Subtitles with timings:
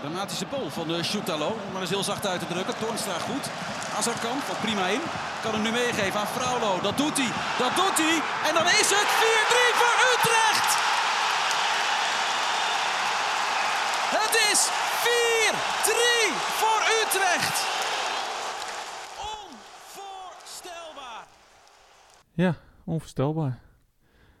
[0.00, 1.56] dramatische bol van de Shootalo.
[1.72, 2.78] Maar is heel zacht uit te drukken.
[2.78, 3.44] Toornstra goed.
[3.98, 5.00] Azarkan valt prima in.
[5.42, 6.80] Kan hem nu meegeven aan Fraulo.
[6.80, 7.30] Dat doet hij.
[7.58, 8.16] Dat doet hij.
[8.48, 10.68] En dan is het 4-3 voor Utrecht.
[14.18, 14.60] Het is
[15.04, 17.56] 4-3 voor Utrecht.
[19.38, 21.26] Onvoorstelbaar.
[22.34, 22.54] Ja,
[22.84, 23.69] onvoorstelbaar.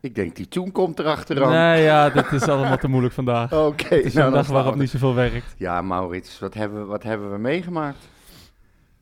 [0.00, 1.50] Ik denk, die tune komt erachteraan.
[1.52, 3.52] Nee, ja, dit is allemaal te moeilijk vandaag.
[3.66, 5.54] Oké, Het is nou, een dag waarop niet zoveel werkt.
[5.56, 8.08] Ja, Maurits, wat hebben, we- wat hebben we meegemaakt?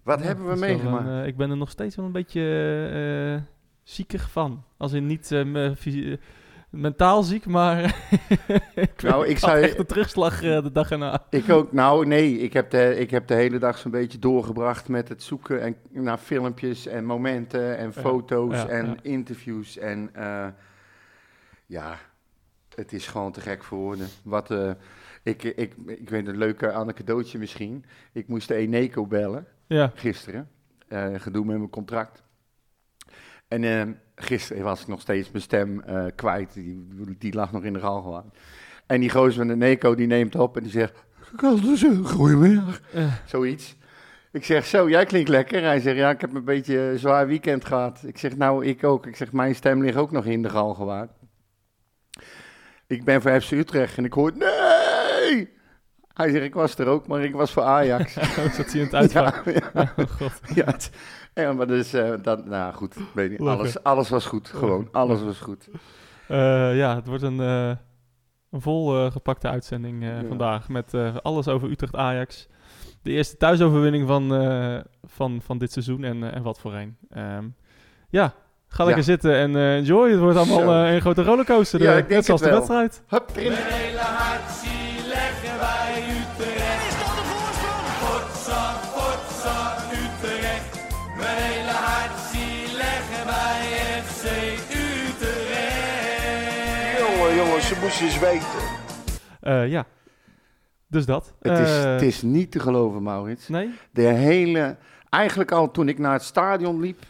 [0.02, 1.06] Wat Ja, hebben we meegemaakt?
[1.06, 2.40] een, eh, ik ben er nog steeds wel een beetje
[3.40, 4.62] eh ziekig van.
[4.76, 5.44] Als in niet eh,
[6.70, 7.84] mentaal ziek, maar
[8.74, 11.22] ik, Nou, ik zou- echt een terugslag de dag erna.
[11.30, 11.72] Ik ook.
[11.72, 15.22] Nou, nee, ik heb de, ik heb de hele dag zo'n beetje doorgebracht met het
[15.22, 18.94] zoeken en, naar filmpjes en momenten en foto's ja, en ja.
[19.02, 19.78] interviews.
[19.78, 20.10] En
[21.68, 21.98] ja,
[22.74, 24.06] het is gewoon te gek voor woorden.
[24.22, 24.70] Wat, eh,
[25.22, 27.84] ik, ik, ik weet een leuke anekdootje misschien.
[28.12, 30.48] Ik moest de Eneco bellen Ja, gisteren.
[30.88, 32.22] eh, gedoe met mijn contract.
[33.48, 33.82] En eh,
[34.14, 35.82] gisteren was ik nog steeds mijn stem
[36.14, 36.52] kwijt.
[36.54, 36.86] Die,
[37.18, 38.38] die lag nog in de galgenwaard.
[38.86, 41.04] En die gozer van de Neco die neemt op en die zegt...
[42.04, 42.80] Goedemiddag.
[43.26, 43.76] Zoiets.
[44.32, 45.62] Ik zeg, zo, jij klinkt lekker.
[45.62, 48.02] Hij zegt, ja, ik heb een beetje een zwaar weekend gehad.
[48.06, 49.06] Ik zeg, nou, ik ook.
[49.06, 51.10] Ik zeg, mijn stem ligt ook nog in de galgenwaard.
[52.88, 55.56] Ik ben voor FC Utrecht en ik hoor, nee!
[56.12, 58.12] Hij zegt, ik was er ook, maar ik was voor Ajax.
[58.56, 59.44] Zat hij in het uitvak.
[59.44, 59.92] Ja, ja.
[59.96, 60.40] Oh, god.
[60.54, 60.90] Ja, het-
[61.34, 65.22] ja, maar dus, eh, dat, nou goed, weet niet, alles, alles was goed, gewoon, alles
[65.22, 65.68] was goed.
[66.28, 67.72] Eh, ja, het wordt een, eh,
[68.50, 70.24] een vol gepakte uitzending Ja.
[70.28, 70.68] vandaag.
[70.68, 72.48] Met alles over Utrecht-Ajax.
[73.02, 74.28] De eerste thuisoverwinning van,
[75.04, 76.96] van, van dit seizoen en, en wat voor een.
[77.10, 77.44] Ehm,
[78.08, 78.34] ja,
[78.68, 79.08] ga lekker Ja.
[79.10, 80.10] zitten en eh, enjoy.
[80.10, 81.80] Het wordt allemaal eh, een grote rollercoaster.
[81.82, 82.66] Ja, eh, ik denk net zoals het de wel.
[82.68, 83.02] wedstrijd.
[83.08, 83.50] Hup, erin.
[85.08, 86.86] leggen wij Utrecht.
[86.88, 87.86] Is dat de voorsprong?
[88.02, 90.86] Potsa, potsa, Utrecht.
[91.16, 93.62] Mijn hele hartje leggen wij
[94.02, 94.24] FC
[95.68, 96.98] Utrecht.
[96.98, 98.46] Jongen, jongens, ze moesten eens weten.
[99.40, 99.84] Eh, ja,
[100.86, 101.32] dus dat.
[101.40, 103.48] Het is, het is niet te geloven, Maurits.
[103.48, 103.70] Nee?
[103.90, 104.76] De hele,
[105.10, 107.02] eigenlijk al toen ik naar het stadion liep,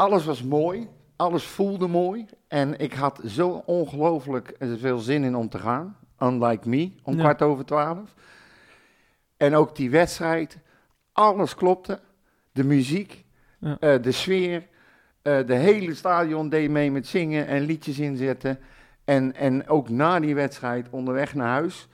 [0.00, 2.26] alles was mooi, alles voelde mooi.
[2.48, 5.96] En ik had zo ongelooflijk veel zin in om te gaan.
[6.18, 7.20] Unlike me, om Ja.
[7.20, 8.14] kwart over twaalf.
[9.36, 10.58] En ook die wedstrijd,
[11.12, 12.00] alles klopte.
[12.52, 13.24] De muziek,
[13.58, 13.76] Ja.
[13.80, 14.68] eh, de sfeer,
[15.22, 18.58] eh, de hele stadion deed mee met zingen en liedjes inzetten.
[19.04, 21.88] En, en ook na die wedstrijd onderweg naar huis.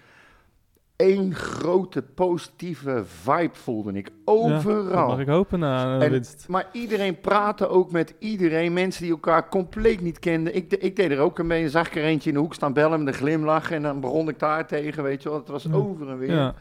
[0.97, 4.07] Eén grote positieve vibe voelde ik.
[4.09, 5.07] Ja, Overal.
[5.09, 6.45] mag ik hopen na een En- winst.
[6.49, 8.73] Maar iedereen praatte ook met iedereen.
[8.73, 10.55] Mensen die elkaar compleet niet kenden.
[10.57, 11.71] Ik, de- ik deed er ook een beetje.
[11.71, 13.71] Zag ik er eentje in de hoek staan bellen met een glimlach.
[13.71, 15.39] En dan begon ik daar tegen, weet je wel.
[15.39, 15.73] Het was Ja.
[15.73, 16.35] over en weer.
[16.35, 16.55] Ja.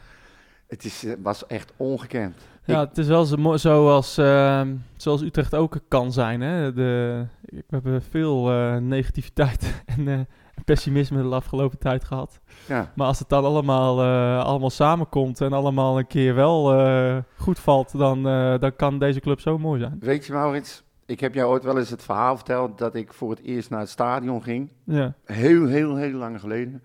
[0.67, 2.35] Het is, eh, was echt ongekend.
[2.65, 6.41] Ja, Ik- het is wel zo zoals, ehm, zoals Utrecht ook kan zijn.
[6.41, 6.73] Hè?
[6.73, 10.19] De, we hebben veel eh, negativiteit en eh,
[10.65, 12.39] pessimisme de afgelopen tijd gehad.
[12.67, 12.91] ja.
[12.95, 17.59] Maar als het dan allemaal, eh, allemaal samenkomt en allemaal een keer wel eh, goed
[17.59, 19.97] valt, dan, eh, dan kan deze club zo mooi zijn.
[19.99, 20.83] Weet je, Maurits?
[21.05, 23.79] Ik heb jou ooit wel eens het verhaal verteld dat ik voor het eerst naar
[23.79, 24.71] het stadion ging.
[24.83, 26.83] Ja, Heel, heel, heel lang geleden.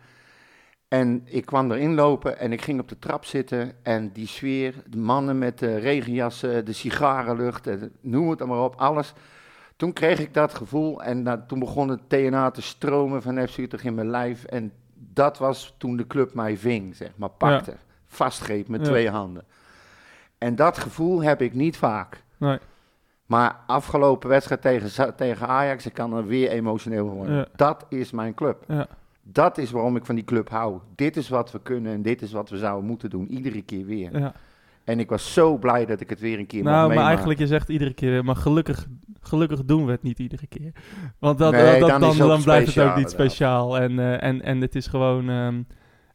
[0.88, 3.72] En ik kwam erin lopen en ik ging op de trap zitten.
[3.82, 7.69] En die sfeer, de mannen met de regenjassen, de sigarenlucht,
[8.00, 9.14] noem het maar op, alles.
[9.80, 13.84] Toen kreeg ik dat gevoel en toen begon het DNA te stromen van FC Utrecht
[13.84, 14.44] in mijn lijf.
[14.44, 17.74] En dat was toen de club mij ving, zeg maar, pakte.
[18.06, 18.86] Vastgreep met Ja.
[18.86, 19.44] twee handen.
[20.38, 22.22] En dat gevoel heb ik niet vaak.
[22.36, 22.58] nee,
[23.26, 27.36] Maar afgelopen wedstrijd tegen, tegen Ajax, ik kan er weer emotioneel worden.
[27.36, 27.47] Ja.
[27.56, 28.64] Dat is mijn club.
[28.68, 28.86] ja.
[29.22, 30.78] Dat is waarom ik van die club hou.
[30.94, 33.26] Dit is wat we kunnen en dit is wat we zouden moeten doen.
[33.28, 34.18] Iedere keer weer.
[34.18, 34.32] ja.
[34.84, 37.38] En ik was zo blij dat ik het weer een keer mocht Nou, maar eigenlijk,
[37.38, 38.86] je zegt iedere keer, maar gelukkig,
[39.20, 40.72] gelukkig doen we het niet iedere keer.
[41.18, 43.78] Want dat, Nee, dat, dan dan, blijft het ook niet speciaal.
[43.78, 45.62] En, eh, en, en het is gewoon, ehm,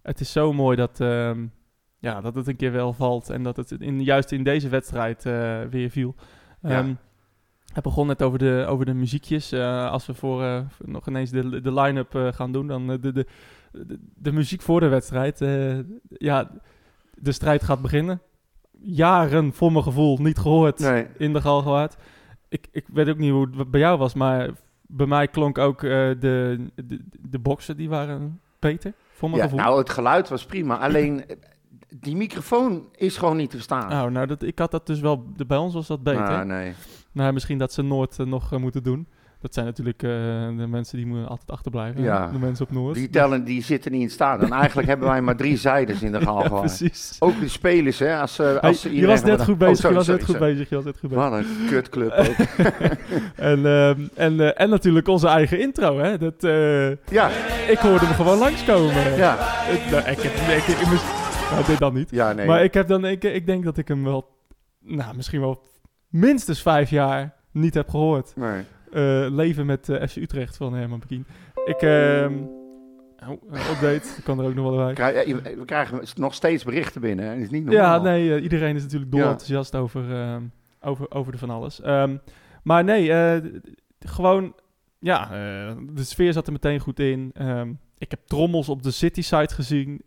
[0.01, 1.45] het is zo mooi dat, ehm,
[1.99, 3.29] ja, dat het een keer wel valt.
[3.29, 6.15] En dat het in, juist in deze wedstrijd eh, weer viel.
[6.61, 6.85] Ja.
[7.73, 9.51] Hij begon net over de, over de muziekjes.
[9.51, 13.11] Eh, als we voor nog ineens de, de line-up gaan doen, dan de, de,
[13.71, 15.39] de, de muziek voor de wedstrijd.
[16.07, 16.51] ja,
[17.13, 18.21] de strijd gaat beginnen.
[18.87, 21.07] Jaren, voor mijn gevoel, niet gehoord Nee.
[21.17, 21.95] in de Galgenwaard.
[22.49, 24.49] Ik, ik weet ook niet hoe het bij jou was, maar
[24.81, 26.99] bij mij klonk ook eh, de, de,
[27.29, 29.63] de boksen, die waren beter, voor mijn Ja, gevoel.
[29.65, 30.77] nou, het geluid was prima.
[30.77, 31.35] Alleen, eh,
[31.99, 33.91] die microfoon is gewoon niet te verstaan.
[34.05, 36.27] Oh, nou, dat, ik had dat dus wel, de, bij ons was dat beter.
[36.39, 36.73] Ah, nee.
[37.11, 39.07] Nou, misschien dat ze Noord eh, nog moeten doen.
[39.45, 40.09] Dat zijn natuurlijk eh,
[40.57, 42.01] de mensen die moeten altijd achterblijven.
[42.01, 42.27] Ja.
[42.31, 42.95] De mensen op Noord.
[42.95, 44.51] Die tellen, die zitten niet in het stadion.
[44.61, 46.65] Eigenlijk hebben wij maar drie zijdes in de ja, Galgenwaard.
[46.65, 47.15] precies.
[47.19, 48.17] Ook de spelers, hè.
[48.19, 50.37] Als, Hey, als ze je was net goed Oh, bezig, sorry, je was net goed
[50.39, 51.29] bezig, je was net goed bezig.
[51.29, 52.35] Wat een kutclub ook.
[53.35, 56.17] En, ehm, en, eh, en natuurlijk onze eigen intro, hè.
[56.17, 56.41] Dat,
[57.11, 57.29] ja,
[57.69, 59.15] ik hoorde hem gewoon langskomen.
[59.15, 59.33] ja,
[59.71, 60.87] Ik, nou, ik heb ik, ik,
[61.51, 62.09] nou, dit dan niet.
[62.11, 62.47] ja, nee.
[62.47, 64.27] Maar ik heb dan, ik, ik denk dat ik hem wel,
[64.79, 65.61] nou, misschien wel
[66.09, 68.33] minstens vijf jaar niet heb gehoord.
[68.35, 68.63] nee.
[68.95, 71.25] Eh, leven met eh, FC Utrecht van Herman Bekien.
[71.65, 72.33] Ik, ehm
[73.27, 74.93] oh, eh, update, kan er ook nog wel bij.
[74.93, 77.25] Krij- eh, We krijgen nog steeds berichten binnen.
[77.25, 77.35] Hè.
[77.35, 77.83] Is niet normaal.
[77.83, 79.25] Ja, nee, iedereen is natuurlijk dol Ja.
[79.29, 80.41] enthousiast over, ehm,
[80.81, 81.81] over, over de van alles.
[81.81, 82.17] Ehm,
[82.63, 83.11] maar nee,
[83.99, 84.53] gewoon,
[84.99, 85.27] ja,
[85.93, 87.33] de sfeer zat er meteen goed in.
[87.97, 90.01] Ik heb trommels op de City site gezien.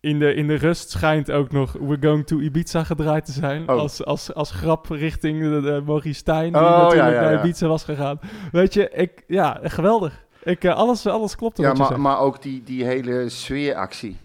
[0.00, 3.62] In, de, in de rust schijnt ook nog We're Going to Ibiza gedraaid te zijn.
[3.70, 3.78] Oh.
[3.78, 7.38] Als, als, als grap richting de, de Maurice Stijn, die Oh, natuurlijk ja, naar.
[7.44, 8.20] Ibiza was gegaan.
[8.52, 10.24] Weet je, ik, ja, geweldig.
[10.42, 14.16] Ik, eh, alles, alles klopt er Ja, maar, maar ook die, die hele sfeeractie.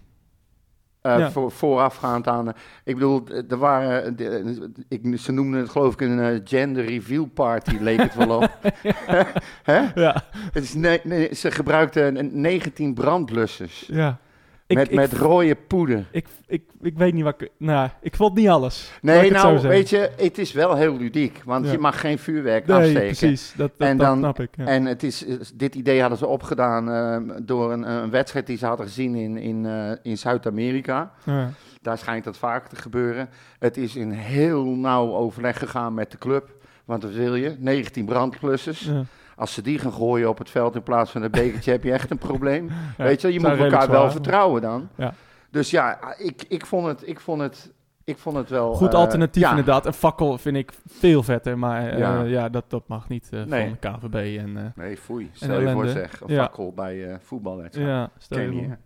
[1.00, 1.30] Eh, Ja.
[1.30, 2.48] voor, voorafgaand aan.
[2.48, 4.16] eh, ik bedoel, er waren.
[4.16, 8.58] de- ik, ze noemden het geloof ik een gender reveal party, leek het wel op.
[9.62, 9.80] Hè?
[9.94, 13.84] Ja, Het is ne- nee, ze gebruikten een 19 brandblussers.
[13.92, 14.18] ja.
[14.68, 16.06] Ik, met, ik, met rode poeder.
[16.10, 17.50] Ik, ik, ik weet niet wat ik...
[17.56, 18.92] Nou, ik vond niet alles.
[19.02, 21.42] Nee, nou, weet je, het is wel heel ludiek.
[21.44, 21.72] Want Ja.
[21.72, 23.00] je mag geen vuurwerk Nee, afsteken.
[23.16, 23.52] precies.
[23.56, 24.48] Dat, dat, En dat dan- snap ik.
[24.56, 24.64] Ja.
[24.64, 25.24] En het is,
[25.54, 29.36] dit idee hadden ze opgedaan eh, door een, een wedstrijd die ze hadden gezien in,
[29.36, 31.12] in, eh, in Zuid-Amerika.
[31.24, 31.50] Ja.
[31.82, 33.28] Daar schijnt dat vaker te gebeuren.
[33.58, 36.54] Het is in heel nauw overleg gegaan met de club.
[36.84, 37.56] Want wat wil je?
[37.58, 38.90] 19 brandklussers.
[39.36, 41.92] Als ze die gaan gooien op het veld in plaats van een bekertje, heb je
[41.92, 42.68] echt een probleem.
[42.98, 44.88] Ja, Weet je, je moet elkaar wel vertrouwen dan.
[44.96, 45.14] Ja.
[45.50, 47.72] Dus ja, ik, ik, vond het, ik, vond het,
[48.04, 48.74] ik vond het wel...
[48.74, 49.50] Goed eh, alternatief ja.
[49.50, 49.86] inderdaad.
[49.86, 51.58] Een fakkel vind ik veel vetter.
[51.58, 52.22] Maar eh, Ja.
[52.22, 53.74] ja, dat, dat mag niet eh, Nee.
[53.80, 54.38] van de KVB.
[54.38, 55.30] En, Nee, foei.
[55.32, 57.88] Stel je voor zeg, een fakkel bij voetbalwedstrijd.
[57.88, 58.76] ja, stel je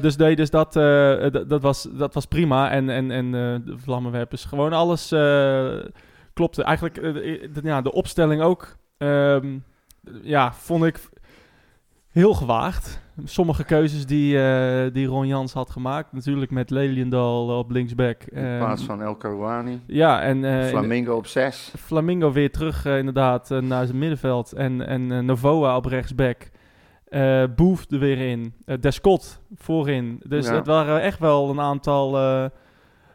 [0.00, 0.72] dus nee, dus dat,
[1.48, 2.70] dat, was, dat was prima.
[2.70, 3.30] En, en, en
[3.64, 5.08] de vlammenwerpers, gewoon alles
[6.32, 6.62] klopte.
[6.62, 9.58] Eigenlijk, de- ja, de opstelling ook, ehm,
[10.22, 11.00] ja, vond ik
[12.10, 13.00] heel gewaagd.
[13.24, 16.12] Sommige keuzes die, eh, die Ron Jans had gemaakt.
[16.12, 18.22] Natuurlijk met Leliendal op linksback.
[18.22, 19.80] In plaats van El Karouani.
[19.86, 21.72] Ja, en eh, Flamingo op 6.
[21.78, 24.52] Flamingo weer terug eh, inderdaad naar zijn middenveld.
[24.52, 26.50] En, en Novoa op rechtsback.
[27.56, 28.54] Boef er weer in.
[28.80, 30.20] Descott voorin.
[30.26, 30.54] Dus Ja.
[30.54, 32.10] het waren echt wel een aantal,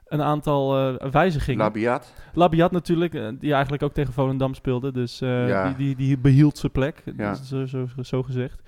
[0.10, 1.64] een aantal eh, wijzigingen.
[1.64, 2.14] Labiat.
[2.34, 4.92] Labiat natuurlijk, eh, die eigenlijk ook tegen Volendam speelde.
[4.92, 5.66] Dus eh, Ja.
[5.68, 7.30] die, die, die behield zijn plek, Ja.
[7.32, 8.62] dus zo, zo, zo gezegd.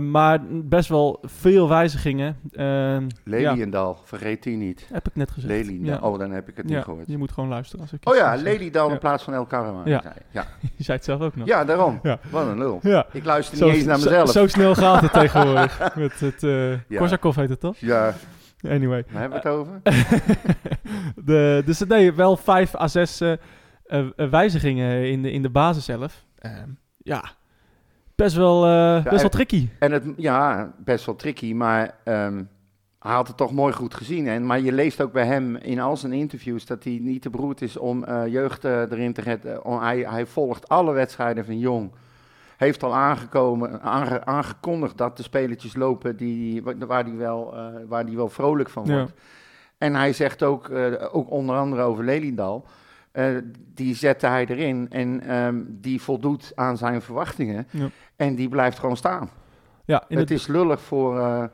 [0.00, 2.36] Maar best wel veel wijzigingen.
[2.52, 4.86] Eh, ja, Leliendal, vergeet die niet.
[4.92, 5.52] heb ik net gezegd.
[5.52, 5.98] Leliendal.
[6.12, 7.06] Oh, dan heb ik het niet gehoord.
[7.06, 7.80] je moet gewoon luisteren.
[7.80, 8.34] Als ik Oh ja.
[8.34, 9.90] Leliendal in plaats van El Karouani.
[9.90, 10.02] Ja.
[10.30, 10.46] Ja.
[10.76, 11.46] Je zei het zelf ook nog.
[11.46, 11.98] ja, daarom.
[12.02, 12.18] Ja.
[12.30, 12.78] Wat een lul.
[12.82, 13.06] Ja.
[13.12, 14.30] Ik luister Zo, niet eens naar mezelf.
[14.30, 15.94] Zo, snel gaat het tegenwoordig.
[15.94, 16.40] Met het,
[16.88, 16.98] Ja.
[16.98, 17.76] Korsakov heet het toch?
[17.76, 18.14] Ja,
[18.68, 19.04] Anyway.
[19.10, 19.80] waar hebben we het over?
[21.24, 23.32] de, dus deed wel vijf à zes eh,
[23.84, 26.24] eh, eh, wijzigingen in de, in de basis zelf.
[26.38, 27.24] Ehm, ja,
[28.14, 28.60] best wel,
[29.02, 29.68] best wel tricky.
[29.78, 32.42] En het, ja, best wel tricky, maar ehm,
[32.98, 34.28] hij had het toch mooi goed gezien.
[34.28, 37.30] En, maar je leest ook bij hem in al zijn interviews dat hij niet te
[37.30, 39.64] beroerd is om jeugd erin te redden.
[39.64, 41.90] Om- hij, hij volgt alle wedstrijden van Jong.
[42.64, 47.66] Heeft al aangekomen, aange- aangekondigd dat de spelertjes lopen die, wa- waar hij wel, eh,
[47.88, 48.94] waar die wel vrolijk van Ja.
[48.96, 49.12] wordt.
[49.78, 52.64] En hij zegt ook, eh, ook onder andere over Lelydal.
[53.12, 53.26] eh,
[53.74, 57.66] die zette hij erin en ehm, die voldoet aan zijn verwachtingen.
[57.70, 57.88] Ja.
[58.16, 59.30] En die blijft gewoon staan.
[59.84, 61.50] Ja, in het het, is lullig voor,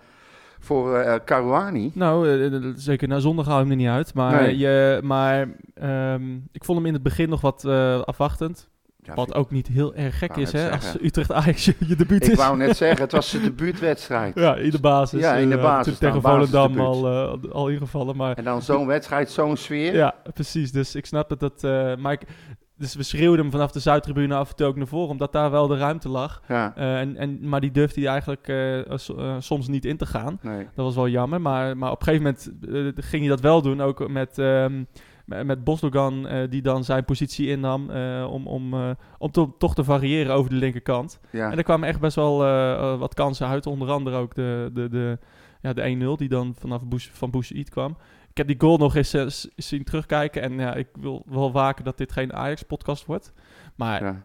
[0.59, 1.91] voor eh Caruani.
[1.95, 4.15] nou, zeker na zondag hou ik hem er niet uit.
[4.15, 4.59] Maar, Nee.
[4.59, 7.65] je, maar ehm, ik vond hem in het begin nog wat
[8.05, 8.69] afwachtend.
[9.11, 10.71] Ja, wat ook niet heel erg gek is, hè?
[10.71, 10.97] Als.
[11.03, 12.37] Utrecht Ajax je, debuut ik is.
[12.37, 14.35] wou net zeggen, het was zijn debuutwedstrijd.
[14.35, 15.21] Ja, in de basis.
[15.21, 17.07] Ja, in de eh, basis Tegen dan, Volendam al,
[17.43, 18.17] eh, al ingevallen.
[18.17, 19.95] Maar En dan zo'n wedstrijd, zo'n sfeer.
[19.95, 20.73] Ja, precies.
[20.73, 21.41] Dus ik snap het.
[21.41, 22.21] Dat, eh, maar ik,
[22.77, 25.51] dus we schreeuwden hem vanaf de Zuidtribune af en toe ook naar voren, omdat daar
[25.51, 26.41] wel de ruimte lag.
[26.49, 29.97] Ja, Eh, en, en, maar die durfde hij eigenlijk eh, so- eh, soms niet in
[29.97, 30.39] te gaan.
[30.43, 30.67] nee.
[30.75, 31.41] Dat was wel jammer.
[31.41, 33.81] Maar, maar op een gegeven moment eh, ging hij dat wel doen.
[33.81, 34.83] Ook met, ehm,
[35.45, 37.91] met, Bosdogan, eh, die dan zijn positie innam.
[37.91, 41.21] eh, om om, eh, om to- toch te variëren over de linkerkant.
[41.31, 41.51] Ja.
[41.51, 42.37] En er kwamen echt best wel
[42.99, 43.67] wat kansen uit.
[43.67, 45.19] Onder andere ook de, de, de,
[45.61, 47.97] ja, de 1-0 die dan vanaf Bush, van Boussaïd kwam.
[48.31, 50.43] Ik heb die goal nog eens zien terugkijken.
[50.43, 53.33] En ja, ik wil wel waken dat dit geen Ajax-podcast wordt.
[53.77, 54.25] Maar Ja.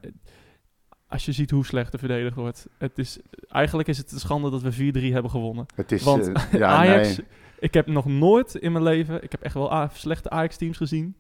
[1.08, 2.68] als je ziet hoe slecht er verdedigd wordt.
[2.78, 5.66] Het is, eigenlijk is het een schande dat we 4-3 hebben gewonnen.
[5.76, 7.28] Het is, Want ja, Ajax, nee.
[7.66, 9.24] Ik heb nog nooit in mijn leven...
[9.24, 11.16] Ik heb echt wel slechte Ajax-teams gezien.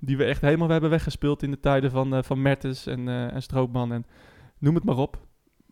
[0.00, 3.34] die we echt helemaal hebben weggespeeld in de tijden van, eh, van Mertens en, eh,
[3.34, 4.06] en Stroopman en
[4.58, 5.26] noem het maar op.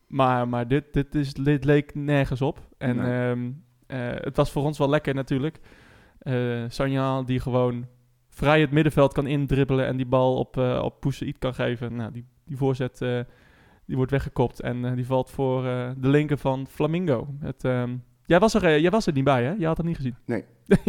[0.06, 2.60] Maar, maar dit, dit, is, dit leek nergens op.
[2.78, 3.30] En Nee.
[3.30, 3.50] ehm,
[3.86, 5.60] eh, het was voor ons wel lekker natuurlijk.
[6.68, 7.86] Sanja die gewoon
[8.28, 11.96] vrij het middenveld kan indribbelen en die bal op, eh op Poussaïd kan geven.
[11.96, 12.98] Nou, die, die voorzet
[13.86, 15.62] die wordt weggekopt en die valt voor
[15.96, 17.26] de linker van Flamingo.
[17.40, 19.54] Het, ehm, jij, was er, eh, jij was er niet bij, hè?
[19.58, 20.16] Je had het niet gezien.
[20.24, 20.44] Nee.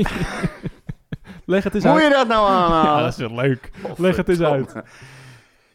[1.46, 2.04] Leg het eens Moet uit.
[2.04, 2.92] je dat nou aanhalen?
[2.96, 3.72] Ja, dat is wel leuk.
[3.98, 4.74] Leg het eens uit.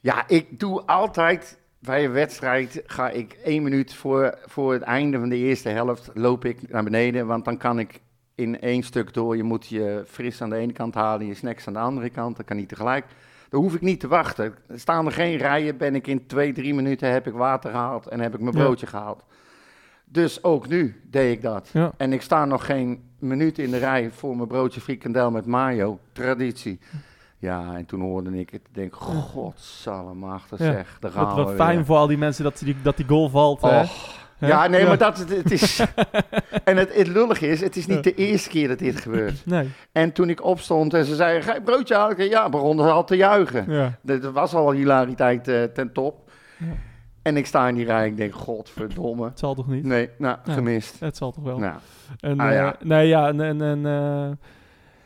[0.00, 5.19] Ja, ik doe altijd bij een wedstrijd, ga ik één minuut voor, voor het einde
[5.19, 8.00] van de eerste helft, loop ik naar beneden, want dan kan ik
[8.35, 9.37] in één stuk door.
[9.37, 12.37] Je moet je fris aan de ene kant halen, je snacks aan de andere kant,
[12.37, 13.04] dat kan niet tegelijk.
[13.49, 14.54] Dan hoef ik niet te wachten.
[14.69, 18.07] Er staan er geen rijen, ben ik in twee, drie minuten heb ik water gehaald
[18.07, 18.62] en heb ik mijn Ja.
[18.62, 19.23] broodje gehaald.
[20.12, 21.69] Dus ook nu deed ik dat.
[21.73, 21.92] Ja.
[21.97, 25.99] En ik sta nog geen minuut in de rij voor mijn broodje frikandel met mayo.
[26.12, 26.78] Traditie.
[27.38, 28.61] Ja, en toen hoorde ik het.
[28.69, 30.64] Ik denk, godsallemachtig Ja.
[30.73, 30.97] zeg.
[31.00, 31.85] Daar gaan Wat, we fijn weer.
[31.85, 33.61] voor al die mensen dat die, dat die goal valt.
[34.38, 35.81] Ja, nee, maar dat het is...
[36.64, 39.47] en het, het lullige is, het is niet de eerste keer dat dit gebeurt.
[39.47, 42.28] Nee, En toen ik opstond en ze zeiden, ga je broodje halen?
[42.28, 43.64] Ja, begonnen ze al te juichen.
[43.73, 43.99] ja.
[44.04, 46.31] Er was al hilariteit eh, ten top.
[46.59, 46.66] Ja.
[47.23, 49.25] En ik sta in die rij en ik denk, godverdomme.
[49.25, 49.85] Het zal toch niet?
[49.85, 50.52] Nee, nou, Ja.
[50.52, 51.00] gemist.
[51.00, 51.59] Het zal toch wel.
[51.59, 51.79] Nou.
[52.21, 52.76] En, Ah, eh, ja.
[52.81, 53.41] Nee, ja, en...
[53.41, 54.31] en, en, eh,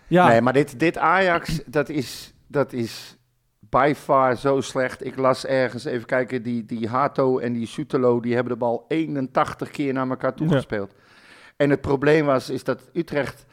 [0.06, 3.16] ja, Nee, maar dit, dit Ajax, dat is, dat is
[3.60, 5.04] by far zo slecht.
[5.04, 8.84] Ik las ergens, even kijken, die, die Hato en die Sutelo, die hebben de bal
[8.88, 10.54] 81 keer naar elkaar toe Ja.
[10.54, 10.94] gespeeld.
[11.56, 13.46] En het probleem was, is dat Utrecht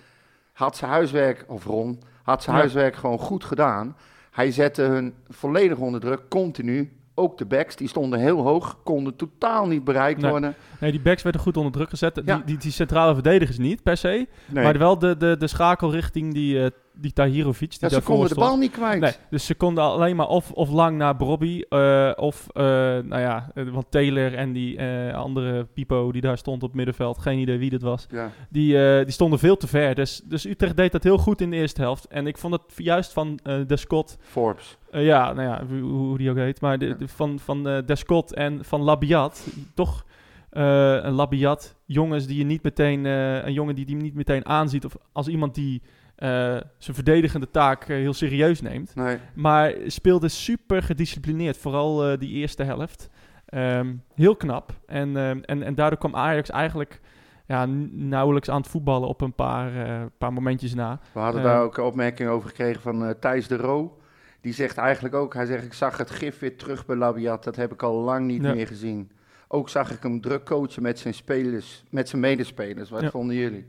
[0.54, 2.62] had zijn huiswerk, of Ron, had zijn Ja.
[2.62, 3.98] huiswerk gewoon goed gedaan.
[4.32, 6.92] Hij zette hun volledig onder druk, continu.
[7.16, 10.32] Ook de backs, die stonden heel hoog, konden totaal niet bereikt Nee.
[10.32, 10.56] worden.
[10.80, 12.22] nee, die backs werden goed onder druk gezet.
[12.26, 12.36] Ja.
[12.36, 14.28] Die, die, die centrale verdedigers niet, per se.
[14.48, 18.02] Nee, Maar wel de, de, de schakel richting die, eh die Tahirovic, die ja, ze
[18.02, 19.00] konden de bal niet kwijt.
[19.00, 23.20] Nee, dus ze konden alleen maar of, of lang naar Brobby, eh, of, eh, nou
[23.20, 24.82] ja, eh, want Taylor en die
[25.14, 28.32] andere Pipo die daar stond op middenveld, geen idee wie dat was, Ja.
[28.50, 28.72] die,
[29.04, 29.96] die stonden veel te ver.
[29.96, 32.08] Dus, dus Utrecht deed dat heel goed in de eerste helft.
[32.08, 34.78] En ik vond het juist van eh de Scott, Forbes.
[34.92, 38.34] ja, nou ja, hoe, hoe die ook heet, maar de, van, van eh de Scott
[38.34, 40.06] en van Labiat, toch
[40.50, 44.96] een Labiat, jongens die je niet meteen, een jongen die die niet meteen aanziet, of
[45.12, 45.82] als iemand die
[46.24, 46.30] eh,
[46.78, 48.96] zijn verdedigende taak eh, heel serieus neemt.
[48.96, 49.18] Nee.
[49.34, 53.10] Maar speelde super gedisciplineerd, vooral eh, die eerste helft.
[53.46, 54.72] Ehm, heel knap.
[54.86, 57.00] En, ehm, en, en daardoor kwam Ajax eigenlijk
[57.48, 59.72] ja, nauwelijks aan het voetballen op een paar,
[60.18, 61.00] paar momentjes na.
[61.14, 63.98] We hadden daar ook een opmerking over gekregen van Thijs de Roo.
[64.42, 67.44] Die zegt eigenlijk ook, hij zegt, ik zag het gif weer terug bij Labiat.
[67.44, 68.54] Dat heb ik al lang niet Ja.
[68.54, 69.12] meer gezien.
[69.48, 72.90] Ook zag ik hem druk coachen met zijn spelers, met zijn medespelers.
[72.90, 73.10] Wat Ja.
[73.10, 73.66] vonden jullie?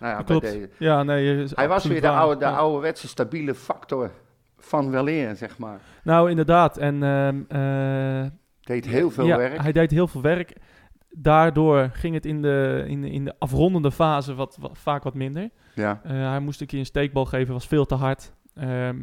[0.00, 0.42] Nou ja, klopt.
[0.42, 0.68] deze.
[0.78, 2.56] Ja, nee, Hij was weer de, oude, de Ja.
[2.56, 4.10] ouderwetse stabiele factor
[4.58, 5.80] van weleer, zeg maar.
[6.02, 6.76] Nou, inderdaad.
[6.76, 9.60] En ehm, eh, Deed heel veel ja, werk.
[9.62, 10.52] hij deed heel veel werk.
[11.10, 15.14] Daardoor ging het in de, in de, in de afrondende fase wat, wat, vaak wat
[15.14, 15.50] minder.
[15.74, 18.32] Ja, Eh, hij moest een keer een steekbal geven, was veel te hard.
[18.54, 18.98] Ehm,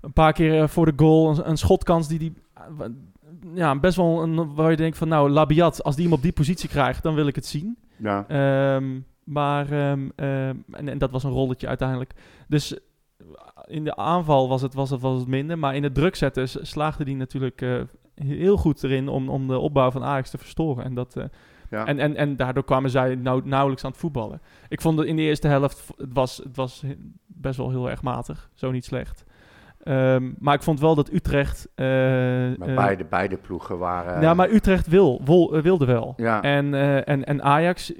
[0.00, 2.32] een paar keer eh, voor de goal, een, een schotkans die die...
[3.54, 6.32] ja, best wel een, waar je denkt van, nou, Labiat, als die hem op die
[6.32, 7.78] positie krijgt, dan wil ik het zien.
[7.96, 8.24] ja.
[8.28, 12.12] Ehm, maar, ehm, ehm, en, en dat was een rolletje uiteindelijk.
[12.48, 13.24] Dus eh,
[13.66, 16.48] in de aanval was het, was het, was het minder, maar in het druk zetten
[16.48, 17.80] slaagde hij natuurlijk eh,
[18.14, 20.84] heel goed erin om, om de opbouw van Ajax te verstoren.
[20.84, 21.24] En, dat, eh,
[21.70, 21.86] ja.
[21.86, 24.40] en, en, en daardoor kwamen zij nou, nauwelijks aan het voetballen.
[24.68, 26.84] Ik vond het in de eerste helft, het was, het was
[27.26, 29.24] best wel heel erg matig, zo niet slecht.
[29.82, 31.68] Ehm, maar ik vond wel dat Utrecht...
[31.76, 34.20] maar beide, beide ploegen waren...
[34.20, 36.14] ja, maar Utrecht wil, wil, wilde wel.
[36.16, 36.42] Ja.
[36.42, 37.92] En, en, en Ajax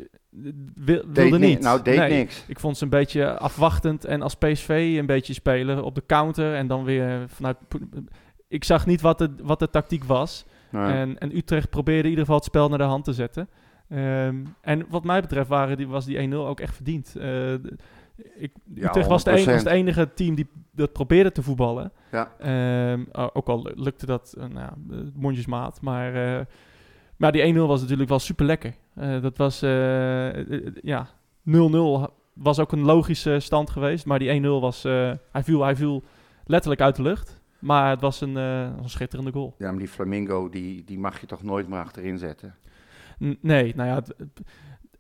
[0.75, 1.61] wil, wilde ni- niet.
[1.61, 2.11] Nou, deed Nee.
[2.19, 2.45] niks.
[2.49, 6.55] Ik vond ze een beetje afwachtend en als PSV een beetje spelen op de counter
[6.55, 7.57] en dan weer vanuit...
[8.49, 10.45] Ik zag niet wat de, wat de tactiek was.
[10.71, 10.93] Nee.
[10.93, 13.49] En, en Utrecht probeerde in ieder geval het spel naar de hand te zetten.
[13.89, 17.17] Ehm, en wat mij betreft waren die, was die 1-0 ook echt verdiend.
[17.17, 19.45] Eh, ik, Ja, Utrecht was, de een- 100%.
[19.45, 21.93] was het enige team die dat probeerde te voetballen.
[22.13, 22.33] Ja.
[22.39, 25.81] Ehm, ook al lukte dat uh, nou, eh, mondjesmaat.
[25.81, 26.45] Maar, eh,
[27.17, 28.75] maar die 1-0 was natuurlijk wel super lekker.
[29.23, 31.09] dat was, eh, eh, ja,
[31.43, 34.07] 0-0 was ook een logische stand geweest.
[34.07, 36.03] Maar die 1-0 was, eh, hij, viel, hij viel
[36.47, 37.43] letterlijk uit de lucht.
[37.59, 39.55] Maar het was een, eh, een schitterende goal.
[39.59, 42.55] Ja, maar die Flamingo, die, die mag je toch nooit meer achterin zetten?
[43.25, 44.15] N- Nee, nou ja, het,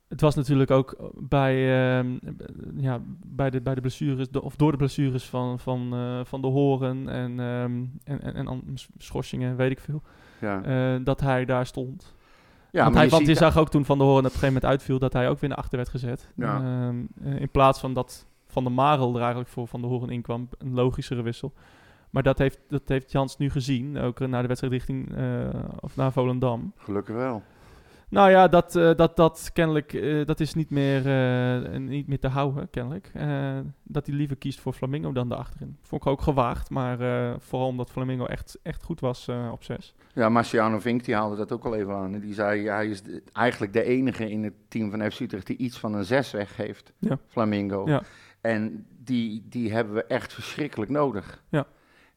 [0.09, 1.54] het- was natuurlijk ook bij,
[1.99, 2.18] ehm,
[2.76, 6.40] ja, bij, de, bij de blessures, de- of door de blessures van, van, eh, van
[6.40, 8.62] de Horen en, ehm, en, en, en
[8.99, 10.02] schorsingen, weet ik veel,
[10.44, 12.14] Ja, eh, dat hij daar stond.
[12.70, 14.54] ja want hij, je want je zag ook toen Van de Horen op een gegeven
[14.54, 16.28] moment uitviel, dat hij ook weer naar achter werd gezet.
[16.34, 16.56] Ja.
[16.56, 20.10] Ehm, eh, in plaats van dat Van de Marel er eigenlijk voor Van de Horen
[20.10, 20.48] inkwam.
[20.58, 21.52] Een logischere wissel.
[22.10, 23.98] Maar dat heeft, dat heeft Jans nu gezien.
[23.98, 25.48] Ook naar de wedstrijd richting, eh,
[25.80, 26.72] of naar Volendam.
[26.76, 27.42] Gelukkig wel.
[28.08, 31.02] Nou ja, dat, dat, dat kennelijk, dat is niet meer,
[31.80, 33.12] niet meer te houden, kennelijk.
[33.82, 35.76] Dat hij liever kiest voor Flamingo dan de achterin.
[35.82, 36.98] Vond ik ook gewaagd, maar
[37.40, 39.94] vooral omdat Flamingo echt, echt goed was op zes.
[40.14, 42.18] Ja, Marciano Vink die haalde dat ook al even aan.
[42.18, 45.56] Die zei, hij is de- eigenlijk de enige in het team van FC Utrecht die
[45.56, 46.92] iets van een 6 weggeeft.
[46.99, 47.18] Ja.
[47.28, 47.88] Flamingo.
[47.88, 48.02] Ja.
[48.40, 51.42] En die, die hebben we echt verschrikkelijk nodig.
[51.49, 51.66] Ja.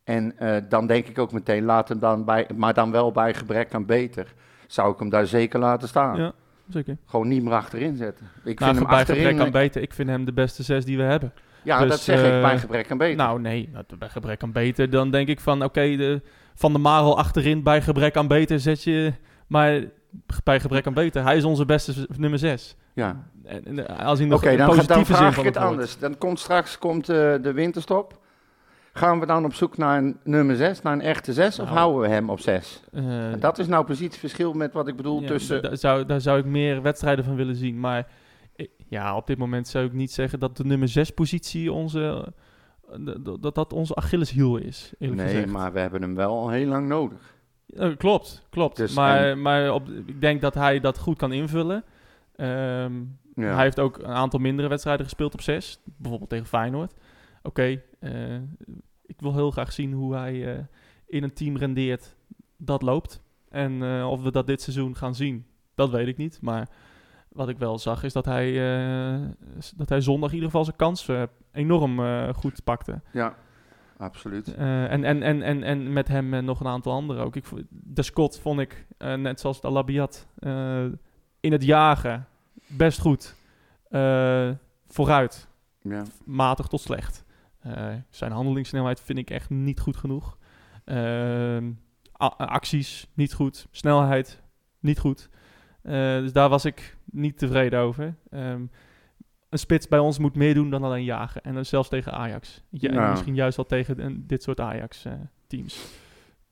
[0.04, 3.34] En eh, dan denk ik ook meteen, laat hem dan bij, maar dan wel bij
[3.34, 4.34] gebrek aan beter.
[4.68, 6.18] Zou ik hem daar zeker laten staan.
[6.18, 6.34] Ja,
[6.70, 6.98] zeker.
[7.06, 8.26] Gewoon niet meer achterin zetten.
[8.44, 9.24] Ik Nou, vind hem bij achterin...
[9.26, 11.34] gebrek aan beter, ik vind hem de beste zes die we hebben.
[11.68, 13.16] Ja, dus, dat zeg eh, ik, bij gebrek aan beter.
[13.18, 13.70] Nou nee,
[14.00, 16.22] bij gebrek aan beter, dan denk ik van oké, de
[16.56, 19.14] Van de Marel achterin bij gebrek aan beter zet je...
[19.48, 19.84] Maar
[20.44, 22.76] bij gebrek aan beter, hij is onze beste nummer zes.
[22.94, 23.24] ja.
[23.46, 25.68] En, en, als in de Oké, ge- dan, dan vraag ik het woord.
[25.68, 26.00] anders.
[26.00, 28.20] Dan komt straks komt, eh, de winterstop.
[28.94, 31.78] Gaan we dan op zoek naar een nummer 6, naar een echte 6, of Nou.
[31.78, 32.82] houden we hem op 6?
[32.94, 33.04] Eh,
[33.40, 35.62] Dat is nou precies het verschil met wat ik bedoel Ja, tussen...
[35.62, 37.80] da- zou, daar zou ik meer wedstrijden van willen zien.
[37.80, 38.08] Maar
[38.88, 42.34] ja, op dit moment zou ik niet zeggen dat de nummer 6 positie onze,
[42.92, 44.94] eh, dat dat onze Achilleshiel is.
[45.00, 45.48] Nee, gezegd.
[45.52, 47.36] maar we hebben hem wel al heel lang nodig.
[47.68, 48.78] Eh, klopt, klopt.
[48.78, 51.84] Dus maar en- maar op, ik denk dat hij dat goed kan invullen.
[52.36, 52.94] Ehm,
[53.36, 53.54] Ja.
[53.54, 55.80] Hij heeft ook een aantal mindere wedstrijden gespeeld op 6.
[55.84, 56.94] Bijvoorbeeld tegen Feyenoord.
[57.44, 58.36] Oké, eh,
[59.06, 60.66] ik wil heel graag zien hoe hij
[61.08, 62.16] in een team rendeert
[62.58, 63.22] dat loopt.
[63.50, 66.40] En of we dat dit seizoen gaan zien, dat weet ik niet.
[66.42, 66.70] Maar
[67.38, 68.48] wat ik wel zag is dat hij,
[69.16, 69.22] eh,
[69.76, 73.02] dat hij zondag in ieder geval zijn kans eh, enorm eh, goed pakte.
[73.12, 73.36] ja,
[73.98, 74.56] absoluut.
[74.56, 77.36] En, en, en, en, en met hem en nog een aantal anderen ook.
[77.36, 80.86] Ik, de Scott vond ik, net zoals de Alabiat, eh,
[81.40, 82.28] in het jagen
[82.68, 83.36] best goed.
[84.88, 85.48] Vooruit,
[85.82, 86.04] Ja.
[86.26, 87.26] matig tot slecht.
[88.10, 90.38] Zijn handelingssnelheid vind ik echt niet goed genoeg.
[92.38, 93.68] Acties niet goed.
[93.72, 94.42] Snelheid
[94.80, 95.30] niet goed.
[96.22, 98.16] Dus daar was ik niet tevreden over.
[98.30, 98.62] Ehm,
[99.50, 101.42] een spits bij ons moet meer doen dan alleen jagen.
[101.42, 102.64] En dan zelfs tegen Ajax.
[102.70, 103.10] Ja, Ja.
[103.10, 105.86] misschien juist wel tegen een- dit soort Ajax-teams.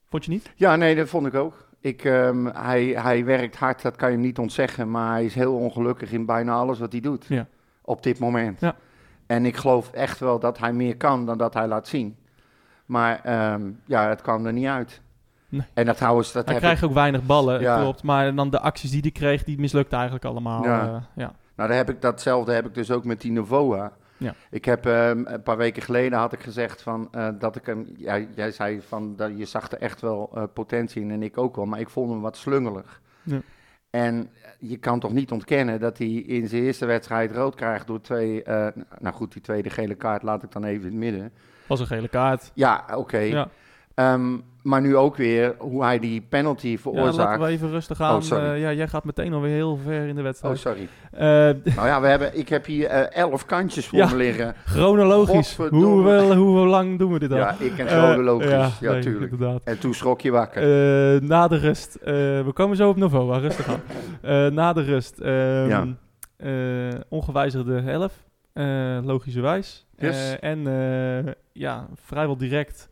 [0.05, 0.51] Vond je niet?
[0.55, 1.67] ja, nee, dat vond ik ook.
[1.79, 4.91] Ik, ehm, hij, hij werkt hard, dat kan je hem niet ontzeggen.
[4.91, 7.25] Maar hij is heel ongelukkig in bijna alles wat hij doet.
[7.25, 7.47] Ja.
[7.81, 8.59] Op dit moment.
[8.59, 8.75] Ja.
[9.25, 12.17] En ik geloof echt wel dat hij meer kan dan dat hij laat zien.
[12.85, 15.01] Maar ehm, ja, het kwam er niet uit.
[15.57, 15.67] Nee.
[15.73, 17.79] En dat trouwens, dat Hij krijgt ook weinig ballen, Ja.
[17.79, 18.03] klopt.
[18.03, 20.63] Maar dan de acties die hij kreeg, die mislukten eigenlijk allemaal.
[20.63, 20.83] Ja.
[20.83, 21.07] Ja.
[21.15, 21.33] ja.
[21.55, 23.91] Nou, daar heb ik, datzelfde heb ik dus ook met die Novoa.
[24.17, 24.33] Ja.
[24.49, 27.85] Ik heb ehm, een paar weken geleden had ik gezegd van eh, dat ik hem.
[27.97, 31.37] Ja, jij zei van dat je zag er echt wel eh, potentie in en ik
[31.37, 33.01] ook wel, maar ik vond hem wat slungelig.
[33.23, 33.41] Ja.
[33.89, 38.01] En je kan toch niet ontkennen dat hij in zijn eerste wedstrijd rood krijgt door
[38.01, 38.43] twee.
[38.43, 38.67] eh,
[38.99, 41.31] nou goed, die tweede gele kaart laat ik dan even in het midden.
[41.67, 42.51] Was een gele kaart.
[42.53, 43.17] Ja, oké.
[43.17, 43.47] Ja.
[43.95, 47.17] Ehm, maar nu ook weer hoe hij die penalty Ja, veroorzaakt.
[47.17, 48.15] laten we even rustig aan.
[48.15, 48.45] Oh, sorry.
[48.45, 50.57] Eh, ja, jij gaat meteen alweer heel ver in de Oh, wedstrijd.
[50.57, 50.87] sorry.
[51.11, 51.21] Eh,
[51.75, 54.07] nou ja, we hebben, ik heb hier eh, elf kantjes voor Ja.
[54.09, 54.55] me liggen.
[54.65, 55.55] chronologisch.
[55.69, 57.37] Hoe, wel, hoe lang doen we dit al?
[57.37, 58.79] Ja, ik en chronologisch.
[58.79, 59.31] ja, nee, tuurlijk.
[59.31, 59.61] inderdaad.
[59.63, 60.61] En toen schrok je wakker.
[61.23, 61.97] Na de rust.
[62.03, 64.53] we komen zo op Novoa, rustig aan.
[64.53, 65.19] Na de rust.
[65.19, 65.87] ehm, Ja.
[67.09, 68.13] ongewijzigde 11.
[68.53, 69.85] eh logischerwijs.
[69.97, 70.37] Yes.
[70.39, 70.59] En
[71.53, 72.89] ja, vrijwel direct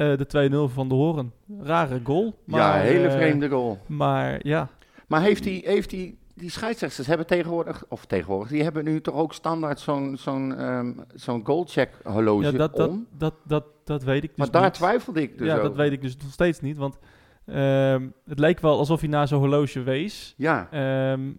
[0.00, 1.32] eh, de 2-0 van de Horen.
[1.60, 2.38] Rare goal.
[2.44, 3.78] Maar, ja, hele eh, vreemde goal.
[3.86, 4.68] maar ja,
[5.06, 9.14] Maar heeft die, heeft die, die scheidsrechters hebben tegenwoordig, of tegenwoordig, die hebben nu toch
[9.14, 13.06] ook standaard zo'n zo'n ehm, zo'n goalcheck horloge ja dat, om?
[13.18, 14.74] dat, dat, dat weet ik dus maar daar niet.
[14.74, 16.76] twijfelde ik dus ja, dat weet ik dus nog steeds niet.
[16.76, 16.98] Want
[17.46, 20.34] ehm, het leek wel alsof hij naar zo'n horloge wees.
[20.36, 21.32] Ja, Ehm,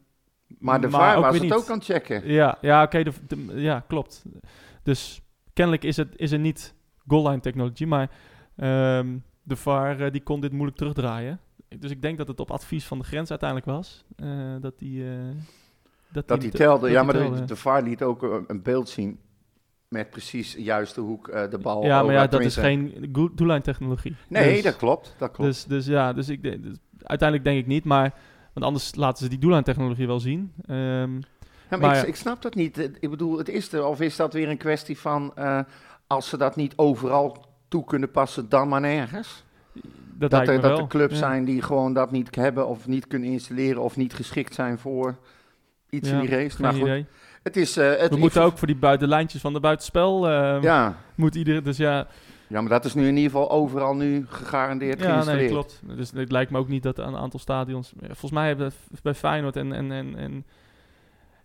[0.59, 1.53] maar de maar VAR was het niet.
[1.53, 2.27] ook aan het checken.
[2.31, 4.23] Ja, ja oké, de- ja, klopt.
[4.83, 5.21] Dus
[5.53, 6.73] kennelijk is, het, is er niet
[7.07, 8.09] goal line technology, maar
[8.61, 11.39] ehm, de VAR eh, die kon dit moeilijk terugdraaien.
[11.79, 14.03] Dus ik denk dat het op advies van de grens uiteindelijk was.
[14.15, 14.27] eh,
[14.61, 15.09] dat die, eh,
[16.11, 16.81] Dat hij niet- telde.
[16.81, 17.45] dat ja, die maar de, telde.
[17.45, 19.19] de VAR liet ook een, beeld zien
[19.87, 23.61] met precies de juiste hoek de bal Ja, maar ja, dat is geen goal line
[23.61, 24.15] technologie.
[24.27, 25.15] Nee, Dus- dat klopt.
[25.17, 25.51] Dat klopt.
[25.51, 28.13] Dus, dus ja, dus ik, dus uiteindelijk denk ik niet, maar
[28.53, 30.53] want anders laten ze die doelline technologie wel zien.
[30.65, 30.77] Ehm,
[31.69, 32.07] Ja, maar Maar ik, ja.
[32.07, 32.77] ik snap dat niet.
[32.99, 33.85] Ik bedoel, het is er.
[33.85, 35.33] Of is dat weer een kwestie van...
[36.07, 39.43] als ze dat niet overal toe kunnen passen, dan maar nergens?
[40.17, 41.19] dat Dat, er, dat er clubs Ja.
[41.19, 42.67] zijn die gewoon dat niet hebben...
[42.67, 45.17] of niet kunnen installeren of niet geschikt zijn voor
[45.89, 46.61] iets Ja, in die race.
[46.61, 47.05] Maar goed, idee.
[47.43, 47.77] het is...
[47.77, 50.95] eh, het, We moeten ook voor die buitenlijntjes van de buitenspel, eh Ja.
[51.15, 52.07] moet iedereen, dus ja,
[52.47, 55.81] ja, maar dat is nu in ieder geval overal nu gegarandeerd ja nee, klopt.
[55.97, 58.71] Dus het lijkt me ook niet dat een aantal stadions, volgens mij hebben
[59.03, 60.45] bij Feyenoord en, en, en, en,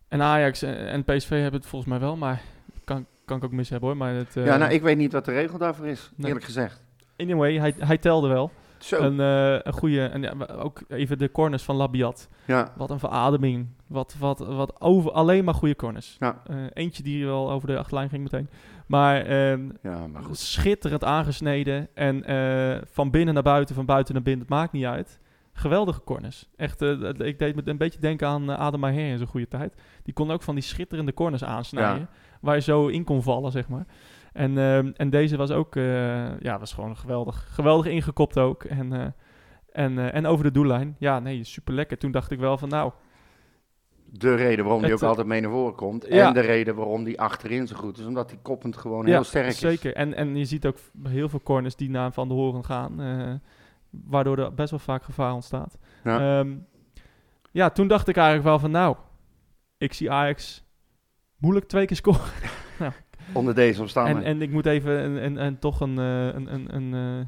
[0.09, 2.43] en Ajax en, en PSV hebben het volgens mij wel, maar
[2.85, 3.99] kan, kan ik ook mis hebben hoor.
[3.99, 6.27] Maar het, eh, ja, nou, ik weet niet wat de regel daarvoor is, Nee.
[6.27, 6.85] eerlijk gezegd.
[7.17, 8.51] Anyway, hij, hij telde wel.
[8.79, 12.29] Zo, Een, eh, een goede, en ja, ook even de corners van Labiat.
[12.45, 12.73] ja.
[12.77, 13.67] Wat een verademing.
[13.87, 16.17] Wat, wat, wat over, alleen maar goede corners.
[16.21, 16.43] Ja.
[16.47, 18.49] Eh, eentje die wel over de achterlijn ging meteen.
[18.87, 20.39] Maar ehm, ja, maar goed.
[20.39, 21.89] schitterend aangesneden.
[21.95, 25.19] En eh, van binnen naar buiten, van buiten naar binnen, het maakt niet uit.
[25.53, 26.49] Geweldige corners.
[26.57, 29.49] Echt, eh, ik deed me een beetje denken aan uh, Adem Maher in zijn goede
[29.49, 29.75] tijd.
[30.03, 32.09] Die kon ook van die schitterende corners aansnijden.
[32.41, 33.87] Waar je zo in kon vallen, zeg maar.
[34.33, 37.49] En, ehm, en deze was ook, eh, ja, was gewoon geweldig.
[37.51, 38.65] Geweldig ingekopt ook.
[38.65, 39.07] En, eh,
[39.73, 40.97] en, eh, en over de doellijn.
[40.99, 41.99] Ja, nee, super lekker.
[41.99, 42.93] Toen dacht ik wel van, nou,
[44.11, 46.07] De reden waarom hij Het, ook altijd mee naar voren komt.
[46.09, 46.29] ja.
[46.29, 48.07] En de reden waarom hij achterin zo goed is.
[48.07, 49.59] Omdat hij koppend gewoon ja, heel sterk is.
[49.59, 49.95] zeker.
[49.95, 53.01] En, en je ziet ook heel veel corners die naar Van de Horen gaan.
[53.91, 55.79] waardoor er best wel vaak gevaar ontstaat.
[56.05, 56.39] Ja.
[56.39, 56.55] Ehm,
[57.53, 58.97] ja, toen dacht ik eigenlijk wel van, nou,
[59.79, 60.66] ik zie Ajax
[61.39, 62.21] moeilijk twee keer scoren.
[63.33, 64.29] Onder deze En, omstandigheden.
[64.33, 67.27] en ik moet even een, een, een, toch een, eh, een, een, een eh,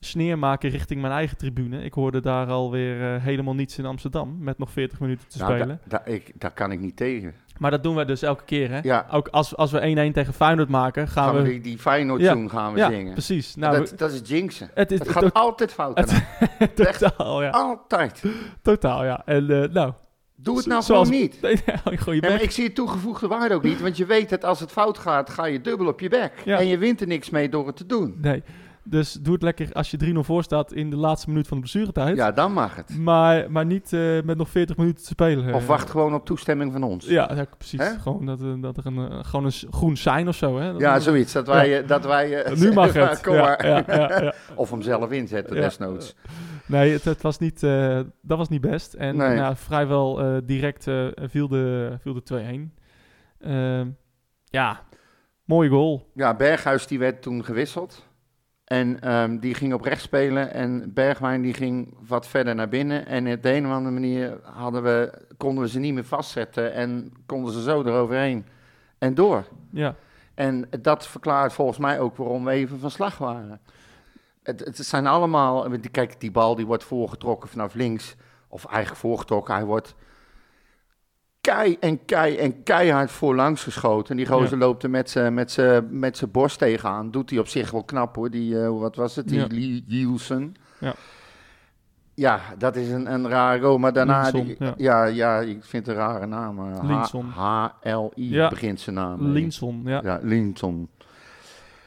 [0.00, 1.82] sneer maken richting mijn eigen tribune.
[1.84, 5.52] Ik hoorde daar alweer eh, helemaal niets in Amsterdam met nog 40 minuten te Nou,
[5.56, 5.80] spelen.
[5.84, 7.34] da- da- ik, daar kan ik niet tegen.
[7.58, 8.78] Maar dat doen wij dus elke keer, hè?
[8.82, 9.06] Ja.
[9.10, 11.48] Ook als, als we 1-1 tegen Feyenoord maken, gaan, Gaan we we...
[11.48, 12.48] die, die Feyenoord Ja.
[12.48, 13.12] gaan we ja, zingen.
[13.12, 13.54] precies.
[13.54, 14.70] Nou, dat, we- dat is jinxen.
[14.74, 15.98] het is Het gaat altijd fout.
[15.98, 17.50] het- totaal, ja.
[17.50, 18.22] Altijd.
[18.62, 19.22] Totaal, ja.
[19.24, 19.92] En eh, nou...
[20.36, 21.40] Doe het nou zoals- gewoon niet.
[21.42, 23.80] Nee, Ja, ik zie het toegevoegde waarde ook niet.
[23.80, 26.32] Want je weet dat als het fout gaat, ga je dubbel op je bek.
[26.44, 26.58] Ja.
[26.58, 28.14] En je wint er niks mee door het te doen.
[28.20, 28.42] Nee.
[28.88, 31.62] Dus doe het lekker als je 3-0 voor staat in de laatste minuut van de
[31.62, 32.16] blessuretijd.
[32.16, 32.98] Ja, dan mag het.
[32.98, 35.54] Maar, maar niet eh, met nog 40 minuten te spelen.
[35.54, 37.06] Of Eh, wacht gewoon op toestemming van ons.
[37.06, 37.80] Ja, ja precies.
[38.02, 40.58] Gewoon dat, eh, dat er een, gewoon een groen sein of zo.
[40.58, 40.72] Hè?
[40.72, 41.32] Dat- Ja, zoiets.
[41.32, 43.20] Dat wij, dat wij Nu mag het.
[43.20, 43.66] Kom Ja, maar.
[43.66, 44.34] ja, ja, ja.
[44.54, 45.62] Of hem zelf inzetten, Ja.
[45.62, 46.14] desnoods.
[46.66, 48.94] Nee, het, het was niet, eh, dat was niet best.
[48.94, 49.36] En Nee.
[49.36, 52.74] nou, vrijwel eh, direct eh, viel de, viel de 2-1.
[53.40, 53.88] Ehm,
[54.44, 54.80] ja,
[55.44, 56.10] mooie goal.
[56.14, 58.06] Ja, Berghuis die werd toen gewisseld.
[58.64, 60.52] En ehm, die ging op rechts spelen.
[60.52, 63.06] En Bergwijn die ging wat verder naar binnen.
[63.06, 66.72] En op de een of andere manier hadden we, konden we ze niet meer vastzetten.
[66.72, 68.46] En konden ze zo eroverheen.
[68.98, 69.44] En door.
[69.70, 69.94] Ja,
[70.34, 73.60] En dat verklaart volgens mij ook waarom we even van slag waren.
[74.46, 75.66] Het, het zijn allemaal...
[75.90, 78.14] Kijk, die bal die wordt voorgetrokken vanaf links.
[78.48, 79.54] Of eigenlijk voorgetrokken.
[79.54, 79.94] Hij wordt
[81.40, 84.10] kei en kei en keihard voorlangs geschoten.
[84.10, 85.58] En die gozer loopt er met zijn met
[85.90, 87.10] met z'n borst tegenaan.
[87.10, 88.30] Doet hij op zich wel knap hoor.
[88.30, 89.28] Die, eh, wat was het?
[89.28, 89.46] Die Ja.
[89.48, 90.54] Lie- Lielsen.
[90.80, 90.94] Ja.
[92.14, 93.78] Ja, dat is een, een rare goal.
[93.78, 94.30] Maar daarna...
[94.30, 94.74] Die- ja.
[94.76, 95.04] ja.
[95.04, 96.58] Ja, ik vind het een rare naam.
[96.72, 97.06] eh.
[97.34, 98.48] H-L-I Ja.
[98.48, 99.22] begint zijn naam.
[99.26, 100.00] Linson, ja.
[100.04, 100.88] Ja, Linton.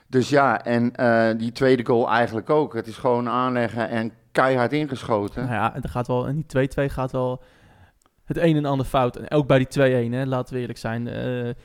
[0.09, 2.73] Dus ja, en eh, die tweede goal eigenlijk ook.
[2.73, 5.41] Het is gewoon aanleggen en keihard ingeschoten.
[5.43, 7.41] Nou ja, en er gaat wel, in die 2-2 gaat wel
[8.29, 9.15] het een en ander fout.
[9.15, 11.07] En ook bij die 2-1, hè, laten we eerlijk zijn.
[11.07, 11.55] eh, eh,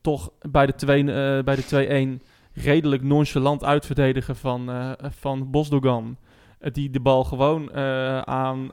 [0.00, 6.16] toch bij de, 2, eh, bij de 2-1 redelijk nonchalant uitverdedigen van, van Bosdogan.
[6.58, 7.74] Die de bal gewoon
[8.26, 8.70] aan,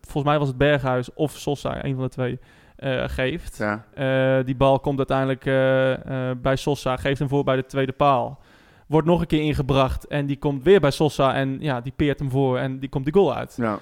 [0.00, 2.38] volgens mij was het Berghuis of Sosa, een van de twee,
[2.84, 3.56] eh, geeft.
[3.56, 7.92] Ja, Eh, die bal komt uiteindelijk eh, bij Sosa, geeft hem voor bij de tweede
[7.92, 8.38] paal.
[8.86, 12.18] Wordt nog een keer ingebracht en die komt weer bij Sosa en ja, die peert
[12.18, 13.56] hem voor en die komt die goal uit.
[13.56, 13.78] ja.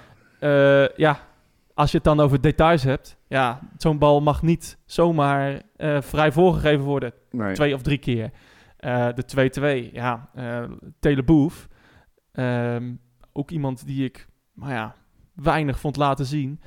[0.95, 1.19] Ja,
[1.73, 5.61] als je het dan over details hebt, ja, zo'n bal mag niet zomaar
[5.99, 7.13] vrij voorgegeven worden.
[7.31, 7.53] Nee.
[7.53, 8.31] Twee of drie keer.
[9.15, 10.29] De 2-2, ja,
[10.99, 11.67] Teleboef.
[12.31, 12.93] Ehm,
[13.33, 14.95] ook iemand die ik, maar ja,
[15.33, 16.61] weinig vond laten zien.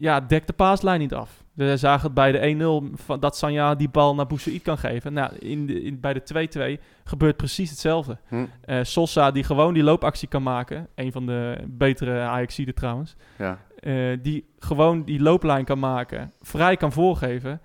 [0.00, 1.44] Ja, dekt de paaslijn niet af.
[1.52, 5.12] We zagen het bij de 1-0 van dat Sanja die bal naar Boussaïd kan geven.
[5.12, 8.18] Nou, in de, in, bij de 2-2 gebeurt precies hetzelfde.
[8.28, 10.88] Hm, Eh, Sosa die gewoon die loopactie kan maken.
[10.94, 13.16] Een van de betere Ajaxiden trouwens.
[13.38, 13.58] ja.
[13.80, 16.32] Eh, die gewoon die looplijn kan maken.
[16.40, 17.60] Vrij kan voorgeven.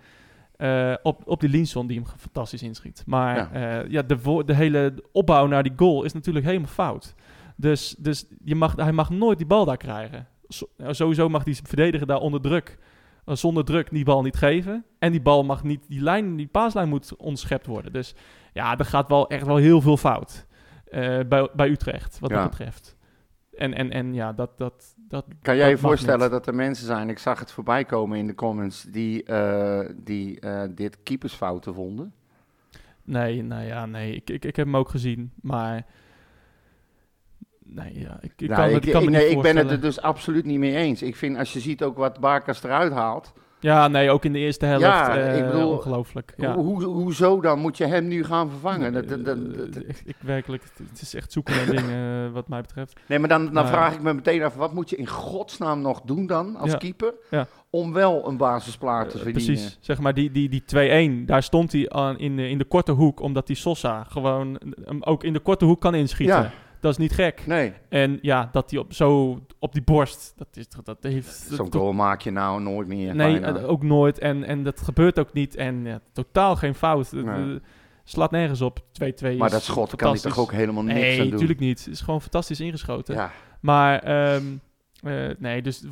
[0.56, 3.04] eh, op, op die Linson die hem fantastisch inschiet.
[3.06, 4.02] Maar Ja.
[4.02, 7.14] de, de hele opbouw naar die goal is natuurlijk helemaal fout.
[7.56, 10.28] Dus, dus je mag, hij mag nooit die bal daar krijgen.
[10.90, 12.78] Sowieso mag die verdediger daar onder druk,
[13.26, 14.86] eh, zonder druk, die bal niet geven.
[15.00, 17.94] En die bal mag niet, die lijn, die paaslijn moet ontschept worden.
[17.94, 18.16] Dus
[18.54, 20.46] ja, er gaat wel echt wel heel veel fout
[20.86, 22.42] eh, bij, bij Utrecht, wat Ja.
[22.42, 22.96] dat betreft.
[23.54, 26.30] En, en, en ja, dat, dat, dat, Kan jij je dat voorstellen niet.
[26.32, 30.40] dat er mensen zijn, ik zag het voorbij komen in de comments, die, eh, die
[30.76, 32.14] dit keepersfouten vonden?
[33.04, 34.16] Nee, nou ja, nee.
[34.16, 35.86] Ik, ik, ik heb hem ook gezien, maar...
[37.68, 39.72] Nee, ja, ik, ik Nou, kan, ik, kan me ik- niet nee, ik ben het
[39.72, 41.02] er dus absoluut niet mee eens.
[41.02, 44.40] Ik vind, als je ziet ook wat Barkas eruit haalt, Ja, nee, ook in de
[44.40, 44.82] eerste helft.
[44.86, 46.34] Ja, eh, ik bedoel, ongelooflijk.
[46.38, 46.56] Ja.
[46.56, 48.94] Hoezo dan moet je hem nu gaan vervangen?
[48.94, 52.34] Dat, dat, dat- Eh, dat- ik, ik werkelijk, het- is echt zoeken naar dingen eh,
[52.34, 53.00] wat mij betreft.
[53.08, 55.82] nee, maar dan, dan Maar- vraag ik me meteen af, wat moet je in godsnaam
[55.82, 56.78] nog doen dan als Ja.
[56.78, 57.14] keeper?
[57.30, 57.48] Ja.
[57.70, 59.46] Om wel een basisplaats te verdienen.
[59.54, 62.66] precies, zeg maar die, die, die 2-1, daar stond hij aan in, de- in de
[62.66, 66.52] korte hoek, omdat die Sosa gewoon hem ook in de korte hoek kan inschieten.
[66.86, 67.48] Dat is niet gek.
[67.48, 71.48] Nee, En ja, dat hij op, zo op die borst, dat, is, dat heeft...
[71.52, 73.16] zo'n goal maak je nou nooit meer.
[73.16, 73.60] Nee, bijna.
[73.60, 74.20] eh, ook nooit.
[74.20, 75.56] En, en dat gebeurt ook niet.
[75.56, 77.12] En ja, totaal geen fout.
[77.12, 77.26] Nee.
[77.56, 77.60] eh,
[78.04, 78.80] slaat nergens op.
[78.80, 81.32] 2-2 maar dat schot kan hij toch ook helemaal niks Nee, aan doen?
[81.32, 81.80] natuurlijk niet.
[81.86, 83.16] Het is gewoon fantastisch ingeschoten.
[83.16, 84.44] Ja, Maar ehm,
[85.04, 85.84] eh, nee, dus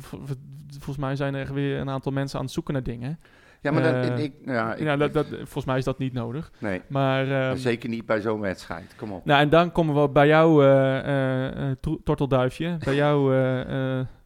[0.68, 3.18] volgens mij zijn er weer een aantal mensen aan het zoeken naar dingen.
[3.64, 6.12] Ja maar dan, Eh, ik, ja, ik, ja, dat, dat, volgens mij is dat niet
[6.12, 6.52] nodig.
[6.58, 8.94] nee, Maar ehm, zeker niet bij zo'n wedstrijd.
[8.96, 9.24] Kom op.
[9.24, 13.34] nou, en dan komen we bij jou, eh, eh, tortelduifje, bij jou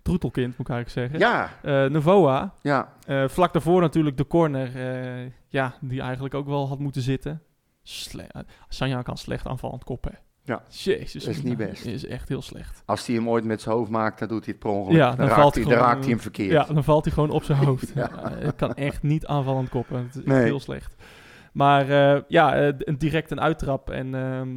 [0.03, 1.19] troetelkind, moet ik eigenlijk zeggen.
[1.63, 2.93] Ja, Novoa, ja,
[3.29, 4.71] vlak daarvoor natuurlijk de corner,
[5.49, 7.43] ja, die eigenlijk ook wel had moeten zitten.
[7.83, 8.27] Sle
[8.69, 10.19] Sanja kan slecht aanvallend koppen.
[10.49, 10.63] Ja.
[10.69, 11.25] Jezus.
[11.25, 11.85] Dat is niet best.
[11.87, 12.83] is echt heel slecht.
[12.87, 14.97] als hij hem ooit met zijn hoofd maakt, dan doet hij het per ongeluk.
[14.99, 16.51] Ja, dan, dan raakt, valt hij, dan raakt hij hem verkeerd.
[16.51, 17.93] Ja, dan valt hij gewoon op zijn hoofd.
[17.95, 18.11] Ja.
[18.23, 18.31] ja.
[18.33, 19.97] het kan echt niet aanvallend koppen.
[19.99, 20.43] Het is echt Nee.
[20.45, 20.95] heel slecht.
[21.53, 23.91] Maar eh, ja, een direct een uittrap.
[23.91, 24.49] En, ehm,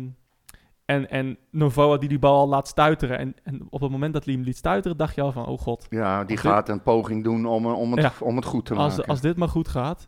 [0.85, 3.17] en, en Novoa die die bal al laat stuiteren.
[3.17, 5.59] En, en op het moment dat hij hem liet stuiteren, dacht je al van, oh
[5.59, 5.85] god.
[5.89, 8.11] Ja, die Als dit- gaat een poging doen om, om, het, Ja.
[8.19, 9.09] om het goed te Als, maken.
[9.09, 10.07] als dit maar goed gaat.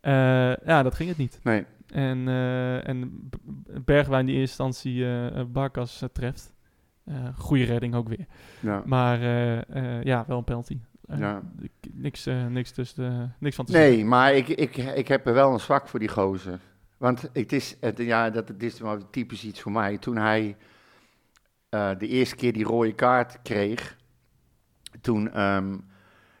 [0.00, 0.12] Eh,
[0.56, 1.40] ja, dat ging het niet.
[1.42, 3.30] Nee, En, eh, en
[3.84, 6.52] Bergwijn die in eerste instantie eh, Barkas treft.
[7.36, 8.26] Goede redding ook weer.
[8.60, 8.82] ja.
[8.86, 9.20] Maar
[10.04, 10.78] ja, wel een penalty.
[11.16, 11.42] Ja.
[11.60, 13.90] ik- niks, niks, tussen niks van te zeggen.
[13.90, 16.58] nee maar ik, ik, ik heb er wel een zwak voor die gozer.
[16.96, 19.98] Want het is, het, ja, dat, het is wel typisch iets voor mij.
[19.98, 20.56] Toen hij
[21.68, 23.96] de eerste keer die rode kaart kreeg,
[25.00, 25.78] toen ehm,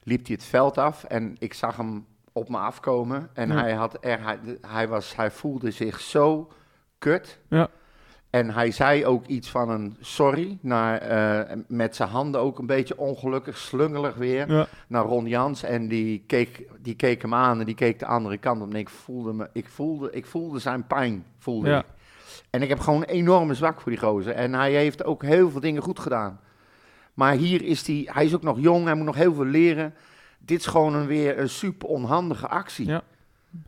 [0.02, 3.30] liep hij het veld af en ik zag hem op me afkomen.
[3.32, 3.54] En Ja.
[3.54, 6.52] hij, had er, hij, hij, was, hij voelde zich zo
[6.98, 7.38] kut.
[7.48, 7.68] Ja.
[8.30, 12.66] En hij zei ook iets van een sorry, naar, eh, met zijn handen ook een
[12.66, 14.66] beetje ongelukkig, slungelig weer, Ja.
[14.88, 15.62] naar Ron Jans.
[15.62, 18.70] En die keek, die keek hem aan en die keek de andere kant op.
[18.70, 21.78] En ik voelde, me, ik voelde, ik voelde zijn pijn, voelde Ja.
[21.78, 21.84] ik.
[22.50, 24.34] En ik heb gewoon een enorme zwak voor die gozer.
[24.34, 26.40] En hij heeft ook heel veel dingen goed gedaan.
[27.14, 29.94] Maar hier is hij, hij is ook nog jong, hij moet nog heel veel leren.
[30.44, 32.86] Dit is gewoon een, weer een super onhandige actie.
[32.86, 33.02] Ja,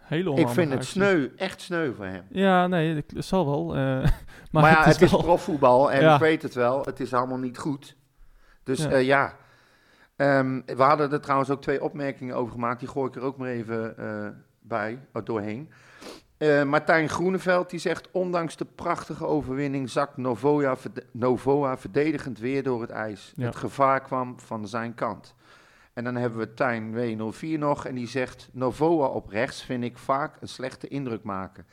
[0.00, 0.92] Hele ik vind het actie.
[1.02, 2.24] sneu, echt sneu voor hem.
[2.28, 3.74] Ja, nee, dat zal wel.
[3.76, 4.08] eh, maar,
[4.50, 6.14] Maar, ja, het is, wel- profvoetbal en Ja.
[6.14, 6.84] ik weet het wel.
[6.84, 7.96] Het is allemaal niet goed.
[8.62, 8.90] Dus Ja.
[8.90, 9.34] ja, ja.
[10.16, 12.78] Ehm, we hadden er trouwens ook twee opmerkingen over gemaakt.
[12.80, 14.28] Die gooi ik er ook maar even eh,
[14.60, 15.70] bij, doorheen.
[16.38, 18.08] Eh, Martijn Groeneveld die zegt...
[18.10, 23.32] Ondanks de prachtige overwinning zakt Novoa, verde- Novoa verdedigend weer door het ijs.
[23.36, 23.44] Ja.
[23.46, 25.34] Het gevaar kwam van zijn kant.
[25.94, 28.48] En dan hebben we Tijn W04 nog en die zegt...
[28.52, 31.66] Novoa op rechts vind ik vaak een slechte indruk maken.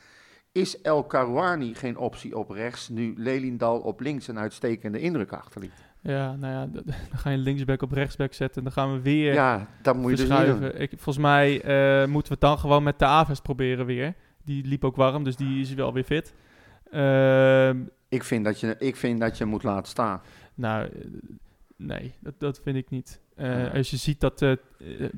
[0.52, 2.88] Is El Karouani geen optie op rechts...
[2.88, 5.72] nu Lelindal op links een uitstekende indruk achterliet?
[6.00, 8.56] Ja, nou ja, dan ga je linksback op rechtsback zetten.
[8.56, 10.64] En dan gaan we weer Ja, dat moet je dus doen.
[10.80, 14.14] Ik, volgens mij eh, moeten we het dan gewoon met de Aves proberen weer.
[14.44, 16.34] Die liep ook warm, dus die is wel weer fit.
[16.90, 20.20] Ehm, Ik vind dat je, ik vind dat je moet laten staan.
[20.54, 21.04] nou, eh,
[21.76, 23.20] nee, dat, dat vind ik niet.
[23.36, 23.66] Ja.
[23.66, 24.58] Als je ziet dat eh, eh,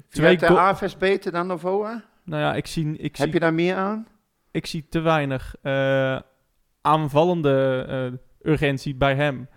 [0.08, 2.04] Twee de Aves beter dan Novoa?
[2.24, 4.06] Nou ja, ik zie, ik zie Heb je daar meer aan?
[4.50, 5.54] ik zie te weinig
[6.80, 9.48] aanvallende urgentie bij hem.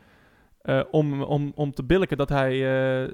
[0.91, 2.60] om, om, om te billiken dat hij,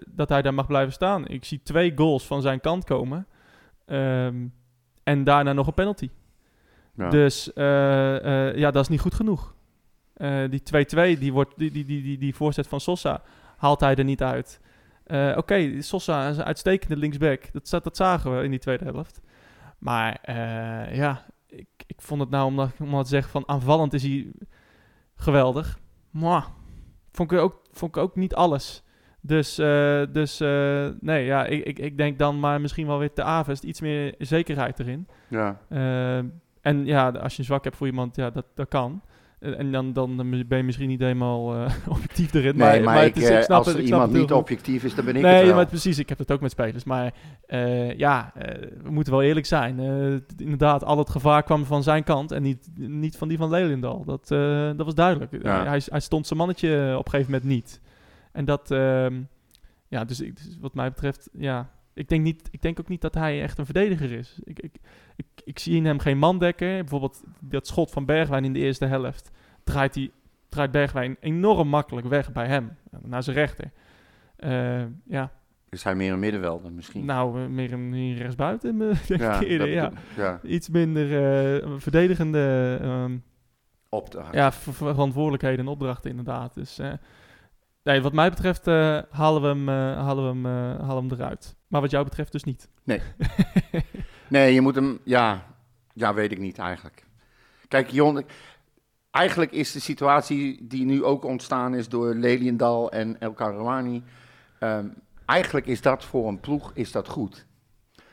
[0.09, 1.27] dat hij daar mag blijven staan.
[1.27, 3.27] Ik zie twee goals van zijn kant komen.
[3.85, 4.47] Ehm,
[5.03, 6.09] en daarna nog een penalty.
[6.95, 7.09] Ja.
[7.09, 7.51] Dus
[8.55, 9.55] ja, dat is niet goed genoeg.
[10.49, 10.61] Die
[11.15, 13.21] 2-2, die, wordt, die, die, die, die, die voorzet van Sosa,
[13.57, 14.59] haalt hij er niet uit.
[15.03, 17.51] Eh, Oké, Sosa is een uitstekende linksback.
[17.51, 19.21] Dat, dat zagen we in die tweede helft.
[19.77, 24.03] Maar eh, ja, ik, ik vond het nou, omdat, om te zeggen van aanvallend is
[24.03, 24.31] hij
[25.15, 25.79] geweldig.
[26.09, 26.47] Maar
[27.11, 28.83] vond ik ook, vond ik ook niet alles.
[29.21, 30.39] Dus, eh, dus
[30.99, 34.15] nee, ja, ik, ik, ik denk dan maar misschien wel weer te Avest iets meer
[34.17, 35.07] zekerheid erin.
[35.27, 35.59] Ja.
[36.61, 39.01] En ja, als je een zwak hebt voor iemand, ja, dat, dat kan.
[39.43, 42.57] Eh, En dan, dan ben je misschien niet helemaal eh, objectief erin.
[42.57, 44.83] Nee, maar, ik, is- eh, snap als het, er ik snap iemand het niet objectief
[44.83, 45.55] is, dan ben ik nee, het wel.
[45.55, 46.83] maar precies, ik heb het ook met spelers.
[46.83, 47.13] Maar
[47.97, 48.31] ja,
[48.83, 49.79] we moeten wel eerlijk zijn.
[50.37, 54.03] Inderdaad, al het gevaar kwam van zijn kant en niet, niet van die van Lelindal.
[54.05, 54.27] Dat,
[54.77, 55.43] dat was duidelijk.
[55.43, 55.65] Ja.
[55.65, 57.81] Hij, hij stond zijn mannetje op een gegeven moment niet.
[58.31, 59.21] En dat, ehm,
[59.87, 63.01] ja, dus, ik, dus wat mij betreft, ja, ik denk, niet, ik denk ook niet
[63.01, 64.39] dat hij echt een verdediger is.
[64.43, 64.75] Ik, ik,
[65.15, 66.67] ik, ik zie in hem geen man dekken.
[66.77, 69.31] Bijvoorbeeld dat schot van Bergwijn in de eerste helft.
[69.63, 70.11] Draait, hij,
[70.49, 73.71] draait Bergwijn enorm makkelijk weg bij hem, naar zijn rechter.
[74.35, 75.31] Eh, ja,
[75.69, 77.05] Is hij meer een middenvelder misschien?
[77.05, 78.77] Nou, eh, meer een rechtsbuiten,
[79.07, 79.91] denk ik eerder, ja.
[80.17, 80.39] ja.
[80.43, 81.05] Iets minder
[81.61, 83.17] eh, verdedigende ehm,
[83.89, 84.33] Opdracht.
[84.33, 86.53] ja, ver- verantwoordelijkheden en opdrachten inderdaad.
[86.53, 86.79] Dus
[87.83, 91.09] nee, wat mij betreft eh, halen, we hem, eh, halen, we hem, eh, halen we
[91.09, 91.55] hem eruit.
[91.67, 92.69] Maar wat jou betreft dus niet.
[94.27, 95.45] Nee, je moet hem, ja,
[95.93, 97.05] ja, weet ik niet eigenlijk.
[97.67, 98.25] Kijk, Jon,
[99.11, 104.03] eigenlijk is de situatie die nu ook ontstaan is door Leliendal en El Karouani,
[104.59, 104.87] ehm,
[105.25, 107.45] eigenlijk is dat voor een ploeg is dat goed.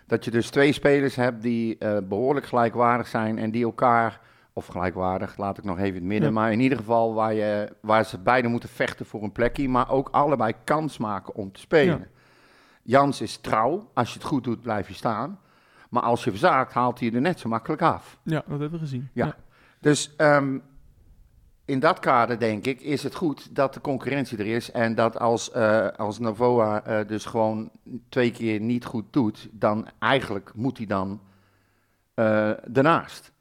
[0.06, 4.20] Dat je dus twee spelers hebt die eh, behoorlijk gelijkwaardig zijn en die elkaar,
[4.52, 6.34] of gelijkwaardig, laat ik nog even in het midden, Ja.
[6.34, 9.90] maar in ieder geval waar, je, waar ze beide moeten vechten voor een plekje, maar
[9.90, 11.98] ook allebei kans maken om te spelen.
[11.98, 12.06] Ja.
[12.82, 15.38] Jans is trouw, als je het goed doet blijf je staan.
[15.90, 18.18] Maar als je verzaakt, haalt hij je er net zo makkelijk af.
[18.22, 19.08] Ja, dat hebben we gezien.
[19.12, 19.34] Ja.
[19.80, 20.58] Dus ehm,
[21.64, 24.70] in dat kader, denk ik, is het goed dat de concurrentie er is.
[24.70, 27.70] En dat als, eh, als Novoa eh, dus gewoon
[28.08, 31.20] twee keer niet goed doet, dan eigenlijk moet hij dan
[32.14, 33.32] eh ernaast.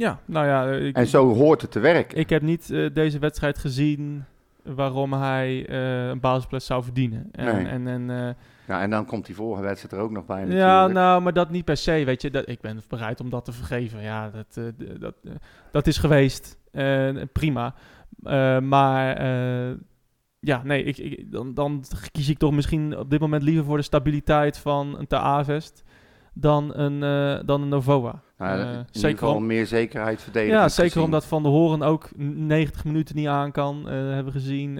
[0.00, 2.18] Ja, nou ja, ik, En zo hoort het te werken.
[2.18, 4.24] ik heb niet eh, deze wedstrijd gezien
[4.62, 7.28] waarom hij eh, een basisplek zou verdienen.
[7.32, 7.66] En, Nee.
[7.66, 8.34] en, en, eh,
[8.66, 10.94] Ja, en dan komt die vorige wedstrijd er ook nog bij ja, natuurlijk.
[10.94, 12.30] nou, maar dat niet per se, weet je.
[12.30, 14.02] Dat, ik ben bereid om dat te vergeven.
[14.02, 14.64] Ja, dat, eh,
[14.98, 15.30] dat, eh,
[15.72, 16.58] dat is geweest.
[16.72, 17.74] Eh, prima.
[18.22, 19.74] Eh, maar eh,
[20.40, 23.76] ja, nee, ik, ik, dan, dan kies ik toch misschien op dit moment liever voor
[23.76, 25.82] de stabiliteit van een Te Avest
[26.40, 28.22] dan een, eh, dan een Novoa.
[28.38, 30.56] Nou, Eh, zeker om- meer zekerheid verdedigen.
[30.58, 34.30] Ja, zeker omdat Van der Horen ook 90 minuten niet aan kan, eh, hebben we
[34.38, 34.78] gezien.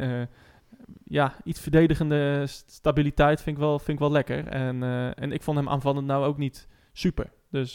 [1.05, 4.47] Ja, iets verdedigende st- stabiliteit vind ik wel, vind ik wel lekker.
[4.47, 4.83] En,
[5.15, 7.31] en ik vond hem aanvallend nou ook niet super.
[7.51, 7.75] Dus,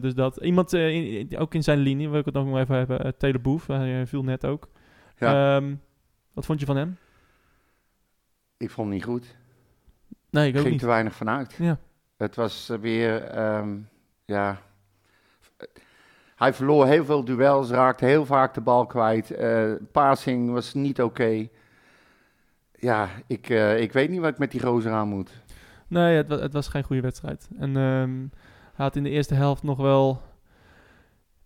[0.00, 0.36] dus dat.
[0.36, 3.66] Iemand, in- ook in zijn linie, wil ik het nog even hebben, uh, Taylor Boef,
[3.66, 4.68] hij viel net ook.
[5.18, 5.56] Ja.
[5.56, 5.74] Ehm,
[6.32, 6.96] wat vond je van hem?
[8.56, 9.36] Ik vond het niet goed.
[10.30, 10.80] Nee, ik ook ging niet.
[10.80, 11.56] te weinig vanuit.
[11.58, 11.78] Ja.
[12.18, 13.76] Het was weer, ehm,
[14.24, 14.60] ja.
[16.36, 19.30] Hij verloor heel veel duels, raakte heel vaak de bal kwijt.
[19.30, 21.46] eh passing was niet oké.
[22.72, 25.30] Ja, ik, eh, ik weet niet wat ik met die gozer aan moet.
[25.88, 27.48] Nee, het, het was geen goede wedstrijd.
[27.58, 28.18] En ehm,
[28.74, 30.22] hij had in de eerste helft nog wel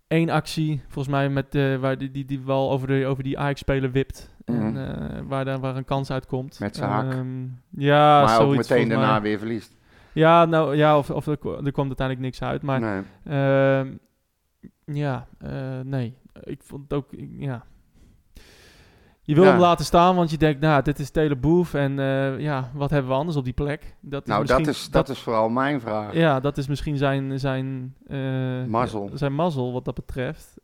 [0.07, 3.39] één actie, volgens mij, met, de waar die, die, die wel over, de, over die
[3.39, 4.35] Ajax-speler wipt.
[4.45, 4.77] En, Mhm.
[4.77, 6.61] eh, waar, daar, waar een kans uitkomt.
[6.61, 7.13] Met zijn hak.
[7.13, 9.21] Ehm, ja, maar ook meteen daarna mij.
[9.21, 9.77] weer verliest.
[10.15, 12.63] Ja, nou, ja of, of er, er kwam uiteindelijk niks uit.
[12.63, 13.03] Maar nee.
[13.25, 13.93] ehm,
[14.85, 16.17] ja, eh, nee.
[16.43, 17.07] Ik vond het ook,
[17.39, 17.65] ja...
[19.25, 19.51] Je wil Ja.
[19.51, 21.75] hem laten staan, want je denkt, nou, dit is Taylor Boef.
[21.75, 23.95] En eh, ja, wat hebben we anders op die plek?
[24.01, 26.15] Dat Nou, misschien- dat is, dat is vooral mijn vraag.
[26.15, 29.11] ja, dat is misschien zijn, zijn, eh, Mazzel.
[29.15, 30.55] zijn mazzel wat dat betreft.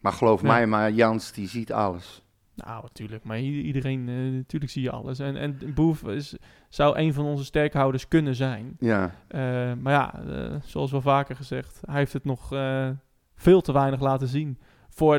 [0.00, 0.46] Maar geloof Ja.
[0.46, 2.21] mij, maar Jans die ziet alles.
[2.54, 3.24] Nou, natuurlijk.
[3.24, 5.18] Maar iedereen, eh, natuurlijk zie je alles.
[5.18, 6.36] En, en Boef is,
[6.68, 8.76] zou een van onze sterkhouders kunnen zijn.
[8.78, 9.40] Ja, Eh,
[9.80, 12.88] maar ja, eh, zoals wel vaker gezegd, hij heeft het nog eh,
[13.34, 14.58] veel te weinig laten zien.
[14.88, 15.14] Voor,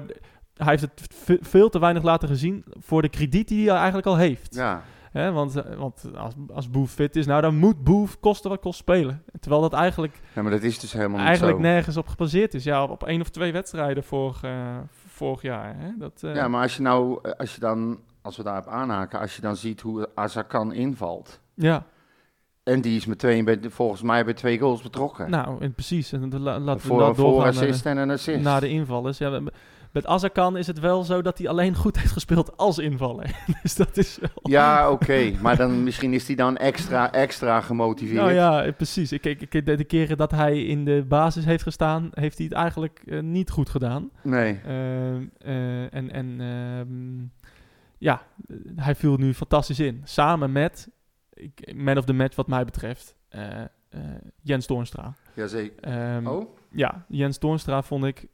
[0.54, 4.08] hij heeft het ve- veel te weinig laten zien voor de krediet die hij eigenlijk
[4.08, 4.56] al heeft.
[4.56, 4.84] ja.
[5.14, 8.80] Want eh, want als, als Boef fit is, nou dan moet Boef kosten wat kost
[8.80, 9.24] spelen.
[9.40, 11.64] Terwijl dat eigenlijk ja maar dat is dus helemaal niet eigenlijk zo.
[11.64, 12.64] nergens op gebaseerd is.
[12.64, 14.04] Ja, op, op één of twee wedstrijden
[14.44, 14.78] eh,
[15.24, 15.74] vorig jaar.
[15.78, 15.90] Hè?
[15.98, 19.20] Dat, eh, Ja, maar als je nou, eh, als je dan, als we daarop aanhaken,
[19.20, 21.40] als je dan ziet hoe Azarkan invalt.
[21.54, 21.86] ja,
[22.64, 25.30] En die is meteen bij, de- volgens mij bij twee goals betrokken.
[25.30, 26.12] nou, en precies.
[26.12, 28.44] En dan la- laten we voor dan voor assist en een assist.
[28.44, 29.18] naar de invallers.
[29.18, 29.40] Ja,
[29.94, 33.44] met- Azarkan is het wel zo dat hij alleen goed heeft gespeeld als invaller.
[33.62, 34.30] dus dat is wel...
[34.42, 35.32] Ja, oké.
[35.42, 38.18] maar dan, misschien is hij dan extra, extra gemotiveerd.
[38.18, 39.12] Nou ja, precies.
[39.12, 42.56] Ik, ik, ik, de, keren dat hij in de basis heeft gestaan, heeft hij het
[42.56, 44.10] eigenlijk eh, niet goed gedaan.
[44.22, 44.60] Nee.
[44.66, 47.42] Ehm, eh, en en ehm,
[47.98, 50.02] ja, eh, hij viel nu fantastisch in.
[50.04, 50.90] Samen met,
[51.34, 53.16] ik, man of the match wat mij betreft,
[54.42, 55.14] Jens Toornstra.
[55.34, 55.84] Jazeker.
[55.84, 56.56] Ehm, Oh?
[56.72, 58.28] Ja, Jens Toornstra vond ik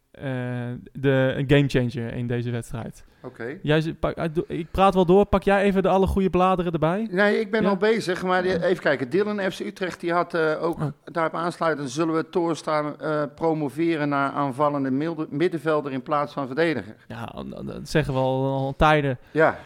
[0.92, 3.04] de, een gamechanger in deze wedstrijd.
[3.24, 3.60] Oké.
[3.64, 5.26] Eh, doe- ik praat wel door.
[5.26, 7.08] Pak jij even de alle goede bladeren erbij?
[7.12, 7.70] Nee, ik ben Ja.
[7.70, 9.10] al bezig, maar die- even kijken.
[9.10, 10.86] Dylan FC Utrecht die had eh, ook Oh.
[11.04, 11.90] daarop aansluiten.
[11.90, 16.96] Zullen we Torstra eh promoveren naar aanvallende milde- middenvelder in plaats van verdediger?
[17.08, 17.34] Ja,
[17.66, 19.18] dat- zeggen we al, al tijden.
[19.32, 19.58] Ja,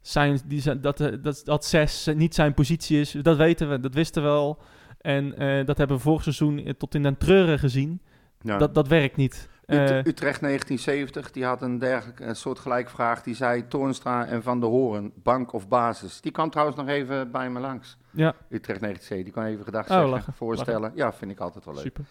[0.00, 3.80] Zijn, die zijn, dat, eh, dat, dat zes niet zijn positie is, dat weten we,
[3.80, 4.58] dat wisten we al.
[5.00, 8.00] En eh, dat hebben we vorig seizoen eh, tot in den treuren gezien.
[8.40, 8.58] ja.
[8.58, 9.48] Dat, dat werkt niet.
[9.66, 13.22] Eh, Utrecht 1970, die had een dergelijke een soort gelijkvraag.
[13.22, 16.20] Die zei Toornstra en Van der Hoorn, bank of basis.
[16.20, 17.96] Die kwam trouwens nog even bij me langs.
[18.10, 20.92] ja, Utrecht 1970, die kan even gedacht Oh, zeggen, lachen, voorstellen.
[20.94, 21.82] Ja, vind ik altijd wel leuk.
[21.82, 22.04] super.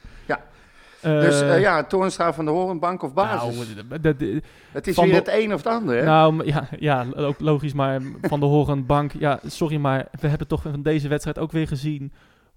[1.01, 3.55] Dus Eh, eh, ja, Toornstra van de Horen, bank of basis.
[3.55, 4.27] Nou, dat- dat-
[4.71, 6.03] het is weer het een of het ander, hè?
[6.03, 10.47] Nou, ja, ja, ook logisch, maar van de Horen Bank, ja, sorry, maar we hebben
[10.47, 12.13] toch van deze wedstrijd ook weer gezien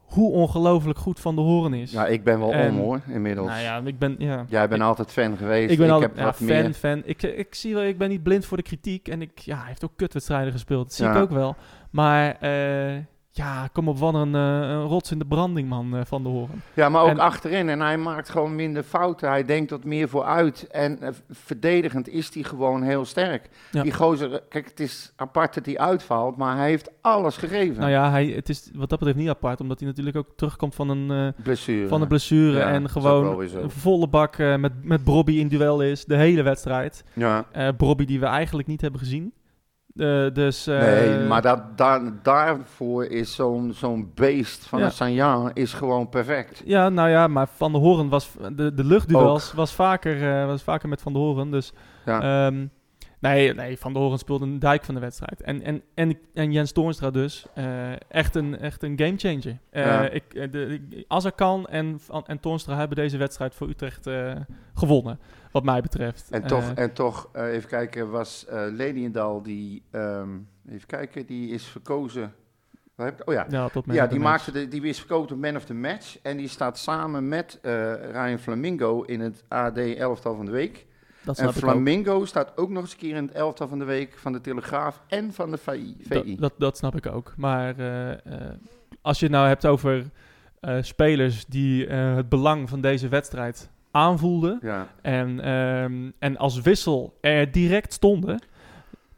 [0.08, 1.92] hoe ongelooflijk goed Van de Horen is.
[1.92, 3.48] ja, ik ben wel en- om, hoor, inmiddels.
[3.48, 5.70] nou ja, ik ben, ja, Jij bent altijd fan geweest.
[5.70, 6.72] ik ben al heb ja, wat fan, meer.
[6.74, 7.02] fan.
[7.04, 9.66] Ik, ik zie wel, ik ben niet blind voor de kritiek en ik, ja, hij
[9.66, 11.14] heeft ook kutwedstrijden gespeeld, dat zie Ja.
[11.14, 11.56] ik ook wel.
[11.90, 12.96] Maar, eh,
[13.38, 16.62] ja, kom op, wat een, een rots in de branding, man, eh, Van de Horen.
[16.74, 17.68] Ja, maar ook En- achterin.
[17.68, 19.28] En hij maakt gewoon minder fouten.
[19.28, 20.66] Hij denkt wat meer vooruit.
[20.70, 23.48] En eh, verdedigend is hij gewoon heel sterk.
[23.70, 23.82] Ja.
[23.82, 27.80] Die gozer, kijk, het is apart dat hij uitvalt, maar hij heeft alles gegeven.
[27.80, 30.74] Nou ja, hij, het is wat dat betreft niet apart, omdat hij natuurlijk ook terugkomt
[30.74, 31.34] van een...
[31.42, 31.88] Blessure.
[31.88, 35.82] van een blessure Ja, en dat gewoon een volle bak met, met Brobby in duel
[35.82, 37.04] is, de hele wedstrijd.
[37.12, 37.46] Ja.
[37.76, 39.32] Brobby die we eigenlijk niet hebben gezien.
[39.98, 44.84] Eh, dus, eh, Nee, maar dat, daar, daarvoor is zo'n zo'n beest van Ja.
[44.84, 46.62] een Sanjan is gewoon perfect.
[46.64, 48.30] Ja, nou ja, maar Van de Horen was...
[48.52, 51.72] De, de luchtduels was vaker, eh, was vaker met Van de Horen, dus...
[52.04, 52.46] Ja.
[52.46, 52.66] ehm,
[53.20, 55.42] nee, nee, Van de Horen speelde een dijk van de wedstrijd.
[55.42, 57.46] En, en, en, en Jens Toornstra dus,
[58.08, 59.58] echt, een, echt een gamechanger.
[59.72, 60.08] Ja.
[60.08, 64.10] ik, de, Azarkan en, en Toornstra hebben deze wedstrijd voor Utrecht
[64.74, 65.18] gewonnen,
[65.52, 66.30] wat mij betreft.
[66.30, 70.28] En toch, Eh, en toch eh, even kijken, was eh Leliendal die, ehm,
[70.68, 72.34] even kijken, die is verkozen.
[73.24, 73.46] Oh ja,
[73.86, 76.18] ja, die, maakte de, die is verkozen tot man of the match.
[76.22, 77.58] En die staat samen met
[78.12, 80.86] Ryan Flamingo in het AD elftal van de week.
[81.22, 81.52] Dat En.
[81.52, 84.40] Flamingo staat ook nog eens een keer in het elftal van de week van de
[84.40, 85.96] Telegraaf en van de VI.
[86.08, 87.34] Dat, dat, dat snap ik ook.
[87.36, 87.74] Maar
[89.02, 90.10] als je het nou hebt over
[90.80, 94.86] spelers die het belang van deze wedstrijd aanvoelden ja.
[95.02, 98.42] en, ehm, en als wissel er direct stonden,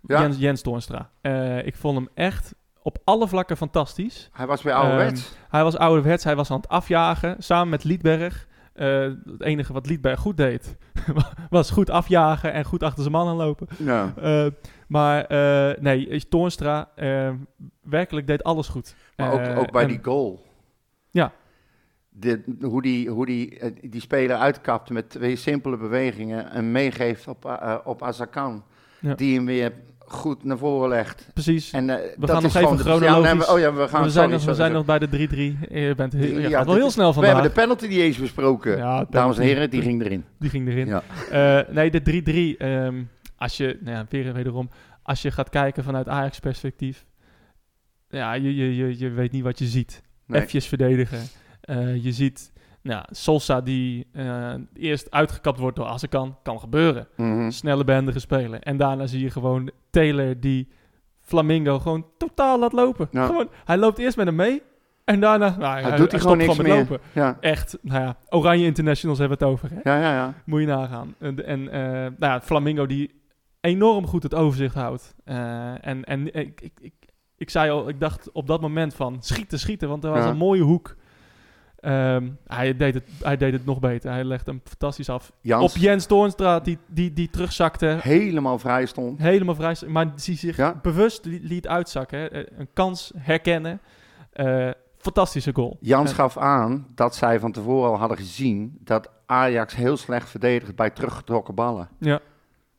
[0.06, 0.20] Ja.
[0.20, 1.10] Jens, Jens Toornstra.
[1.20, 4.28] Eh, ik vond hem echt op alle vlakken fantastisch.
[4.32, 5.34] Hij was weer ouderwets.
[5.48, 8.48] Hij was ouderwets, hij was aan het afjagen, samen met Liedberg.
[8.72, 10.76] Eh, het enige wat Liedberg goed deed,
[11.50, 13.66] was goed afjagen en goed achter zijn man aanlopen.
[13.78, 14.12] ja.
[14.16, 14.46] Eh,
[14.88, 17.30] maar eh, nee, Toornstra eh,
[17.82, 18.94] werkelijk deed alles goed.
[19.16, 20.42] Maar ook, ook bij en- die goal.
[21.10, 21.32] Ja.
[22.12, 27.28] De, hoe die, hoe die, eh, die speler uitkapt met twee simpele bewegingen en meegeeft
[27.28, 28.64] op, eh, op Azarkan.
[29.00, 29.14] Ja.
[29.14, 31.30] Die hem weer goed naar voren legt.
[31.34, 31.70] Precies.
[31.70, 33.30] En, eh, we dat gaan nog even ja, chronologisch.
[33.32, 35.08] nee, we- oh ja, we gaan we zijn, sorry, nog, we zijn nog bij de
[35.08, 35.58] 3-3.
[35.70, 37.32] Je, bent, heel- Ja, wel heel snel We vandaag.
[37.32, 38.76] hebben de penalty niet eens besproken.
[38.76, 40.24] Ja, Dames en heren, die ging erin.
[40.38, 40.86] Die ging erin.
[41.30, 41.66] Ja.
[41.70, 42.56] Nee, de 3-3.
[42.56, 43.02] ehm,
[43.36, 44.70] als je, nou ja, weer wederom,
[45.02, 47.04] als je gaat kijken vanuit Ajax-perspectief.
[48.08, 50.02] Ja, je, je, je, je weet niet wat je ziet.
[50.26, 50.46] Nee.
[50.62, 51.18] Verdedigen.
[51.60, 52.52] Eh, je ziet,
[52.82, 56.36] nou, Solsa die eh, eerst uitgekapt wordt door Azarkan.
[56.42, 57.08] Kan gebeuren.
[57.16, 57.50] Mhm.
[57.50, 58.62] snelle behendige spelen.
[58.62, 60.68] En daarna zie je gewoon Taylor die
[61.20, 63.08] Flamingo gewoon totaal laat lopen.
[63.10, 63.26] Ja.
[63.26, 64.62] Gewoon, hij loopt eerst met hem mee.
[65.04, 66.76] En daarna nou, hij, Hij doet hij gewoon niks met meer.
[66.76, 66.98] lopen.
[67.12, 69.70] Ja, Echt, nou ja, Oranje Internationals hebben het over.
[69.70, 69.90] Hè?
[69.90, 70.12] ja, ja.
[70.14, 70.34] ja.
[70.44, 71.14] Moet je nagaan.
[71.18, 73.10] En, en eh, nou ja, Flamingo die
[73.60, 75.14] enorm goed het overzicht houdt.
[75.24, 76.92] Eh, en en ik, ik, ik,
[77.36, 79.88] ik zei al, ik dacht op dat moment van schieten, schieten.
[79.88, 80.30] Want er was Ja.
[80.30, 80.96] een mooie hoek.
[81.80, 84.10] Ehm, hij, deed het, hij deed het nog beter.
[84.10, 85.32] Hij legde hem fantastisch af.
[85.40, 87.98] Jans Op Jens Toornstra, die, die, die terugzakte.
[88.00, 89.18] helemaal vrij stond.
[89.20, 89.76] Helemaal vrij.
[89.88, 90.78] Maar die zich Ja.
[90.82, 92.18] bewust li- liet uitzakken.
[92.18, 92.26] Hè.
[92.26, 93.80] Eh, Een kans herkennen.
[94.32, 95.76] Eh, fantastische goal.
[95.80, 100.76] Jans gaf aan dat zij van tevoren al hadden gezien dat Ajax heel slecht verdedigt
[100.76, 101.88] bij teruggetrokken ballen.
[101.98, 102.20] Ja.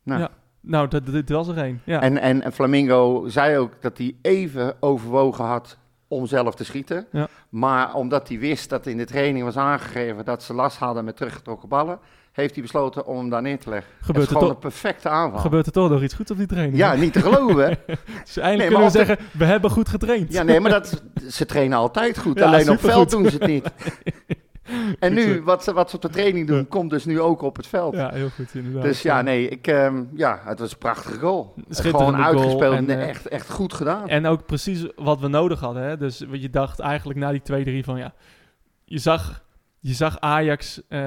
[0.02, 0.20] Nou.
[0.20, 0.28] Ja.
[0.60, 1.80] Nou, dat, dit was er één.
[1.84, 2.00] Ja.
[2.00, 5.78] En, en, en Flamingo zei ook dat hij even overwogen had
[6.12, 7.06] om zelf te schieten.
[7.12, 7.28] Ja.
[7.48, 11.16] Maar omdat hij wist dat in de training was aangegeven dat ze last hadden met
[11.16, 11.98] teruggetrokken ballen,
[12.32, 13.92] heeft hij besloten om hem daar neer te leggen.
[14.00, 15.40] Gebeurt het is gewoon een perfecte aanval.
[15.40, 16.76] Gebeurt er toch nog iets goeds op die training?
[16.76, 17.64] ja, niet te geloven.
[17.64, 17.74] hè?
[18.24, 20.32] Dus eindelijk Nee, kunnen we zeggen, we hebben goed getraind.
[20.32, 22.38] Ja, nee, maar dat, ze trainen altijd goed.
[22.42, 23.70] Ja, alleen op veld doen ze het niet.
[24.98, 27.56] En nu, wat ze, wat ze op de training doen, komt dus nu ook op
[27.56, 27.94] het veld.
[27.94, 28.82] Ja, heel goed inderdaad.
[28.82, 31.54] Dus ja, nee, ik, ehm, ja, het was een prachtige goal.
[31.68, 34.08] Gewoon uitgespeeld en, en eh, echt, echt goed gedaan.
[34.08, 35.82] En ook precies wat we nodig hadden.
[35.82, 35.96] Hè?
[35.96, 38.14] Dus je dacht eigenlijk na die 2-3 van ja,
[38.84, 39.44] je zag,
[39.80, 40.98] je zag Ajax, eh,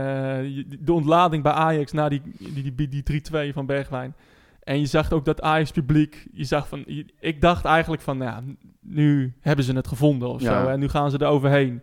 [0.79, 4.15] de ontlading bij Ajax na die, die, die, die 3-2 van Bergwijn.
[4.63, 8.17] En je zag ook dat Ajax publiek, je zag van, je- ik dacht eigenlijk van
[8.17, 8.43] ja,
[8.81, 10.63] nu hebben ze het gevonden of Ja.
[10.63, 10.69] zo.
[10.69, 11.81] En nu gaan ze er overheen.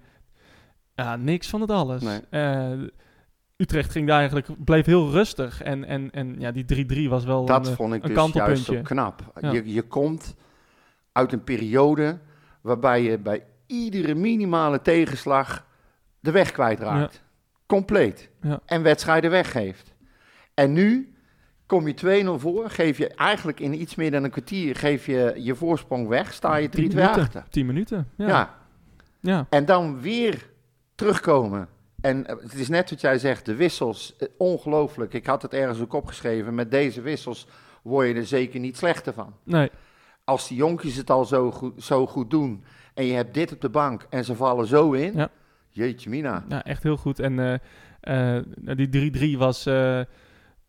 [0.94, 2.02] Ja, niks van het alles.
[2.02, 2.20] Nee.
[2.30, 2.72] Eh,
[3.56, 5.62] Utrecht ging daar eigenlijk, bleef heel rustig.
[5.62, 8.32] En, en, en ja, die 3-3 was wel dat een, eh, vond ik een dus
[8.32, 9.32] juist zo knap.
[9.40, 9.50] Ja.
[9.50, 10.34] Je, je komt
[11.12, 12.18] uit een periode
[12.60, 15.66] waarbij je bij iedere minimale tegenslag
[16.20, 17.22] de weg kwijtraakt.
[17.66, 18.30] Compleet.
[18.40, 18.60] Ja.
[18.66, 19.94] En wedstrijden weggeeft.
[20.54, 21.14] En nu
[21.66, 25.34] kom je 2-0 voor, geef je eigenlijk in iets meer dan een kwartier geef je
[25.36, 27.20] je voorsprong weg, sta je 3-2 10 minuten.
[27.20, 27.44] achter.
[27.50, 28.08] 10 minuten.
[28.16, 28.26] Ja.
[28.26, 28.54] ja.
[29.20, 29.46] ja.
[29.50, 30.50] En dan weer
[31.02, 31.68] terugkomen
[32.00, 35.14] En eh, het is net wat jij zegt, de wissels, eh, ongelooflijk.
[35.14, 36.54] Ik had het ergens ook opgeschreven.
[36.54, 37.46] Met deze wissels
[37.82, 39.34] word je er zeker niet slechter van.
[39.42, 39.70] Nee,
[40.24, 43.60] Als die jonkies het al zo goed, zo goed doen en je hebt dit op
[43.60, 45.16] de bank en ze vallen zo in.
[45.16, 45.28] Ja.
[45.68, 46.44] Jeetje mina.
[46.48, 47.20] ja, echt heel goed.
[47.20, 47.60] En
[48.00, 48.38] eh,
[48.76, 49.62] die 3-3 was,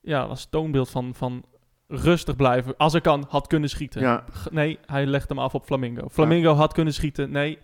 [0.01, 1.43] ja, was toonbeeld van, van
[1.87, 2.77] rustig blijven.
[2.77, 4.01] Als er kan, had kunnen schieten.
[4.01, 4.23] Ja.
[4.51, 6.09] Nee, hij legt hem af op Flamingo.
[6.09, 7.31] Flamingo had kunnen schieten.
[7.31, 7.59] Nee,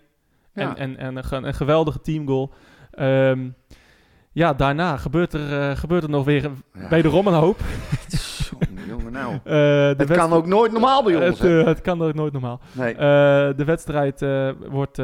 [0.54, 0.76] Ja.
[0.76, 2.52] En, en, en een, ge- een geweldige teamgoal.
[2.90, 3.48] Ehm,
[4.32, 6.88] ja, daarna gebeurt er, eh, gebeurt er nog weer een- Ja.
[6.88, 7.60] wederom een hoop.
[8.50, 9.32] Jongen, jongen, nou.
[9.34, 11.38] Eh, de Het kan ook nooit normaal bij ons.
[11.38, 12.60] het, eh, het kan ook nooit normaal.
[12.72, 12.92] nee.
[12.92, 12.98] Eh,
[13.56, 14.96] de wedstrijd eh, wordt,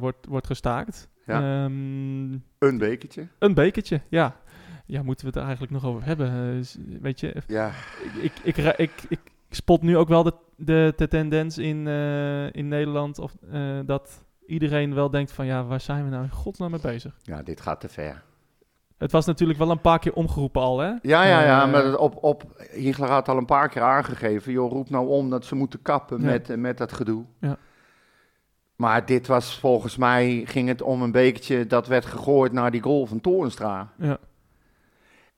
[0.00, 1.08] wordt, wordt gestaakt.
[1.26, 1.40] Ja.
[1.64, 3.28] Ehm, Een bekertje.
[3.38, 4.36] een bekertje, ja.
[4.86, 6.62] Ja, moeten we het er eigenlijk nog over hebben?
[7.00, 7.70] Weet je, Ja.
[8.22, 9.20] ik, ik, ik, ik, ik
[9.50, 14.24] spot nu ook wel de, de, de tendens in, eh, in Nederland of, eh, dat
[14.46, 17.16] iedereen wel denkt van ja, waar zijn we nou in godsnaam mee bezig?
[17.22, 18.22] ja, dit gaat te ver.
[18.98, 20.86] Het was natuurlijk wel een paar keer omgeroepen al, hè?
[20.86, 24.70] Ja, ja, ja, Eh, maar op, op, Hiegler had al een paar keer aangegeven, joh,
[24.70, 26.24] roep nou om dat ze moeten kappen Ja.
[26.26, 27.24] met, met dat gedoe.
[27.40, 27.56] Ja.
[28.76, 32.82] Maar dit was volgens mij, ging het om een bekertje dat werd gegooid naar die
[32.82, 33.92] goal van Toornstra.
[33.98, 34.18] Ja,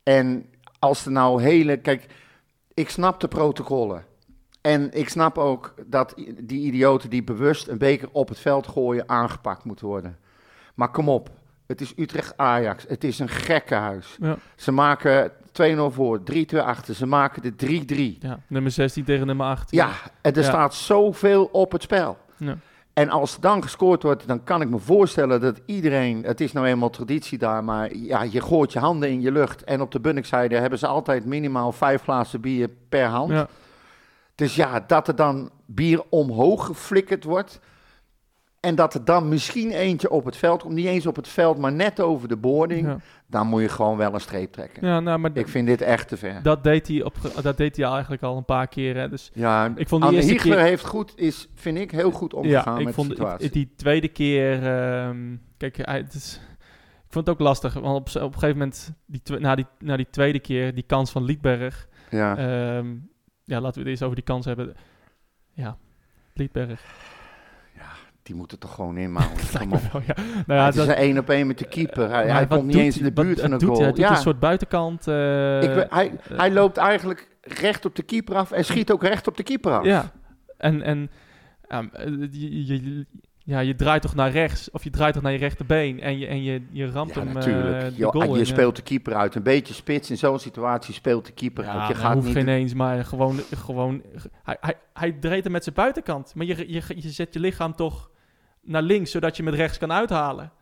[0.02, 0.46] En
[0.78, 2.06] als er nou hele, kijk,
[2.74, 4.04] ik snap de protocollen.
[4.66, 9.08] En ik snap ook dat die idioten die bewust een beker op het veld gooien
[9.08, 10.16] aangepakt moeten worden.
[10.74, 11.30] Maar kom op,
[11.66, 14.16] het is Utrecht-Ajax, het is een gekkenhuis.
[14.20, 18.18] ja, Ze maken 2-0 voor, 3-2 achter, ze maken de 3-3.
[18.20, 18.38] ja.
[18.46, 19.78] Nummer 16 tegen nummer 18.
[19.78, 19.90] Ja,
[20.22, 20.48] en er Ja.
[20.48, 22.16] staat zoveel op het spel.
[22.36, 22.56] Ja.
[22.92, 26.52] En als er dan gescoord wordt, dan kan ik me voorstellen dat iedereen, het is
[26.52, 29.64] nou eenmaal traditie daar, maar ja, je gooit je handen in je lucht.
[29.64, 33.30] En op de Bunnikzijde hebben ze altijd minimaal vijf glazen bier per hand.
[33.30, 33.48] Ja.
[34.36, 37.60] Dus ja, dat er dan bier omhoog geflikkerd wordt.
[38.60, 41.58] En dat er dan misschien eentje op het veld komt, niet eens op het veld,
[41.58, 42.86] maar net over de boarding.
[42.86, 42.96] Ja.
[43.26, 44.86] Dan moet je gewoon wel een streep trekken.
[44.86, 46.42] Ja, nou, maar Ik vind dit echt te ver.
[46.42, 48.96] dat, deed hij op, dat deed hij eigenlijk al een paar keer.
[48.96, 49.08] Hè.
[49.08, 52.34] Dus ja, ik vond die Anne eerste keer- heeft goed, is, vind ik, heel goed
[52.34, 53.50] omgegaan ja, ik met vond de situatie.
[53.50, 54.52] die tweede keer...
[54.66, 56.40] ehm, kijk, het is,
[57.06, 57.74] ik vond het ook lastig.
[57.74, 61.10] Want op, op een gegeven moment, die, na, die, na die tweede keer, die kans
[61.10, 61.88] van Liedberg...
[62.10, 62.36] ja.
[62.36, 62.86] ehm,
[63.46, 64.74] ja, laten we het eens over die kans hebben.
[65.52, 65.76] Ja,
[66.34, 66.80] Liedberg.
[68.22, 68.94] Die moeten toch gewoon
[69.58, 69.80] Kom op.
[69.92, 70.14] wel, ja.
[70.46, 72.10] Nou ja, het is een één op één met de keeper.
[72.10, 73.80] Hij, maar komt niet eens in de buurt van een doet goal.
[73.80, 75.06] Hij, doet ja, een soort buitenkant.
[75.08, 78.90] eh, ik, we- hij, eh, hij loopt eigenlijk recht op de keeper af en schiet
[78.90, 79.84] ook recht op de keeper af.
[79.84, 80.10] Ja,
[80.56, 81.10] en, en
[81.68, 83.06] ja, eh, je, je,
[83.46, 86.26] ja, je draait toch naar rechts, of je draait toch naar je rechterbeen en je,
[86.26, 87.80] en je, je ramt Ja, hem eh, natuurlijk.
[87.80, 89.34] de Jo, goal je in, speelt de keeper uit.
[89.34, 91.88] Een beetje spits in zo'n situatie speelt de keeper Ja, uit.
[91.88, 92.36] Je gaat hoeft niet...
[92.36, 93.40] geen eens, maar gewoon...
[93.56, 94.02] gewoon
[94.42, 97.74] hij, hij, hij dreed hem met zijn buitenkant, maar je, je, je zet je lichaam
[97.74, 98.10] toch
[98.62, 100.52] naar links, zodat je met rechts kan uithalen.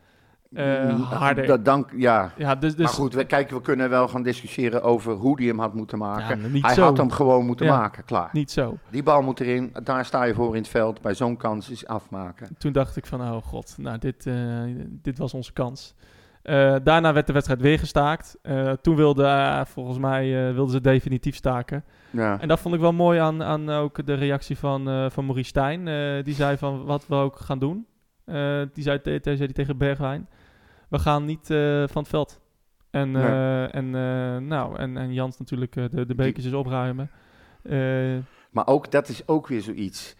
[0.51, 1.47] Mm, harder.
[1.47, 2.33] Dat, dan, ja.
[2.37, 2.75] Ja, dus...
[2.75, 5.75] dus maar goed, we, kijk, we kunnen wel gaan discussiëren over hoe die hem had
[5.75, 6.53] moeten maken.
[6.53, 6.83] Ja, hij zo.
[6.83, 7.77] had hem gewoon moeten Ja.
[7.79, 8.29] maken, klaar.
[8.33, 8.77] Niet zo.
[8.91, 11.01] Die bal moet erin, daar sta je voor in het veld.
[11.01, 12.49] Bij zo'n kans is afmaken.
[12.59, 14.35] Toen dacht ik van, oh god, nou, dit, eh,
[15.03, 15.95] dit was onze kans.
[16.43, 18.39] Eh, daarna werd de wedstrijd weer gestaakt.
[18.81, 21.85] Toen wilde, volgens mij, wilden ze definitief staken.
[22.11, 22.41] Ja.
[22.41, 25.85] En dat vond ik wel mooi aan, aan ook de reactie van, van Maurice Stijn.
[26.25, 27.87] Die zei van, wat we ook gaan doen.
[28.25, 30.29] Eh, die zei, zei die tegen Bergwijn,
[30.89, 32.41] we gaan niet eh, van het veld.
[32.91, 33.23] En, Nee.
[33.25, 33.91] eh, en,
[34.47, 37.11] nou, en, en Jans natuurlijk de, de bekertjes opruimen.
[37.63, 38.17] Eh,
[38.51, 40.15] Maar ook dat is ook weer zoiets.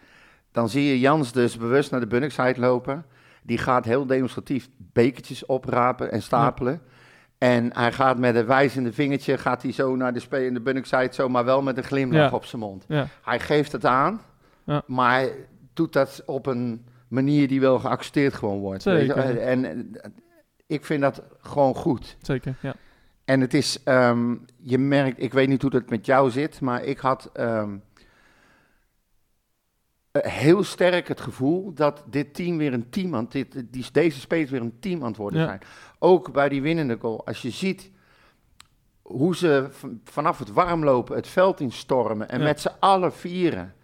[0.53, 3.05] Dan zie je Jans dus bewust naar de Bunningside lopen.
[3.43, 6.81] Die gaat heel demonstratief bekertjes oprapen en stapelen.
[7.39, 11.29] En hij gaat met een wijzende vingertje gaat hij zo naar de spelende Bunningside, zo
[11.29, 12.37] maar wel met een glimlach Ja.
[12.37, 12.85] op zijn mond.
[12.89, 13.07] ja.
[13.23, 14.21] Hij geeft het aan,
[14.65, 14.83] Ja.
[14.87, 15.33] maar hij
[15.73, 18.83] doet dat op een manier die wel geaccepteerd gewoon wordt.
[18.83, 19.17] Zeker.
[19.17, 19.41] Weet je?
[19.41, 19.93] En, en
[20.67, 22.17] ik vind dat gewoon goed.
[22.23, 22.75] Zeker, ja.
[23.25, 26.83] En het is, ehm, je merkt, ik weet niet hoe dat met jou zit, maar
[26.85, 27.77] ik had ehm,
[30.11, 34.21] eh, heel sterk het gevoel dat dit team weer een team aan, dit, die, deze
[34.21, 35.47] spelers weer een team aan het worden Ja.
[35.47, 35.61] zijn.
[35.99, 37.27] Ook bij die winnende goal.
[37.27, 37.91] Als je ziet
[39.03, 39.69] hoe ze
[40.05, 42.45] vanaf het warmlopen het veld instormen en Ja.
[42.45, 43.75] met z'n allen vieren.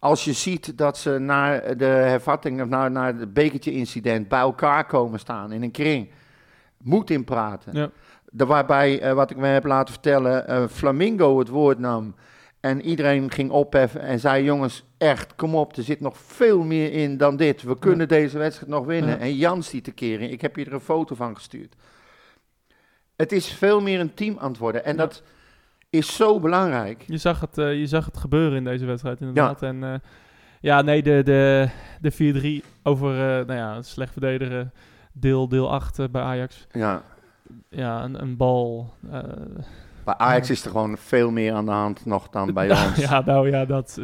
[0.00, 4.86] Als je ziet dat ze na de hervatting of na, na het bekertje-incident bij elkaar
[4.86, 6.10] komen staan in een kring,
[6.82, 7.72] moed in praten.
[7.74, 7.90] Ja.
[8.30, 12.14] De, waarbij, eh, wat ik me heb laten vertellen, eh, Flamingo het woord nam.
[12.60, 16.92] En iedereen ging opheffen en zei: Jongens, echt, kom op, er zit nog veel meer
[16.92, 17.62] in dan dit.
[17.62, 19.10] We kunnen deze wedstrijd nog winnen.
[19.10, 19.18] Ja.
[19.18, 21.74] En Jans die te keren, ik heb je er een foto van gestuurd.
[23.16, 24.84] Het is veel meer een team aan het worden.
[24.84, 25.22] En dat
[25.90, 27.04] is zo belangrijk.
[27.06, 29.62] Je zag het, eh, je zag het gebeuren in deze wedstrijd inderdaad.
[29.62, 29.94] En eh,
[30.60, 31.68] ja, nee, de, de,
[32.00, 34.72] de 4-3 over, eh, nou ja, slecht verdedigen,
[35.12, 36.66] deel, deel 8 eh, bij Ajax.
[36.72, 37.02] Ja,
[37.68, 38.92] ja, een, een bal.
[40.04, 42.96] Bij Ajax is er gewoon veel meer aan de hand nog dan bij ons.
[42.96, 43.98] ja, nou ja, dat...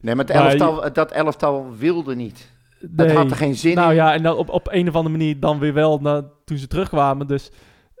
[0.00, 2.52] Nee, maar het elftal, dat elftal wilde niet.
[2.90, 3.14] Nee.
[3.16, 3.96] had er geen zin Nou in.
[3.96, 6.66] ja, en dan op, op een of andere manier dan weer wel na, toen ze
[6.66, 7.26] terugkwamen.
[7.26, 7.50] Dus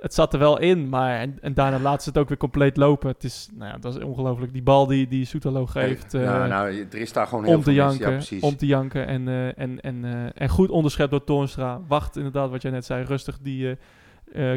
[0.02, 0.88] het zat er wel in.
[0.88, 3.08] Maar en, en daarna laten ze het ook weer compleet lopen.
[3.08, 4.52] Het is, nou ja, dat is ongelooflijk.
[4.52, 6.14] Die bal die, die Soetalo geeft.
[6.14, 7.78] eh, ja, nou, er is daar gewoon heel om te mis.
[7.78, 11.80] janken, Ja, om te janken en, eh, en, en, eh, en goed onderschept door Toornstra.
[11.88, 13.76] Wacht inderdaad, wat jij net zei, rustig die,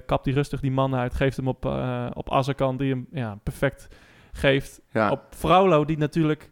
[0.05, 1.65] kapt die rustig die man uit, geeft hem op,
[2.13, 3.87] op Azarkan, die hem ja, perfect
[4.31, 4.81] geeft.
[4.91, 5.11] ja.
[5.11, 6.51] Op Fraulo, die natuurlijk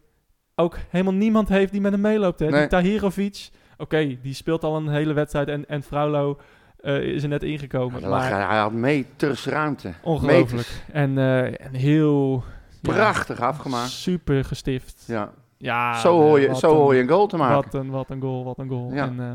[0.55, 2.39] ook helemaal niemand heeft die met hem meeloopt.
[2.39, 2.49] Hè?
[2.49, 2.59] Nee.
[2.59, 6.39] Die Tahirovic, oké, die speelt al een hele wedstrijd en, en Fraulo
[6.83, 8.09] eh, is er net ingekomen.
[8.09, 9.93] Maar hij, hij had meters ruimte.
[10.01, 10.51] ongelooflijk.
[10.51, 10.81] Meters.
[10.91, 12.43] En, eh, en heel...
[12.81, 13.89] ja, Prachtig afgemaakt.
[13.89, 15.03] Super gestift.
[15.07, 15.31] Ja.
[15.57, 17.55] Ja, zo hoor je, zo een- hoor je een goal te maken.
[17.55, 18.93] Wat een, wat een goal, wat een goal.
[18.93, 19.03] Ja.
[19.05, 19.31] En, eh,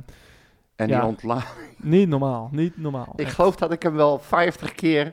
[0.77, 1.43] en die ontla
[1.77, 3.13] niet normaal, niet normaal.
[3.17, 3.35] Ik Echt.
[3.35, 5.13] geloof dat ik hem wel 50 keer...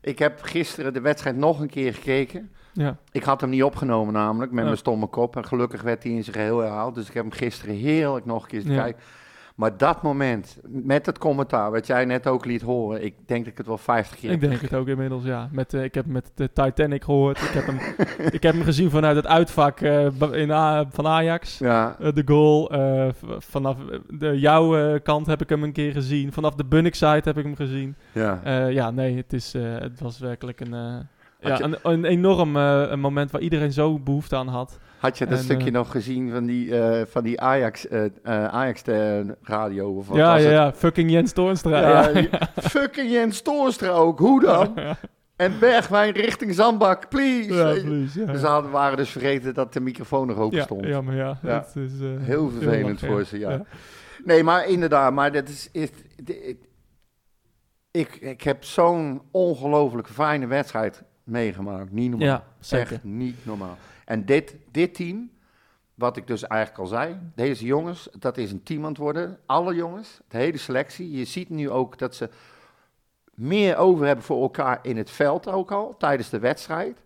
[0.00, 2.50] Ik heb gisteren de wedstrijd nog een keer gekeken.
[2.72, 4.64] Ja, Ik had hem niet opgenomen namelijk, met Ja.
[4.66, 5.36] mijn stomme kop.
[5.36, 6.94] En gelukkig werd hij in zijn geheel herhaald.
[6.94, 8.82] Dus ik heb hem gisteren heerlijk nog een keer Ja.
[8.82, 9.02] kijken.
[9.58, 13.04] Maar dat moment, met het commentaar, wat jij net ook liet horen...
[13.04, 15.48] Ik denk dat ik het wel 50 keer ik denk het ook inmiddels, ja.
[15.52, 17.42] Met, eh, ik heb hem met de Titanic gehoord.
[17.42, 17.78] Ik heb hem,
[18.38, 20.48] ik heb hem gezien vanuit het uitvak eh, in
[20.90, 21.58] van Ajax.
[21.58, 22.70] Ja, Eh, de goal.
[22.70, 23.76] eh, vanaf
[24.10, 26.32] de, jouw eh, kant heb ik hem een keer gezien.
[26.32, 27.94] Vanaf de Bunnik side heb ik hem gezien.
[28.12, 28.40] ja.
[28.44, 30.94] Eh, ja, nee, het, is, eh, het was werkelijk een, eh,
[31.40, 34.78] ja, een, een enorm eh, een moment waar iedereen zo behoefte aan had.
[34.98, 37.86] Had je dat En, stukje eh, nog gezien van die, eh, van die Ajax,
[38.22, 39.90] Ajax de radio?
[39.90, 40.56] Of wat Ja, was ja, het?
[40.56, 41.80] ja, fucking Jens Toornstra.
[41.80, 44.74] Ja, Fucking Jens Toorstra ook, hoe dan?
[45.36, 47.54] En Bergwijn richting Zandbak, please.
[47.54, 48.36] Ja, please, ja.
[48.36, 50.84] Ze hadden, waren dus vergeten dat de microfoon nog open ja, stond.
[50.86, 51.38] jammer, ja.
[51.42, 51.66] Ja.
[51.74, 53.64] Is, Heel vervelend voor ze, ja.
[54.24, 55.68] Nee, maar inderdaad, maar dat is...
[55.72, 55.90] is
[57.90, 61.90] ik, ik heb zo'n ongelooflijk fijne wedstrijd meegemaakt.
[61.90, 62.28] Niet normaal.
[62.28, 62.92] Ja, zeker.
[62.92, 63.76] Echt niet normaal.
[64.04, 65.30] En dit, dit team,
[65.94, 69.38] wat ik dus eigenlijk al zei, deze jongens, dat is een team aan het worden.
[69.46, 71.10] Alle jongens, de hele selectie.
[71.10, 72.30] Je ziet nu ook dat ze
[73.34, 77.02] meer over hebben voor elkaar in het veld ook al, tijdens de wedstrijd.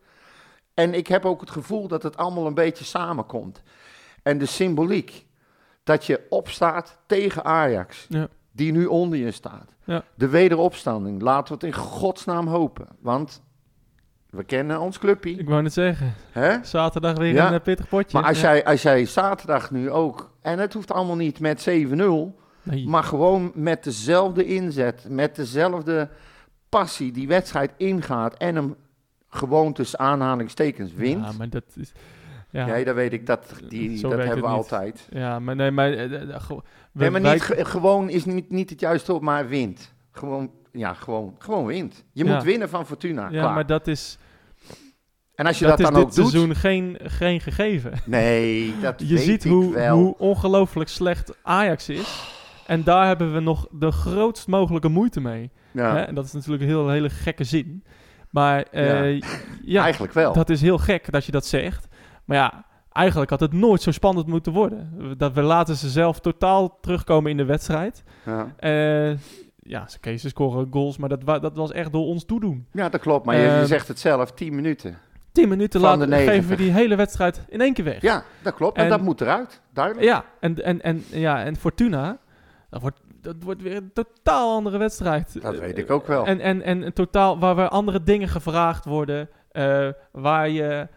[0.75, 3.63] En ik heb ook het gevoel dat het allemaal een beetje samenkomt.
[4.23, 5.27] En de symboliek,
[5.85, 8.29] dat je opstaat tegen Ajax, Ja.
[8.53, 9.75] die nu onder je staat.
[9.85, 10.05] Ja.
[10.15, 12.89] De wederopstanding, laten we het in godsnaam hopen.
[13.01, 13.43] Want
[14.33, 15.39] we kennen ons clubpie.
[15.39, 16.57] Ik wou net zeggen, Hè?
[16.65, 17.47] zaterdag weer Ja.
[17.49, 18.19] een eh, pittig potje.
[18.19, 18.51] Maar als, Ja.
[18.53, 22.89] jij, als jij zaterdag nu ook, en het hoeft allemaal niet met 7-0, Nee.
[22.89, 26.09] maar gewoon met dezelfde inzet, met dezelfde
[26.69, 28.75] passie die wedstrijd ingaat en hem
[29.29, 31.25] gewoon tussen aanhalingstekens wint.
[31.25, 31.93] Ja, maar dat is...
[32.51, 34.57] Ja, Nee, dat weet ik, dat, die, Zo dat hebben we niet.
[34.57, 35.07] altijd.
[35.11, 35.93] ja maar nee, maar...
[36.41, 36.63] go- we-
[36.93, 39.93] Nee, maar wij- niet, ge- gewoon is niet, niet het juiste op, maar wint.
[40.11, 42.05] Gewoon, ja, gewoon, gewoon wint.
[42.13, 42.35] Je Ja.
[42.35, 43.55] moet winnen van Fortuna, ja, klaar.
[43.55, 44.19] maar dat is,
[45.35, 46.31] en als je dat dat, is dan dit ook doet...
[46.31, 47.93] seizoen geen, geen gegeven.
[48.07, 49.97] Nee, dat Je weet ziet ik hoe, wel.
[49.99, 52.31] hoe ongelooflijk slecht Ajax is.
[52.67, 55.51] En daar hebben we nog de grootst mogelijke moeite mee.
[55.71, 56.01] ja, Hè?
[56.01, 57.85] En dat is natuurlijk een heel, hele gekke zin.
[58.31, 59.21] Maar eh,
[59.65, 60.33] ja, eigenlijk wel.
[60.33, 61.89] dat is heel gek dat je dat zegt.
[62.25, 65.15] Maar ja, eigenlijk had het nooit zo spannend moeten worden.
[65.19, 68.03] Dat we laten ze zelf totaal terugkomen in de wedstrijd.
[68.27, 68.53] Ja.
[68.57, 69.17] Eh,
[69.63, 72.67] ja, ze, ze scoren goals, maar dat, wa- dat was echt door ons toedoen.
[72.73, 73.27] ja, dat klopt.
[73.27, 74.99] Maar je, je Ehm, zegt het zelf, 10 minuten.
[75.33, 76.35] Tien minuten Van later de 90.
[76.35, 78.01] geven we die hele wedstrijd in één keer weg.
[78.03, 78.77] Ja, dat klopt.
[78.77, 80.07] En, En- dat moet eruit, duidelijk.
[80.07, 82.19] Ja, en, en, en, ja, en Fortuna,
[82.71, 85.43] dat wordt, dat wordt weer een totaal andere wedstrijd.
[85.43, 86.27] Dat weet ik ook wel.
[86.27, 90.89] En, en, en een totaal waar weer andere dingen gevraagd worden, eh, waar je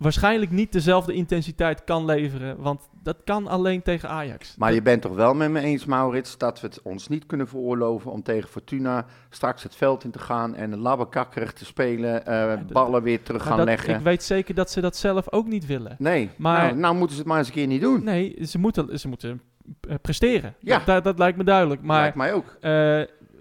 [0.00, 4.54] waarschijnlijk niet dezelfde intensiteit kan leveren, want dat kan alleen tegen Ajax.
[4.56, 7.48] Maar je bent toch wel met me eens, Maurits, dat we het ons niet kunnen
[7.48, 12.58] veroorloven om tegen Fortuna straks het veld in te gaan en labbekakkerig te spelen, eh,
[12.72, 13.94] ballen weer terug gaan dat, leggen.
[13.94, 15.96] ik weet zeker dat ze dat zelf ook niet willen.
[15.98, 18.04] Nee, Maar- nou, nou moeten ze het maar eens een keer niet doen.
[18.04, 19.40] Nee, ze moeten, ze moeten
[19.88, 20.54] eh, presteren.
[20.60, 20.76] Ja.
[20.76, 21.82] Dat, dat, dat lijkt me duidelijk.
[21.82, 22.56] Maar Lijkt mij ook.
[22.60, 22.70] Eh,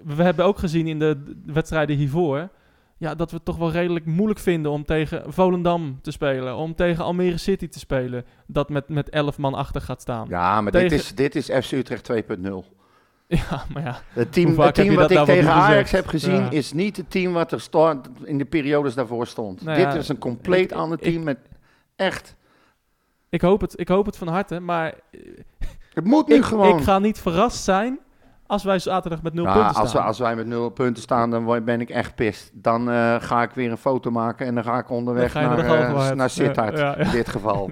[0.04, 2.50] we hebben ook gezien in de wedstrijden hiervoor.
[3.00, 6.56] Ja, dat we het toch wel redelijk moeilijk vinden om tegen Volendam te spelen.
[6.56, 8.26] Om tegen Almere City te spelen.
[8.48, 10.26] Dat met, met 11 man achter gaat staan.
[10.30, 12.16] Ja, Ja, maar Tegen- dit, is, dit is FC Utrecht 2.0.
[13.74, 14.02] maar ja.
[14.14, 16.50] Het team, het team wat ik nou tegen Ajax heb gezien Ja.
[16.50, 19.62] is niet het team wat er sto- in de periodes daarvoor stond.
[19.64, 21.38] Nou Dit ja, is een compleet ik- ander ik- team met
[21.96, 22.36] echt...
[23.30, 24.60] Ik hoop, het, ik hoop het van harte.
[24.60, 24.94] Maar
[25.94, 26.78] Het moet nu ik, gewoon.
[26.78, 28.00] ik ga niet verrast zijn
[28.50, 29.84] als wij zaterdag met 0 Ja, punten staan.
[29.84, 32.52] als, we, als wij met nul punten staan, dan ben ik echt pist.
[32.54, 36.16] Dan eh, ga ik weer een foto maken en dan ga ik onderweg naar, Galgenwaard.
[36.16, 37.06] naar Sittard, Ja, ja, ja.
[37.06, 37.70] in dit geval.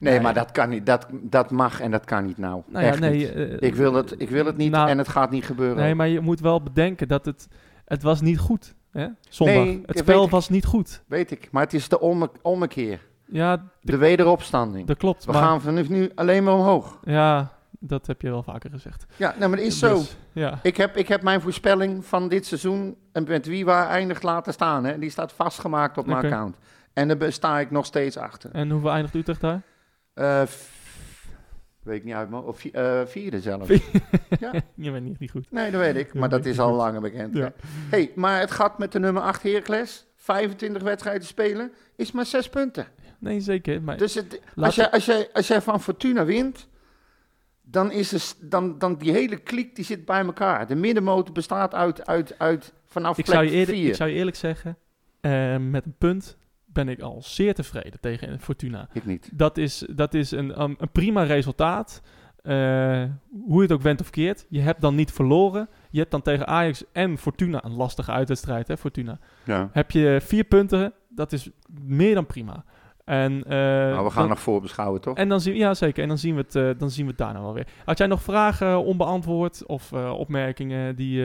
[0.00, 0.86] Nee, maar dat kan niet.
[0.86, 2.62] Dat, dat mag en dat kan niet nou.
[2.66, 3.32] Nou Echt nee, niet.
[3.32, 5.76] eh, Ik wil het, ik wil het niet nou, en het gaat niet gebeuren.
[5.76, 7.48] Nee, maar je moet wel bedenken dat het,
[7.84, 8.74] het was niet goed.
[8.92, 9.06] Hè?
[9.28, 9.56] Zondag.
[9.56, 11.02] Nee, het spel was niet goed.
[11.06, 11.48] Weet ik.
[11.50, 13.00] Maar het is de omme- ommekeer.
[13.26, 14.86] Ja, De wederopstanding.
[14.86, 15.24] dat klopt.
[15.24, 16.98] We maar, gaan vanaf nu alleen maar omhoog.
[17.04, 17.52] Ja,
[17.84, 19.06] dat heb je wel vaker gezegd.
[19.16, 19.94] Ja, nou, maar het is zo.
[19.98, 20.58] Dus, ja.
[20.62, 24.52] Ik heb, ik heb mijn voorspelling van dit seizoen en met wie waar eindigt laten
[24.52, 24.84] staan.
[24.84, 24.98] Hè.
[24.98, 26.56] Die staat vastgemaakt op mijn account.
[26.92, 28.50] En daar sta ik nog steeds achter.
[28.52, 29.62] En hoeveel eindigt Utrecht daar?
[30.46, 30.70] F-
[31.82, 33.68] weet ik niet uit mijn Of vi- eh, vierde zelf.
[34.40, 34.52] Ja.
[34.74, 35.46] Je bent niet, niet goed.
[35.50, 36.14] Nee, dat weet ik.
[36.14, 37.36] Maar dat is al langer bekend.
[37.36, 37.52] Ja.
[37.90, 40.06] hey, maar het gaat met de nummer 8 Heracles.
[40.16, 41.72] 25 wedstrijden spelen.
[41.96, 42.86] Is maar 6 punten.
[43.18, 43.82] Nee, zeker.
[43.82, 46.68] Maar Dus het, als, jij, als, jij, als jij van Fortuna wint,
[47.72, 50.66] dan is er, dan, dan die hele kliek die zit bij elkaar.
[50.66, 53.88] De middenmotor bestaat uit, uit, uit vanaf ik, plek zou je 4.
[53.88, 54.76] ik zou je eerlijk zeggen,
[55.20, 58.88] eh, met een punt ben ik al zeer tevreden tegen Fortuna.
[58.92, 59.30] Ik niet.
[59.32, 62.02] Dat is, dat is een, een, een prima resultaat.
[62.42, 63.04] Eh,
[63.46, 64.46] hoe je het ook went of keert.
[64.48, 65.68] Je hebt dan niet verloren.
[65.90, 69.18] Je hebt dan tegen Ajax en Fortuna een lastige uitwedstrijd, hè, Fortuna.
[69.44, 69.68] Ja.
[69.72, 71.50] Heb je vier punten, dat is
[71.80, 72.64] meer dan prima.
[73.04, 75.16] En, eh, Maar we gaan dan- nog voorbeschouwen, toch?
[75.16, 76.02] En dan zien, ja, zeker.
[76.02, 77.66] En dan zien we het, eh, dan zien we het daarna wel weer.
[77.84, 81.22] Had jij nog vragen eh, onbeantwoord of opmerkingen die,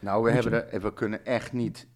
[0.00, 1.88] nou, we, hebben er, we kunnen echt niet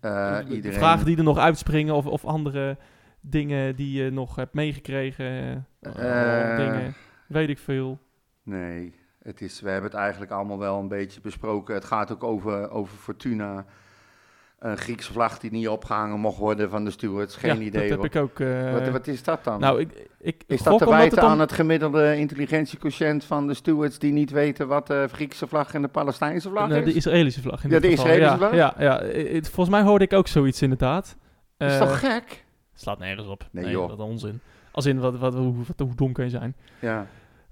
[0.49, 0.79] iedereen...
[0.79, 2.77] vragen die er nog uitspringen of, of andere
[3.21, 5.67] dingen die je nog hebt meegekregen?
[6.57, 6.95] dingen,
[7.29, 7.99] weet ik veel.
[8.43, 11.75] Nee, het is, we hebben het eigenlijk allemaal wel een beetje besproken.
[11.75, 13.65] Het gaat ook over, over Fortuna.
[14.59, 17.37] Een Griekse vlag die niet opgehangen mocht worden van de stewards.
[17.37, 17.89] Geen Ja, idee.
[17.89, 18.41] Dat heb ik ook.
[18.41, 19.61] eh, wat, wat is dat dan?
[19.61, 23.99] nou, ik, ik is dat te wijten om- aan het gemiddelde intelligentiequotient van de stewards
[23.99, 26.85] die niet weten wat de Griekse vlag en de Palestijnse vlag Nee, is?
[26.85, 27.65] de Israëlische vlag.
[27.65, 27.91] in Ja, de.
[27.91, 28.55] Israëlische ja, vlag?
[28.55, 29.01] Ja, ja.
[29.01, 31.17] Eh, het- volgens mij hoorde ik ook zoiets inderdaad.
[31.57, 32.45] Dat is Eh, toch gek?
[32.75, 33.49] Slaat nergens op.
[33.51, 33.89] Nee, Nee, joh.
[33.89, 34.41] Wat onzin.
[34.73, 36.57] Als in wat, wat, hoe, wat, hoe dom kan je zijn.
[36.81, 37.07] Ja.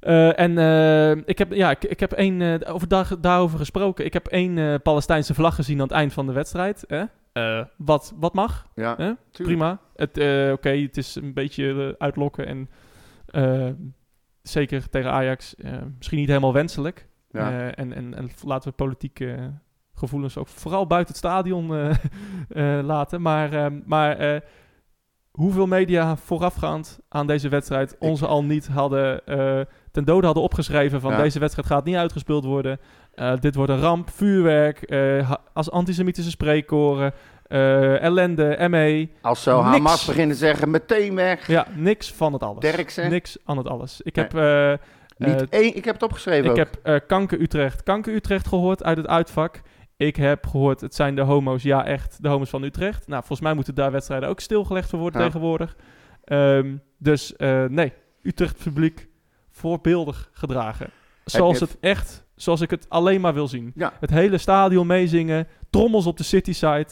[0.07, 4.05] Eh, en eh, ik heb, ja, ik, ik heb één, eh, over daar, daarover gesproken.
[4.05, 6.85] Ik heb één eh, Palestijnse vlag gezien aan het eind van de wedstrijd.
[6.87, 7.05] Hè?
[7.33, 9.13] Eh, wat, wat mag, Ja, hè?
[9.33, 9.79] prima.
[9.97, 12.71] Het, eh, Oké, het is een beetje uitlokken en
[13.27, 13.69] eh,
[14.43, 17.07] zeker tegen Ajax eh, misschien niet helemaal wenselijk.
[17.31, 17.51] Ja.
[17.51, 19.53] Eh, en, en, en laten we politieke
[19.95, 21.91] gevoelens ook vooral buiten het stadion eh,
[22.79, 23.23] eh, laten.
[23.23, 24.41] Maar, eh, maar eh,
[25.31, 29.61] hoeveel media voorafgaand aan deze wedstrijd onze al niet hadden eh,
[29.97, 31.23] ten dode hadden opgeschreven van Ja.
[31.23, 32.79] deze wedstrijd gaat niet uitgespeeld worden.
[33.15, 37.13] Eh, dit wordt een ramp, vuurwerk, eh, als antisemitische spreekkoren,
[37.47, 39.09] eh, ellende, ME.
[39.23, 39.71] Als zo Niks.
[39.77, 41.47] Hamas beginnen zeggen, meteen weg.
[41.47, 42.61] Ja, niks van het alles.
[42.61, 43.11] Derksen.
[43.11, 44.01] Niks aan het alles.
[44.01, 44.33] Ik heb...
[45.19, 46.57] Niet één, ik heb het opgeschreven ik ook.
[46.83, 49.61] heb Kanker Utrecht, Kanker Utrecht gehoord uit het uitvak.
[49.97, 53.07] Ik heb gehoord, het zijn de homo's, ja echt, de homo's van Utrecht.
[53.07, 55.27] Nou, volgens mij moeten daar wedstrijden ook stilgelegd voor worden Ja.
[55.27, 55.77] tegenwoordig.
[56.25, 57.35] Ehm, dus
[57.69, 57.93] nee,
[58.23, 59.09] Utrecht publiek
[59.57, 60.91] voorbeeldig gedragen.
[61.25, 63.73] Zoals het echt, zoals ik het alleen maar wil zien.
[63.75, 63.93] Ja.
[64.01, 66.87] Het hele stadion meezingen, trommels op de cityside,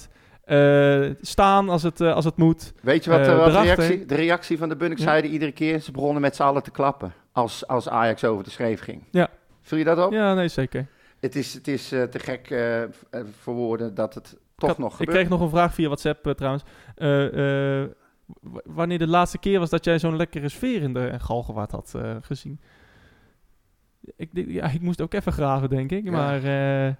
[0.44, 2.72] eh staan als het, eh, als het moet.
[2.82, 5.80] Weet je wat, Eh, wat de, reactie, de reactie van de Bunnikzijde iedere keer?
[5.80, 9.02] Ze begonnen met z'n allen te klappen als, als Ajax over de schreef ging.
[9.10, 9.28] Ja.
[9.62, 10.12] Viel je dat op?
[10.12, 10.86] Ja, nee, zeker.
[11.20, 12.54] Het is, het is te gek
[13.40, 15.16] voor woorden dat het toch had- nog Ik gebeurt.
[15.16, 16.64] kreeg nog een vraag via WhatsApp trouwens.
[18.64, 22.16] Wanneer de laatste keer was dat jij zo'n lekkere sfeer in de Galgenwaard had eh,
[22.20, 22.60] gezien?
[24.16, 26.04] Ik, ja, ik moest ook even graven, denk ik.
[26.04, 26.10] Ja.
[26.10, 26.94] Maar eh,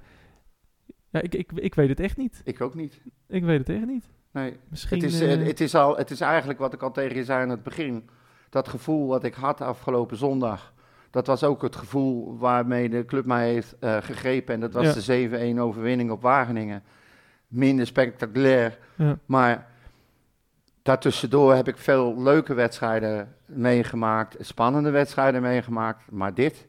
[1.11, 2.41] ja, ik, ik, ik weet het echt niet.
[2.45, 3.01] Ik ook niet.
[3.29, 4.09] Ik weet het echt niet.
[4.31, 4.57] Nee.
[4.68, 5.01] Misschien...
[5.03, 7.43] Het is, eh, het, is al, het is eigenlijk wat ik al tegen je zei
[7.43, 8.09] aan het begin.
[8.51, 10.72] Dat gevoel wat ik had afgelopen zondag.
[11.11, 14.55] Dat was ook het gevoel waarmee de club mij heeft gegrepen.
[14.55, 14.93] En dat was Ja.
[14.93, 16.83] de 7-1 overwinning op Wageningen.
[17.49, 18.79] Minder spectaculair.
[19.27, 19.74] Maar
[20.85, 24.37] daartussendoor heb ik veel leuke wedstrijden meegemaakt.
[24.41, 26.11] Spannende wedstrijden meegemaakt.
[26.11, 26.66] Maar dit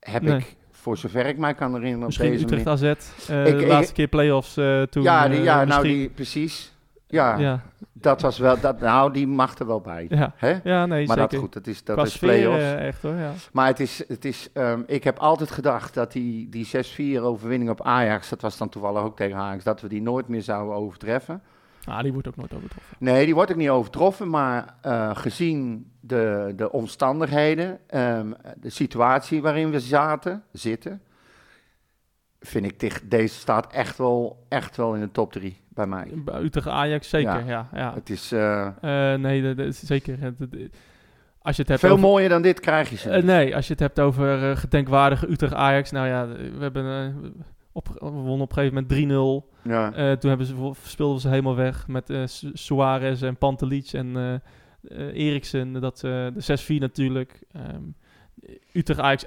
[0.00, 0.36] heb Nee.
[0.38, 2.66] ik, voor zover ik mij kan herinneren, op Misschien deze Utrecht.
[2.66, 2.82] AZ.
[2.82, 2.90] eh,
[3.46, 5.02] Ik- de ik- laatste keer play-offs eh, toen.
[5.02, 6.76] Ja, die, eh, ja nou die, precies.
[7.06, 7.60] Ja, Ja,
[7.92, 10.06] dat was wel, dat, nou die mag er wel bij.
[10.08, 10.32] ja.
[10.36, 10.58] Hè?
[10.64, 11.30] ja, nee, Maar zeker.
[11.30, 12.74] dat goed, dat is, dat Qua is play-offs.
[12.74, 13.32] echt hoor, ja.
[13.52, 17.70] Maar het is, het is ehm, ik heb altijd gedacht dat die, die 6-4 overwinning
[17.70, 20.74] op Ajax, dat was dan toevallig ook tegen Ajax, dat we die nooit meer zouden
[20.76, 21.42] overtreffen.
[21.88, 22.96] Ah, die wordt ook nooit overtroffen.
[22.98, 29.42] Nee, die wordt ook niet overtroffen, maar eh, gezien de, de omstandigheden, ehm, de situatie
[29.42, 31.02] waarin we zaten, zitten,
[32.40, 36.10] vind ik dicht, deze staat echt wel, echt wel in de top 3 bij mij.
[36.14, 37.46] Bij Utrecht Ajax zeker, Ja.
[37.46, 37.68] ja.
[37.72, 38.66] ja, Het is eh,
[39.12, 40.18] Eh, nee, dat, is zeker.
[41.42, 43.08] Als je het hebt veel over, mooier dan dit krijg je ze.
[43.08, 45.90] Nee, als je het hebt over eh, gedenkwaardige Utrecht Ajax.
[45.90, 47.30] Nou ja, we hebben eh,
[47.72, 49.58] op, we wonnen op een gegeven moment 3-0.
[49.62, 49.92] ja.
[49.92, 55.14] Eh, toen hebben ze, speelden ze helemaal weg met Su- Suarez en Pantelic en eh,
[55.26, 56.32] Eriksen, dat, de
[56.76, 57.42] 6-4 natuurlijk.
[57.52, 57.82] Ehm,
[58.72, 59.26] Utrecht Ajax 1-0,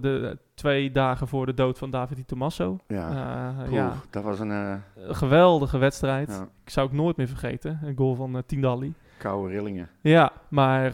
[0.00, 2.78] de, twee dagen voor de dood van David Di Tommaso.
[2.88, 6.28] Ja, Poeh, ja, dat was een geweldige wedstrijd.
[6.28, 7.80] ja, Ik zou het nooit meer vergeten.
[7.82, 8.94] Een goal van uh, Tindalli.
[9.18, 9.88] koude rillingen.
[10.00, 10.92] Ja, maar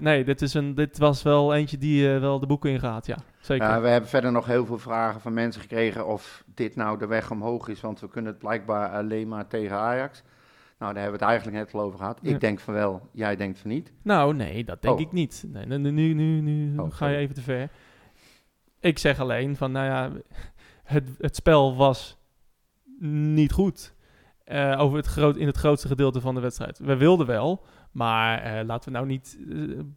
[0.00, 3.06] nee, dit, is een, dit was wel eentje die wel de boeken ingaat.
[3.06, 3.82] Ja, zeker.
[3.82, 7.30] We hebben verder nog heel veel vragen van mensen gekregen of dit nou de weg
[7.30, 10.22] omhoog is, want we kunnen het blijkbaar alleen maar tegen Ajax.
[10.78, 12.18] Nou, daar hebben we het eigenlijk net al over gehad.
[12.22, 12.30] Ja.
[12.34, 13.92] Ik denk van wel, jij denkt van niet.
[14.02, 15.00] Nou, nee, dat denk Oh.
[15.00, 15.44] ik niet.
[15.46, 17.68] Nee, nu, nu, nu, nu Oh, ga je even te ver.
[18.80, 20.10] Ik zeg alleen van, nou ja,
[20.84, 22.18] het, het spel was
[23.34, 23.94] niet goed.
[24.44, 26.78] eh, over het groot, in het grootste gedeelte van de wedstrijd.
[26.78, 29.56] We wilden wel, maar eh, laten we nou niet eh,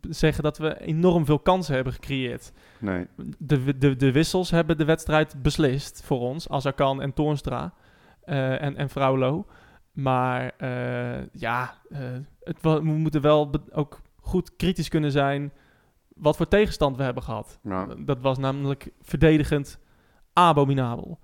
[0.09, 2.51] zeggen dat we enorm veel kansen hebben gecreëerd.
[2.79, 3.07] Nee.
[3.37, 6.49] De, de, de wissels hebben de wedstrijd beslist voor ons.
[6.49, 7.73] Azarkan en Toornstra
[8.21, 9.45] eh, en, en Fraulo.
[9.91, 10.51] Maar
[11.31, 11.73] ja,
[12.43, 15.51] het, we moeten wel ook goed kritisch kunnen zijn
[16.15, 17.59] wat voor tegenstand we hebben gehad.
[17.97, 19.79] Dat was namelijk verdedigend
[20.33, 21.19] abominabel.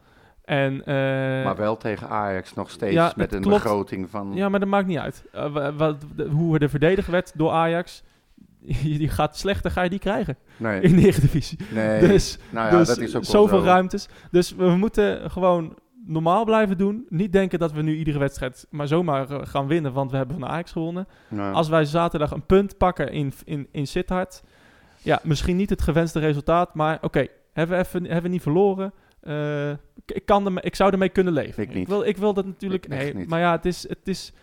[0.45, 0.95] En, eh,
[1.43, 3.63] maar wel tegen Ajax nog steeds ja, met een klopt.
[3.63, 4.31] begroting van...
[4.33, 5.23] ja, maar dat maakt niet uit.
[5.31, 8.03] Eh, wa- wat, de- hoe er verdedigd werd door Ajax,
[8.83, 11.59] die gaat slechter, ga je die krijgen Nee, in de Eredivisie.
[11.71, 11.99] nee.
[12.07, 13.65] Dus nou ja, dus dat is ook zoveel zo.
[13.65, 14.07] ruimtes.
[14.31, 17.05] Dus we moeten gewoon normaal blijven doen.
[17.09, 20.39] Niet denken dat we nu iedere wedstrijd maar zomaar eh, gaan winnen, want we hebben
[20.39, 21.07] van Ajax gewonnen.
[21.53, 24.43] Als wij zaterdag een punt pakken in, in, in Sittard,
[25.03, 28.93] ja, misschien niet het gewenste resultaat, maar oké, hebben, we even, hebben we niet verloren.
[29.21, 31.63] Eh, ik, ik kan ermee, ik zou ermee kunnen leven.
[31.63, 31.87] Ik niet.
[31.87, 32.83] wil, ik wil dat natuurlijk.
[32.85, 34.33] Ik nee, maar ja, het is, het is,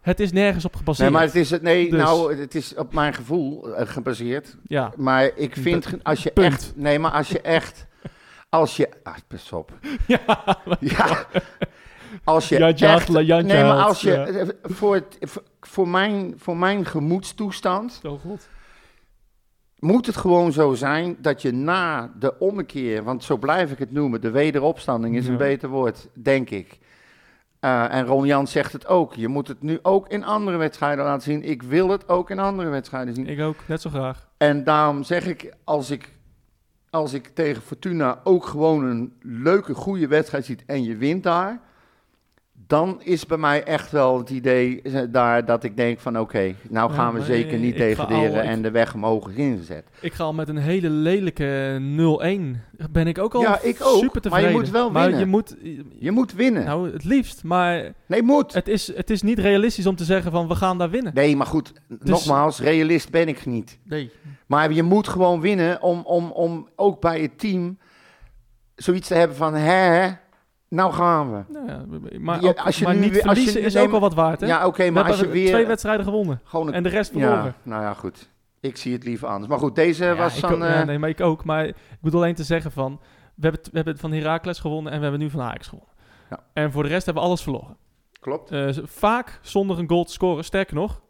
[0.00, 1.08] het is nergens op gebaseerd.
[1.10, 4.56] Nee, maar het is, het, nee, Dus- nou, het is op mijn gevoel eh, gebaseerd.
[4.62, 6.46] ja, Maar ik vind, als je Punt.
[6.52, 6.72] echt...
[6.76, 7.86] Nee, maar als je echt...
[8.48, 8.88] Als je...
[9.02, 9.72] Ah, pas op.
[10.06, 10.18] ja,
[10.80, 11.26] Ja.
[12.24, 12.80] Als je echt...
[12.80, 14.10] had- Jantje nee, maar als je...
[14.10, 14.46] ja.
[14.74, 18.48] Voor, het, voor- voor, mijn, voor mijn gemoedstoestand zo goed.
[19.80, 23.02] Moet het gewoon zo zijn dat je na de ommekeer...
[23.04, 24.20] Want zo blijf ik het noemen.
[24.20, 25.30] De wederopstanding is Ja.
[25.30, 26.78] een beter woord, denk ik.
[27.60, 29.14] Eh, en Ron Jan zegt het ook.
[29.14, 31.42] Je moet het nu ook in andere wedstrijden laten zien.
[31.42, 33.26] Ik wil het ook in andere wedstrijden zien.
[33.26, 34.28] Ik ook, net zo graag.
[34.36, 36.12] En daarom zeg ik, als ik,
[36.90, 41.60] als ik tegen Fortuna ook gewoon een leuke, goede wedstrijd ziet en je wint daar,
[42.70, 46.54] dan is bij mij echt wel het idee eh, daar dat ik denk van oké,
[46.68, 49.84] nou Ja, gaan we zeker niet al- degraderen en de weg omhoog ingezet.
[50.00, 51.78] Ik ga al met een hele lelijke
[52.76, 52.86] 0-1.
[52.90, 54.52] Ben ik ook al Ja, ik ook, super maar je tevreden.
[54.52, 55.20] moet wel Maar winnen.
[55.20, 55.56] je moet,
[55.98, 56.64] Je moet winnen.
[56.64, 58.52] nou het liefst, maar nee, moet.
[58.54, 61.14] het is, het is niet realistisch om te zeggen van we gaan daar winnen.
[61.14, 63.78] Nee, maar goed, Dus- nogmaals, realist ben ik niet.
[63.84, 64.10] Nee.
[64.46, 67.78] Maar je moet gewoon winnen om, om, om ook bij het team
[68.74, 70.10] zoiets te hebben van hè,
[70.70, 71.42] nou gaan we.
[71.52, 71.84] Nou ja,
[72.20, 74.46] maar ook- als je maar nu niet als je- is ook al wat waard, hè?
[74.46, 77.44] Ja, oké, maar als je weer twee wedstrijden gewonnen gewoon en de rest verloren.
[77.44, 78.28] Ja, nou ja, goed.
[78.60, 79.48] Ik zie het liever anders.
[79.50, 80.52] Maar goed, deze Ja, was van...
[80.54, 81.44] ook- eh, nee, maar ik ook.
[81.44, 83.00] Maar ik bedoel alleen te zeggen van...
[83.34, 85.94] We hebben, we hebben van Heracles gewonnen en we hebben nu van Ajax gewonnen.
[86.30, 86.38] Ja.
[86.52, 87.76] En voor de rest hebben we alles verloren.
[88.20, 88.50] Klopt.
[88.50, 90.44] Eh, vaak zonder een goal te scoren.
[90.44, 91.00] Sterker nog,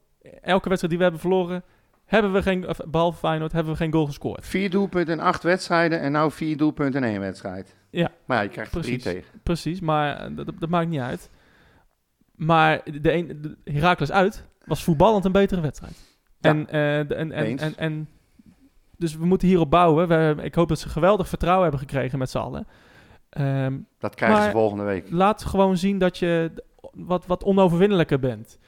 [0.43, 1.63] elke wedstrijd die we hebben verloren...
[2.05, 4.47] Hebben we geen, behalve Feyenoord, hebben we geen goal gescoord.
[4.47, 7.77] Vier doelpunten in acht wedstrijden en nou vier doelpunten in één wedstrijd.
[7.91, 8.11] Ja.
[8.25, 9.13] Maar ja, je krijgt er drie Precies.
[9.23, 9.41] tegen.
[9.43, 11.31] Precies, maar eh, dat, dat maakt niet uit.
[12.35, 16.19] Maar de, een, de Heracles uit was voetballend een betere wedstrijd.
[16.41, 16.51] Ja.
[16.51, 16.73] En, eh,
[17.09, 18.09] de- en, en, en, en,
[18.97, 20.09] dus we moeten hierop bouwen.
[20.09, 22.67] We, ik hoop dat ze geweldig vertrouwen hebben gekregen met z'n allen.
[23.31, 25.11] Ehm, Dat krijgen ze volgende week.
[25.11, 26.51] laat gewoon zien dat je
[26.93, 28.59] wat, wat onoverwinnelijker bent.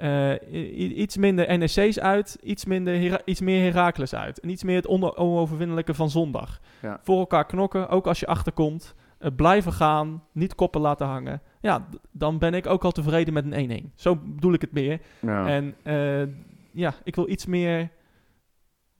[0.00, 4.40] Eh, iets minder NEC's uit, iets, minder Hera- iets meer Heracles uit.
[4.40, 6.60] En iets meer het ono- onoverwinnelijke van zondag.
[6.82, 7.00] Ja.
[7.02, 8.94] Voor elkaar knokken, ook als je achterkomt.
[9.18, 11.42] eh, blijven gaan, niet koppen laten hangen.
[11.60, 13.92] Ja, dan ben ik ook al tevreden met een 1-1.
[13.94, 15.00] Zo bedoel ik het meer.
[15.20, 15.46] Ja.
[15.46, 16.22] En eh,
[16.70, 17.88] ja, ik wil iets meer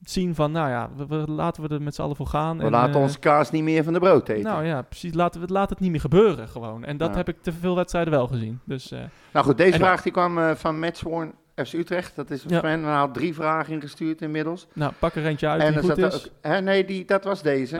[0.03, 2.57] zien van, nou ja, we, we- laten we er met z'n allen voor gaan.
[2.57, 4.43] We en, laten eh, onze kaas niet meer van de brood eten.
[4.43, 5.13] nou ja, precies.
[5.13, 6.83] Laten we het, laat het niet meer gebeuren gewoon.
[6.83, 7.15] En dat Ja.
[7.15, 8.59] heb ik te veel wedstrijden wel gezien.
[8.63, 8.99] Dus eh,
[9.33, 12.15] Nou goed, deze vraag die kwam eh, van Matchworn FC Utrecht.
[12.15, 12.59] Dat is een Ja.
[12.59, 12.83] fan.
[12.83, 14.67] Had drie vragen ingestuurd inmiddels.
[14.73, 16.13] nou, pak er eentje uit en die goed is.
[16.25, 16.31] ook...
[16.41, 17.77] Hè, nee, die, dat was deze.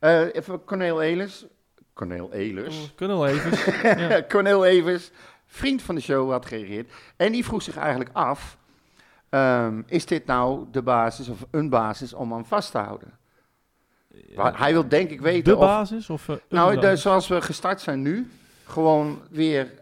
[0.00, 0.20] Oh.
[0.32, 1.46] Even Corneel Elers.
[1.94, 2.92] Corneel Elers.
[3.00, 3.98] Oh, we even.
[4.08, 4.22] ja.
[4.28, 5.10] Cornel Evers,
[5.46, 6.92] vriend van de show, had gereageerd.
[7.16, 8.58] En die vroeg zich eigenlijk af:
[9.34, 13.08] ehm, is dit nou de basis of een basis om aan vast te houden?
[14.36, 15.60] Maar hij wil denk ik weten de of.
[15.66, 16.10] basis?
[16.10, 17.02] Of, eh, nou, de, basis?
[17.02, 18.30] zoals we gestart zijn nu,
[18.64, 19.72] gewoon weer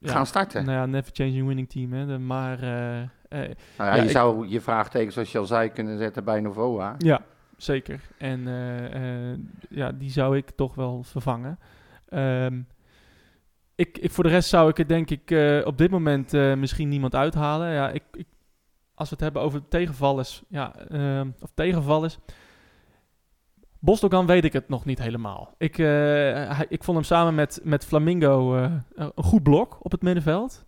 [0.00, 0.12] Ja.
[0.12, 0.64] gaan starten.
[0.64, 1.92] Nou ja, never changing winning team.
[1.92, 2.06] Hè.
[2.06, 3.48] De, maar eh, eh, Nou
[3.78, 6.94] ja, Ja, je ik- zou je vraagteken, zoals je al zei, kunnen zetten bij Novoa.
[6.98, 7.20] ja,
[7.56, 8.00] zeker.
[8.18, 9.38] En eh, eh,
[9.68, 11.58] ja, die zou ik toch wel vervangen.
[12.08, 12.60] Ehm,
[13.74, 16.54] ik, ik, voor de rest zou ik het denk ik eh, op dit moment eh,
[16.54, 17.72] misschien niemand uithalen.
[17.72, 18.26] Ja, ik, ik,
[18.98, 22.18] als we het hebben over tegenvallers, ja, ehm, of tegenvallers.
[23.80, 25.54] Bosdogan weet ik het nog niet helemaal.
[25.58, 25.84] Ik, eh,
[26.56, 30.64] hij- ik vond hem samen met, met Flamingo eh, een goed blok op het middenveld.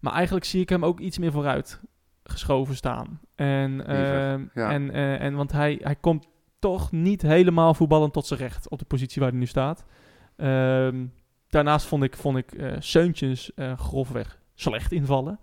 [0.00, 1.80] Maar eigenlijk zie ik hem ook iets meer vooruit
[2.24, 3.20] geschoven staan.
[3.34, 4.70] En, Liever, ehm, ja.
[4.70, 6.26] en, eh, en want hij, hij komt
[6.58, 9.84] toch niet helemaal voetballend tot zijn recht op de positie waar hij nu staat.
[10.36, 11.06] Ehm,
[11.48, 15.38] daarnaast vond ik, vond ik Seuntjes grofweg slecht invallen.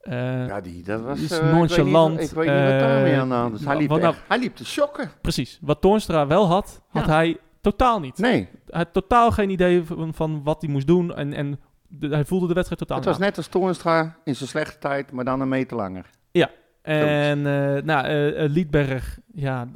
[0.00, 1.20] Eh, Ja, die, dat was...
[1.20, 3.54] is eh, ik weet niet- nonchalant, Ik weet niet, wat daarmee eh, aan de hand
[3.54, 3.64] is.
[3.64, 5.10] Hij nou, liep, nou- hij liep te shocken.
[5.20, 5.58] Precies.
[5.60, 7.10] Wat Toornstra wel had, had Ja.
[7.10, 8.18] hij totaal niet.
[8.18, 11.14] Nee, Hij had totaal geen idee van, van wat hij moest doen.
[11.14, 14.48] En, en de- hij voelde de wedstrijd totaal het was net als Toornstra in zijn
[14.48, 16.06] slechte tijd, maar dan een meter langer.
[16.82, 18.08] En eh, nou,
[18.48, 19.68] Liedberg, ja,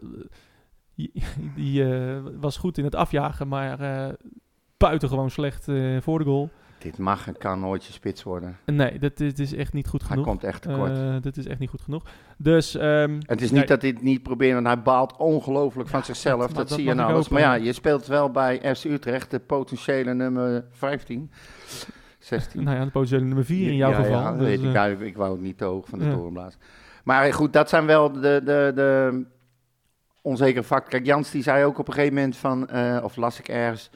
[0.95, 1.13] die,
[1.57, 4.13] die eh, was goed in het afjagen, maar eh
[4.77, 6.51] buitengewoon slecht eh, voor de goal.
[6.85, 8.57] Dit mag en kan nooit je spits worden.
[8.67, 10.25] Nee, dat, dit is echt niet goed Hij genoeg.
[10.27, 10.99] komt echt tekort.
[10.99, 12.03] Eh, dit is echt niet goed genoeg.
[12.39, 13.59] Dus ehm, het is nee.
[13.61, 16.41] niet dat hij het niet probeert, want hij baalt ongelooflijk van zichzelf.
[16.41, 17.29] dat- Dat, dat zie je nou alles.
[17.29, 21.31] Maar ja, je speelt wel bij FC Utrecht, de potentiële nummer 15.
[22.19, 22.65] 16.
[22.65, 24.13] nou ja, de potentiële nummer 4 in jouw Ja, geval.
[24.21, 24.65] Ja, dat Dus, weet ik.
[24.65, 26.61] eh, Ja, ik, ik wou het niet te hoog van de toren blazen.
[27.05, 29.25] Maar goed, dat zijn wel de, de, de
[30.23, 30.91] onzekere facten.
[30.91, 33.91] Kijk, Jans die zei ook op een gegeven moment van, eh, of las ik ergens,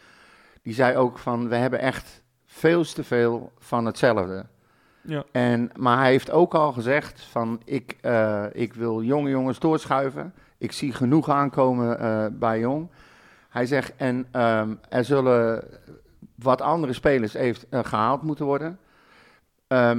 [0.62, 2.22] die zei ook van, we hebben echt
[2.58, 4.46] veel te veel van hetzelfde.
[5.00, 5.24] ja.
[5.32, 10.34] En, maar hij heeft ook al gezegd van, ik, eh, ik wil jonge jongens doorschuiven.
[10.58, 12.88] Ik zie genoeg aankomen eh, bij jong.
[13.48, 15.64] Hij zegt, en ehm, er zullen
[16.34, 18.78] wat andere spelers heeft, eh, gehaald moeten worden.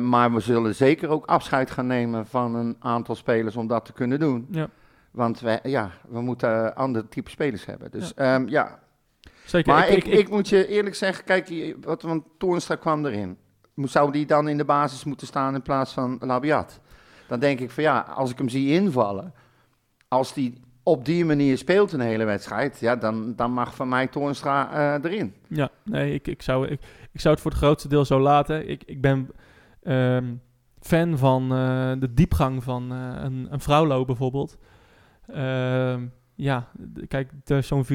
[0.10, 3.94] Maar we zullen zeker ook afscheid gaan nemen van een aantal spelers om dat te
[3.94, 4.48] kunnen doen.
[4.52, 4.70] ja,
[5.12, 7.92] Want wij, ja, we moeten andere type spelers hebben.
[7.92, 8.80] Dus ja, ja.
[9.50, 9.74] Zeker.
[9.74, 13.38] Maar ik, ik, moet je eerlijk zeggen, kijk, wat, want Toornstra kwam erin.
[13.76, 16.80] Zou die dan in de basis moeten staan in plaats van Labiat?
[17.28, 19.34] Dan denk ik van ja, als ik hem zie invallen,
[20.08, 24.08] als die op die manier speelt een hele wedstrijd, ja, dan, dan mag van mij
[24.08, 25.34] Toornstra eh, erin.
[25.48, 26.82] Ja, nee, ik, ik, zou, ik,
[27.12, 28.70] ik zou het voor het grootste deel zo laten.
[28.70, 29.30] Ik, ik ben
[29.84, 30.34] ehm,
[30.80, 34.58] fan van eh, de diepgang van eh, een, een vrouwlo bijvoorbeeld.
[35.28, 36.06] Ehm,
[36.42, 36.68] ja,
[37.08, 37.88] kijk, zo'n 4-3,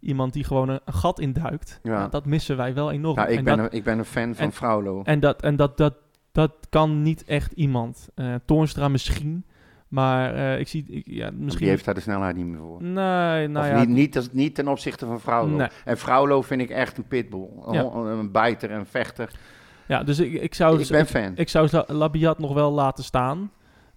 [0.00, 2.08] iemand die gewoon een, een gat induikt, Ja.
[2.08, 3.16] dat missen wij wel enorm.
[3.18, 5.02] Ja, ik, en ben dat, een, ik ben een fan van en- Fraulo.
[5.02, 5.94] en dat, en dat, dat,
[6.32, 8.08] dat kan niet echt iemand.
[8.44, 9.44] Toornstra misschien,
[9.88, 11.58] maar eh, ik zie, ik, ja, misschien...
[11.62, 12.82] Die heeft daar de snelheid niet meer voor.
[12.82, 15.56] Nee, nou of ja, niet, niet, niet ten opzichte van Fraulo.
[15.56, 15.68] Nee.
[15.84, 17.48] En Fraulo vind ik echt een pitbull.
[17.66, 17.82] Een, Ja.
[17.82, 19.30] hon- een bijter, een vechter.
[19.88, 20.80] ja, dus ik, ik zou...
[20.80, 21.32] ik ben fan.
[21.36, 23.50] Ik zou La- Labiat nog wel laten staan.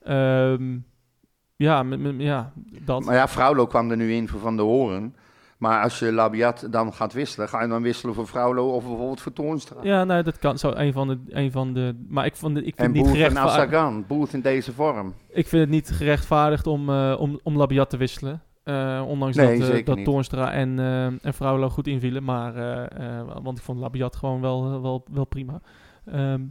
[0.03, 0.77] Ehm,
[1.63, 1.85] ja,
[2.17, 2.51] ja,
[2.81, 3.05] dat.
[3.05, 5.15] Maar ja, Fraulo kwam er nu in voor Van de Horen.
[5.57, 9.21] Maar als je Labiat dan gaat wisselen, ga je dan wisselen voor Fraulo of bijvoorbeeld
[9.21, 9.77] voor Toornstra?
[9.81, 10.57] Ja, nee, dat kan.
[10.57, 11.95] Zo een van de, een van de.
[12.07, 14.73] Maar ik vond, ik vind, en het niet Booth en gerechtvaardigd, Asagan, Booth in deze
[14.73, 15.13] vorm.
[15.29, 18.41] ik vind het niet gerechtvaardigd om, eh, om, om Labiat te wisselen.
[18.63, 20.05] Eh, ondanks Nee, dat, niet.
[20.05, 20.79] Toornstra en,
[21.21, 22.23] en Fraulo goed invielen.
[22.23, 22.53] Maar,
[23.43, 25.61] want ik vond Labiat gewoon wel, wel, wel prima.
[26.05, 26.41] Ehm,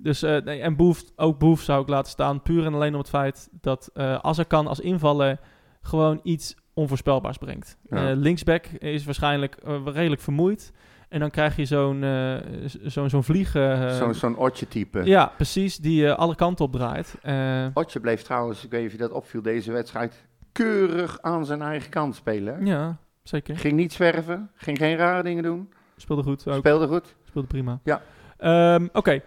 [0.00, 2.42] dus, eh, nee, en Boef, ook Boef zou ik laten staan.
[2.42, 5.38] Puur en alleen om het feit dat uh, Azarkan als invaller
[5.80, 7.76] gewoon iets onvoorspelbaars brengt.
[7.90, 8.10] Ja.
[8.10, 10.72] Eh, linksback is waarschijnlijk redelijk vermoeid.
[11.08, 12.04] En dan krijg je zo'n
[12.82, 13.94] zo'n zo'n vliegen...
[13.94, 15.04] Zo'n zo'n Otje-type.
[15.04, 17.14] ja, precies, die alle kanten op draait.
[17.74, 21.62] Otje bleef trouwens, ik weet niet of je dat opviel, deze wedstrijd keurig aan zijn
[21.62, 22.66] eigen kant spelen.
[22.66, 23.56] ja, zeker.
[23.58, 25.72] Ging niet zwerven, ging geen rare dingen doen.
[25.96, 26.56] Speelde goed ook.
[26.58, 27.16] Speelde goed.
[27.24, 27.80] Speelde prima.
[27.84, 28.02] Ja.
[28.36, 29.22] Ehm, Oké.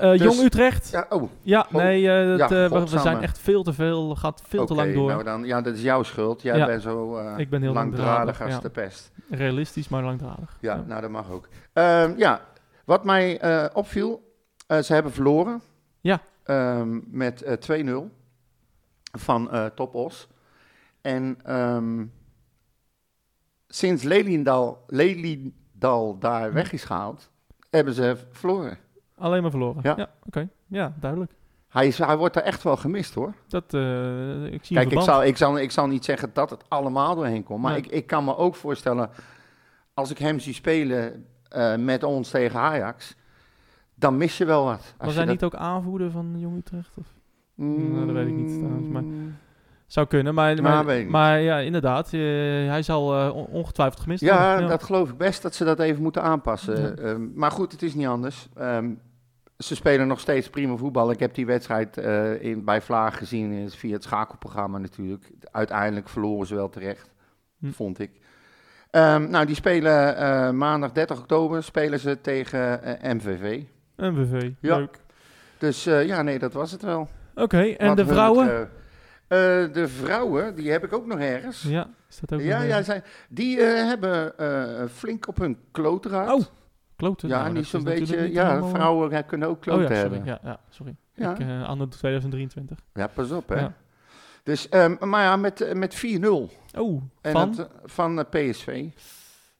[0.00, 0.90] Dus- Jong Utrecht.
[0.90, 1.06] Ja,
[1.42, 4.66] Ja, oh, nee, eh, dat, Ja, eh, we- zijn echt veel te veel, gaat veel
[4.66, 5.08] te lang door.
[5.08, 6.42] nou dan, ja, dat is jouw schuld.
[6.42, 6.66] Jij Ja.
[6.66, 9.12] bent zo eh, Ik ben heel langdradig als de pest.
[9.30, 10.56] Realistisch, maar langdradig.
[10.60, 11.48] Ja, nou dat mag ook.
[11.72, 12.40] Ehm, ja,
[12.84, 14.34] wat mij eh, opviel,
[14.66, 15.60] eh, ze hebben verloren.
[16.00, 16.20] Ja.
[16.44, 18.10] Ehm, met eh, 2-0
[19.18, 20.28] van eh Top Os.
[21.00, 22.04] En ehm,
[23.68, 24.02] sinds
[24.86, 27.30] Lelindal daar weg is gehaald,
[27.70, 28.78] hebben ze verloren.
[29.16, 29.80] Alleen maar verloren.
[29.96, 30.08] Ja.
[30.26, 30.48] Oké.
[30.66, 31.32] Ja, duidelijk.
[31.68, 33.34] Hij, is, hij wordt er echt wel gemist hoor.
[33.48, 36.64] Dat, eh, ik zie Kijk, ik zal, ik, zal, ik zal niet zeggen dat het
[36.68, 37.62] allemaal doorheen komt.
[37.62, 37.80] Maar Nee.
[37.82, 39.10] ik, ik kan me ook voorstellen,
[39.94, 43.14] als ik hem zie spelen eh, met ons tegen Ajax,
[43.94, 44.94] dan mis je wel wat.
[44.98, 46.90] Was hij dat- niet ook aanvoerder van Jong Utrecht?
[46.98, 47.06] Of?
[47.54, 49.04] Mm, Nou, dat weet ik niet trouwens, maar-
[49.86, 52.06] Zou kunnen, maar, maar, maar ja, inderdaad.
[52.12, 52.20] eh,
[52.68, 54.68] hij zal eh, on- ongetwijfeld gemist Ja, worden.
[54.68, 56.80] dat geloof ik best dat ze dat even moeten aanpassen.
[56.80, 57.02] Ja.
[57.02, 58.48] Ehm, maar goed, het is niet anders.
[58.56, 58.90] Ehm,
[59.58, 61.10] ze spelen nog steeds prima voetbal.
[61.10, 65.30] Ik heb die wedstrijd eh, in, bij Vlaag gezien via het schakelprogramma natuurlijk.
[65.50, 67.10] Uiteindelijk verloren ze wel terecht,
[67.58, 67.70] Hm.
[67.70, 68.10] vond ik.
[68.90, 73.62] Ehm, nou, die spelen maandag 30 oktober spelen ze tegen MVV.
[73.96, 74.76] MVV, Ja.
[74.76, 74.98] leuk.
[75.58, 77.08] Dus ja, nee, dat was het wel.
[77.34, 78.68] Oké, en de vrouwen?
[79.34, 81.62] Eh, de vrouwen, die heb ik ook nog ergens.
[81.62, 85.38] Ja, Ja, is dat ook ja, een, eh, zij, die eh, hebben eh, flink op
[85.38, 86.34] hun kloot gehad.
[86.40, 86.44] Oh,
[86.96, 87.28] kloten?
[87.28, 88.20] ja, Nou, niet zo'n beetje.
[88.20, 90.00] niet Ja, helemaal- vrouwen kunnen ook Oh kloten ja, sorry.
[90.16, 90.24] hebben.
[90.24, 90.96] Ja, ja, sorry.
[91.14, 91.38] Ja.
[91.38, 92.78] Ik, anno 2023.
[92.94, 93.60] Ja, pas op, hè.
[93.60, 93.72] Ja.
[94.42, 96.50] Dus, ehm, maar ja, met, met 4-0.
[96.78, 97.54] Oh, En van?
[97.54, 98.84] dat, van PSV.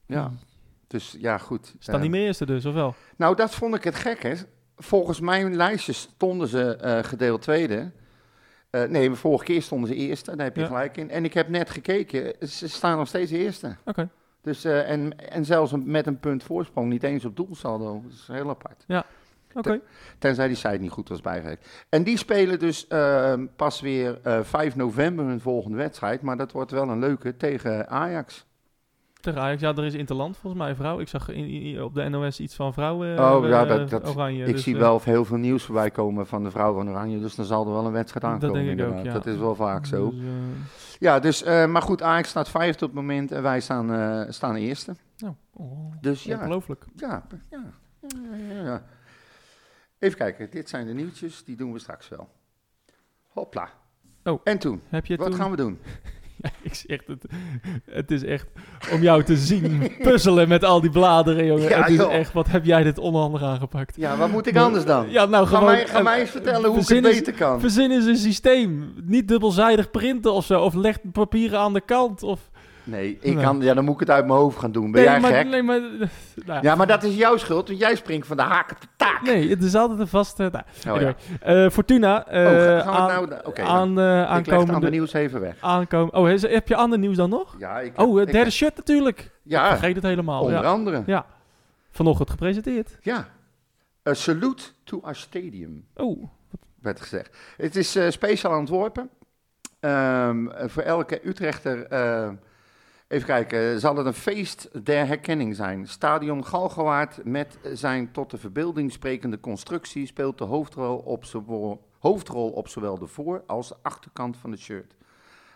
[0.05, 0.39] Ja, Hmm.
[0.87, 1.75] dus ja, goed.
[1.79, 2.95] Staan Eh, die meer eerste dus, of wel?
[3.17, 4.33] Nou, dat vond ik het gek, hè.
[4.77, 7.91] Volgens mijn lijstje stonden ze eh, gedeeld tweede.
[8.75, 10.67] Eh, nee, de vorige keer stonden ze eerste, daar heb je Ja.
[10.67, 11.09] gelijk in.
[11.09, 13.75] En ik heb net gekeken, ze staan nog steeds eerste.
[13.85, 14.09] Oké.
[14.41, 18.01] Dus, eh, en, en zelfs met een punt voorsprong, niet eens op doelsaldo.
[18.03, 18.85] Dat is heel apart.
[19.53, 19.79] Oké.
[20.19, 21.85] Tenzij die site niet goed was bijgewerkt.
[21.89, 26.21] En die spelen dus eh, pas weer eh 5 november hun volgende wedstrijd.
[26.21, 28.45] Maar dat wordt wel een leuke tegen Ajax.
[29.25, 30.99] Tegen Ajax, ja, er is Interland volgens mij vrouw.
[30.99, 34.07] Ik zag in, in- op de NOS iets van vrouwen Oh, ja, eh, dat- dat-
[34.07, 34.45] oranje.
[34.45, 37.19] ik dus, zie eh, wel heel veel nieuws voorbij komen van de vrouw van Oranje.
[37.19, 38.65] Dus dan zal er wel een wedstrijd Dat aankomen.
[38.65, 39.13] denk ik ook, ja.
[39.13, 40.09] Dat is wel vaak zo.
[40.09, 40.25] dus, eh,
[40.99, 44.95] Ja, dus, maar goed, Ajax staat vijfde op het moment en wij staan, staan eerste.
[45.17, 46.85] nou, oh, Dus ja, ongelooflijk.
[46.95, 47.63] ja, ja,
[47.99, 48.83] ja, ja, ja.
[49.99, 52.29] Even kijken, dit zijn de nieuwtjes, die doen we straks wel.
[53.29, 53.69] Hopla.
[54.23, 54.41] Oh.
[54.43, 55.35] En toen, Heb je wat toen...
[55.35, 55.79] gaan we doen?
[56.61, 57.25] Ik zeg het,
[57.91, 58.47] het is echt
[58.91, 61.69] om jou te zien puzzelen met al die bladeren, jongen.
[61.69, 62.13] Ja, het is joh.
[62.13, 63.95] echt, wat heb jij dit onhandig aangepakt.
[63.95, 65.09] Ja, wat moet ik anders dan?
[65.09, 65.73] Ja, nou Ga gewoon...
[65.73, 67.59] mij, ga mij eens vertellen hoe ik het beter kan.
[67.59, 68.93] Verzin eens een systeem.
[69.03, 70.61] Niet dubbelzijdig printen of zo.
[70.61, 72.23] Of leg papieren aan de kant.
[72.23, 72.49] Of...
[72.85, 74.91] Nee, ik kan, ja, dan moet ik het uit mijn hoofd gaan doen.
[74.91, 75.47] Ben nee, jij maar, gek?
[75.47, 75.79] Nee, maar...
[76.45, 78.87] nou, Ja, maar dat is jouw schuld, want jij springt van de haak op de
[78.95, 79.21] taak.
[79.21, 80.49] Nee, het is altijd een vaste...
[80.51, 81.15] Nou, Oh, anyway.
[81.41, 81.63] ja.
[81.65, 82.27] Eh, Fortuna.
[82.27, 83.31] eh, Oh, het aan, nou...
[83.45, 84.89] Oké, aan, eh, ik aankomende...
[84.89, 85.55] nieuws even weg.
[85.59, 87.55] aankomen, oh, heb je ander nieuws dan nog?
[87.59, 89.31] Ja, ik Oh, heb- derde heb- shirt natuurlijk.
[89.43, 90.41] Ja, Vergeet het helemaal.
[90.43, 90.69] onder Ja.
[90.69, 91.03] andere.
[91.05, 91.25] ja.
[91.91, 92.97] Vanochtend gepresenteerd.
[93.01, 93.27] Ja.
[94.09, 96.23] A salute to our stadium, Oh,
[96.81, 97.37] werd gezegd.
[97.57, 99.09] Het is eh, speciaal ontworpen.
[99.79, 101.85] Ehm, eh, voor elke Utrechter...
[103.07, 105.87] even kijken, zal het een feest der herkenning zijn.
[105.87, 110.05] Stadion Galgenwaard met zijn tot de verbeelding sprekende constructie...
[110.05, 114.59] speelt de hoofdrol op, zowel, hoofdrol op zowel de voor- als de achterkant van het
[114.59, 114.95] shirt.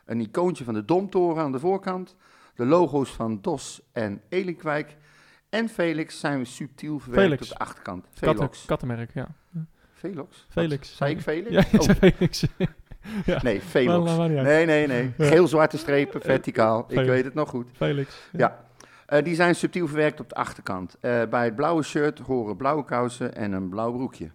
[0.06, 2.16] Een icoontje van de Domtoren aan de voorkant...
[2.56, 4.95] De logo's van DOS en Elinkwijk
[5.50, 7.52] en Felix zijn subtiel verwerkt Felix.
[7.52, 8.04] op de achterkant.
[8.14, 8.66] katten, Velox.
[8.66, 9.28] kattenmerk, ja.
[9.93, 10.45] Velox?
[10.50, 10.88] Felix.
[10.88, 10.97] Wat?
[10.97, 11.50] Zei ik Felix?
[11.50, 12.70] Ja, ik Oh, zei
[13.24, 13.43] Felix.
[13.43, 14.18] nee, Velox.
[14.18, 14.32] Uit.
[14.32, 15.14] Nee, nee, nee.
[15.18, 16.80] Geel-zwarte strepen, verticaal.
[16.80, 17.08] Ik Felix.
[17.08, 17.68] weet het nog goed.
[17.74, 18.28] Felix.
[18.32, 18.60] Ja.
[19.06, 20.95] Eh, die zijn subtiel verwerkt op de achterkant.
[21.00, 24.30] Eh, bij het blauwe shirt horen blauwe kousen en een blauw broekje.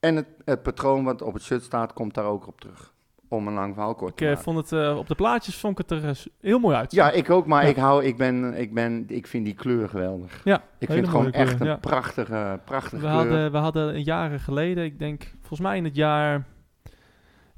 [0.00, 2.92] En het, het patroon wat op het shirt staat, komt daar ook op terug.
[3.28, 4.44] Om een lang verhaal kort Ik te eh, maken.
[4.44, 6.92] vond het eh, op de plaatjes vond ik het er eh, heel mooi uit.
[6.92, 7.68] Ja, ik ook, maar Ja.
[7.68, 10.40] ik, hou, ik, ben, ik, ben, ik vind die kleur geweldig.
[10.44, 11.76] Ja, Ik vind het gewoon echt kleur, een ja.
[11.76, 13.12] prachtige, prachtige We kleur.
[13.12, 16.44] hadden, we hadden jaren geleden, ik denk volgens mij in het jaar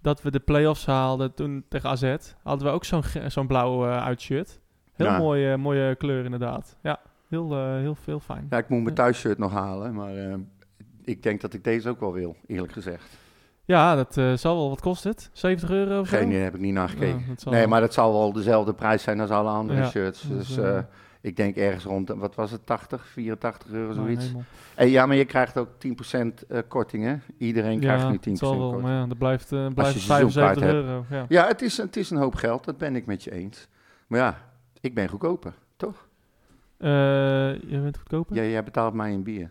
[0.02, 4.04] dat we de play-offs haalden toen tegen AZ, hadden we ook zo'n zo'n blauw eh
[4.04, 4.60] uitshirt.
[4.92, 5.18] Heel Ja.
[5.18, 6.76] mooie, mooie kleur inderdaad.
[6.82, 8.46] Ja, heel, eh, heel, heel fijn.
[8.50, 10.34] Ja, ik moet mijn thuisshirt nog halen, maar eh,
[11.04, 13.18] ik denk dat ik deze ook wel wil, eerlijk gezegd.
[13.64, 15.30] Ja, dat zal wel, wat kost het?
[15.32, 16.16] 70 euro of zo?
[16.16, 17.24] Geen idee, heb ik niet naar gekeken.
[17.36, 20.22] Ja, nee, maar dat zal wel dezelfde prijs zijn als alle andere Ja, shirts.
[20.22, 20.84] dus, Dus
[21.22, 24.32] ik denk ergens rond, wat was het, 80, 84 euro, Oh, zoiets.
[24.74, 27.16] En ja, maar je krijgt ook 10% eh, korting, hè?
[27.38, 28.82] Iedereen krijgt Ja, nu 10% het zal wel, korting.
[28.82, 31.04] maar ja, dat blijft, eh, je blijft seizoenkaart 75 euro.
[31.10, 31.24] Ja.
[31.28, 33.68] Ja, het is, het is een hoop geld, dat ben ik met je eens.
[34.06, 34.38] Maar ja,
[34.80, 36.08] ik ben goedkoper, toch?
[36.76, 36.88] Eh,
[37.60, 38.36] je bent goedkoper?
[38.36, 39.50] Jij, jij betaalt mij een bier.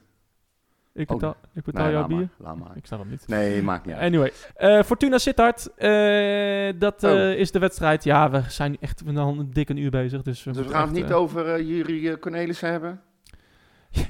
[0.93, 2.17] Ik Oh, betaal, ik betaal Nee, jouw bier?
[2.17, 2.77] Maar, laat maar.
[2.77, 3.27] Ik snap hem niet.
[3.27, 4.03] Nee, maakt niet uit.
[4.03, 7.31] Anyway, eh, Fortuna Sittard, eh, dat eh, Oh.
[7.31, 8.03] is de wedstrijd.
[8.03, 10.21] Ja, we zijn echt we zijn al een dik een uur bezig.
[10.21, 13.01] Dus we, Dus we gaan het niet eh, over eh Jurie eh, Cornelissen hebben?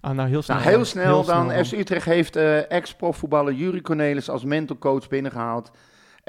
[0.00, 0.56] ah, nou, heel snel.
[0.56, 1.50] Nou, heel snel dan.
[1.50, 5.70] snel FC Utrecht heeft eh, ex-profvoetballer Jurie Cornelis als mentorcoach binnengehaald.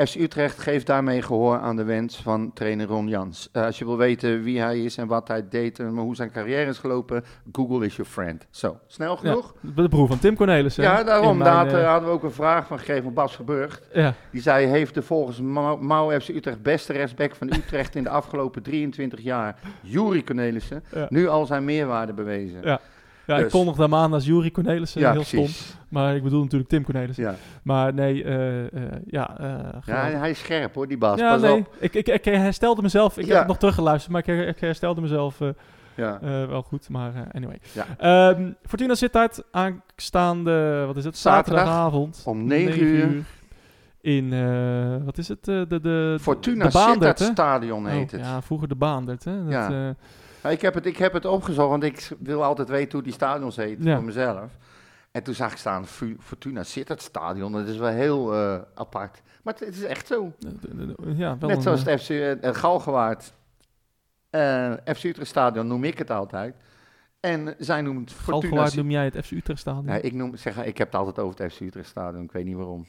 [0.08, 3.50] FC Utrecht geeft daarmee gehoor aan de wens van trainer Ron Jans.
[3.52, 6.32] Eh, als je wil weten wie hij is en wat hij deed en hoe zijn
[6.32, 8.48] carrière is gelopen, Google is your friend.
[8.50, 9.54] Zo, snel genoeg?
[9.76, 10.84] De broer van Tim Cornelissen.
[10.84, 11.32] Ja, daarom.
[11.32, 13.88] In mijn, Daar eh, hadden we ook een vraag van gegeven van Bas Verburgt.
[13.94, 14.14] ja.
[14.32, 18.10] Die zei, heeft de volgens Mau Mau FC Utrecht beste rechtsback van Utrecht in de
[18.10, 21.06] afgelopen 23 jaar, Jurie Cornelissen, Ja.
[21.10, 22.60] nu al zijn meerwaarde bewezen?
[22.64, 22.80] Ja.
[23.28, 25.02] Ja, ik Dus- kondigde hem aan als Jurie Cornelissen.
[25.02, 25.48] Ja, heel stom.
[25.90, 27.24] Maar ik bedoel natuurlijk Tim Cornelissen.
[27.24, 27.36] Ja.
[27.64, 28.68] Maar nee, eh, eh,
[29.08, 29.38] ja.
[29.40, 29.48] eh,
[29.86, 31.20] ja, hij is scherp hoor, die Bas.
[31.20, 31.52] Ja, Pas nee.
[31.54, 31.76] op.
[31.80, 33.18] Ik, ik, ik herstelde mezelf.
[33.18, 35.40] Ik heb het nog teruggeluisterd, maar ik, ik herstelde mezelf
[35.96, 36.20] Ja.
[36.48, 36.90] wel goed.
[36.90, 37.60] Maar anyway.
[37.72, 37.86] Ja.
[37.98, 41.18] Ehm, Fortuna zit uit aanstaande, wat is het?
[41.18, 42.22] Zaterdag Zaterdagavond.
[42.26, 43.24] om 9 uur.
[44.02, 44.30] In,
[45.06, 45.44] wat is het?
[45.46, 47.38] de, de, Fortuna de Baandert, Sittard?
[47.48, 48.22] Stadion heet Oh, het.
[48.22, 49.44] Ja, vroeger de Baandert, hè?
[49.44, 49.96] Dat, Ja.
[50.44, 53.14] Nou, ik, heb het, ik heb het opgezocht, want ik wil altijd weten hoe die
[53.14, 53.96] stadions heet Ja.
[53.96, 54.52] voor mezelf.
[55.12, 55.86] En toen zag ik staan,
[56.20, 57.52] Fortuna zit het stadion.
[57.52, 59.22] Dat is wel heel eh, apart.
[59.44, 60.32] Maar het, het is echt zo.
[60.40, 63.34] Eh, Ja, wel Net zoals eh, het FC uh, Galgenwaard.
[64.30, 66.56] eh FC Utrecht stadion noem ik het altijd.
[67.20, 68.40] En zij noemt Fortuna...
[68.40, 69.86] Galgenwaard noem jij het FC Utrecht stadion.
[69.86, 72.24] Nee, ik, noem, zeg, ik heb het altijd over het FC Utrecht stadion.
[72.24, 72.86] Ik weet niet waarom.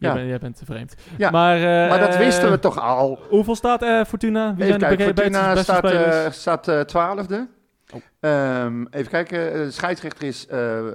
[0.00, 0.14] Jij, ja.
[0.16, 0.94] bent, jij bent te vreemd.
[1.18, 3.18] Ja, Maar, eh, Maar dat wisten we eh, toch al.
[3.28, 4.54] Hoeveel staat eh, Fortuna?
[4.54, 7.48] Wie Even zijn kijken, Fortuna beste staat, eh, staat twaalfde.
[7.94, 8.00] Oh.
[8.20, 10.46] Ehm, even kijken, de scheidsrechter is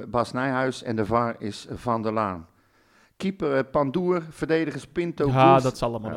[0.08, 2.48] Bas Nijhuis en de VAR is Van der Laan.
[3.18, 6.12] Keeper Pandoer, verdedigers Pinto, ja, dat zal allemaal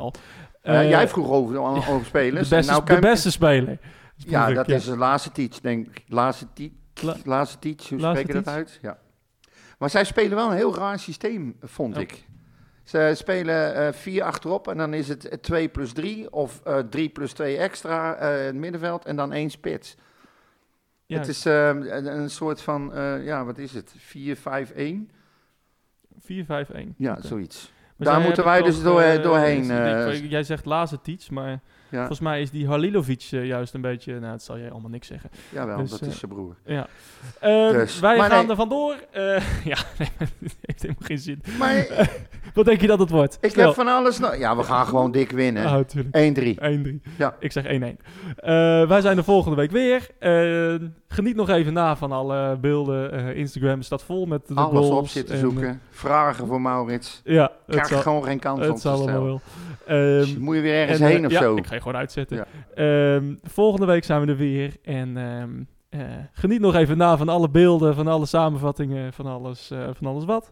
[0.62, 0.82] wel.
[0.88, 2.48] Jij vroeg over, over spelers.
[2.48, 3.78] de beste, Nou, de beste speler.
[4.16, 6.02] Ja, ik, dat is de laatste teach, denk ik.
[6.08, 6.70] Laatste teach,
[7.02, 8.78] La- laatste teach hoe Laatste spreek je dat uit?
[8.82, 8.98] Ja.
[9.78, 12.00] Maar zij spelen wel een heel raar systeem, vond Ja.
[12.00, 12.26] ik.
[12.88, 16.78] Ze spelen eh, vier achterop en dan is het eh, 2 plus 3 of eh
[16.78, 19.96] 3 plus 2 extra eh, in het middenveld en dan één spits.
[21.06, 23.94] Ja, Het is eh, een, een soort van, eh, ja, wat is het?
[23.98, 25.10] 4-5-1?
[26.18, 26.94] 4-5-1.
[26.96, 27.72] Ja, zoiets.
[27.96, 31.60] Maar Daar moeten wij dus door- eh, doorheen, eh, ik- jij zegt Lazetic, maar
[31.90, 34.12] Ja, volgens mij is die Halilovic eh, juist een beetje...
[34.18, 35.30] Nou, dat zal jij allemaal niks zeggen.
[35.52, 36.56] jawel, dus, dat eh, is zijn broer.
[36.64, 36.86] Ja.
[37.40, 38.50] Eh, Dus, wij maar gaan nee.
[38.50, 38.94] er vandoor.
[39.10, 39.22] Eh,
[39.72, 40.08] ja, nee,
[40.62, 41.42] heeft helemaal geen zin.
[41.58, 41.86] Maar
[42.54, 43.38] Wat denk je dat het wordt?
[43.40, 43.66] ik Snel.
[43.66, 44.18] heb van alles...
[44.38, 45.64] ja, we gaan gewoon dik winnen.
[45.66, 46.98] Ah, natuurlijk.
[46.98, 46.98] 1-3.
[47.06, 47.12] 1-3.
[47.16, 47.36] Ja.
[47.38, 47.68] Ik zeg 1-1.
[47.68, 50.08] Eh, wij zijn er volgende week weer.
[50.18, 50.74] Eh,
[51.08, 53.12] geniet nog even na van alle beelden.
[53.12, 54.98] Eh, Instagram staat vol met de Alles goals.
[55.00, 55.80] op zitten en, zoeken.
[55.90, 57.20] Vragen voor Maurits.
[57.24, 59.26] eh, ja, het Krijg zal, gewoon geen kans om het te zal allemaal stellen.
[59.26, 59.40] wel.
[60.24, 61.56] Ehm, Moet je weer ergens en, eh, heen of ja, zo?
[61.56, 62.36] ik ga je gewoon uitzetten.
[62.36, 62.46] Ja.
[62.74, 64.76] Ehm, volgende week zijn we er weer.
[64.82, 69.70] En ehm, eh, geniet nog even na van alle beelden, van alle samenvattingen, van alles,
[69.70, 70.50] eh, van alles wat.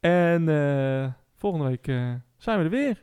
[0.00, 3.02] En eh, volgende week eh, zijn we er weer.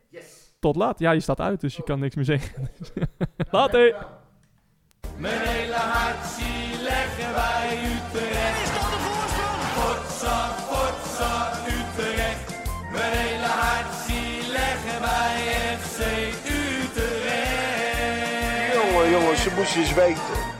[0.59, 0.99] Tot laat.
[0.99, 2.69] Ja, je staat uit, dus je kan niks meer zeggen.
[3.51, 3.95] Later.
[5.17, 8.63] Mijn hele hart zie leggen wij Utrecht.
[8.63, 8.72] Is
[19.55, 20.52] Moesten eens weten.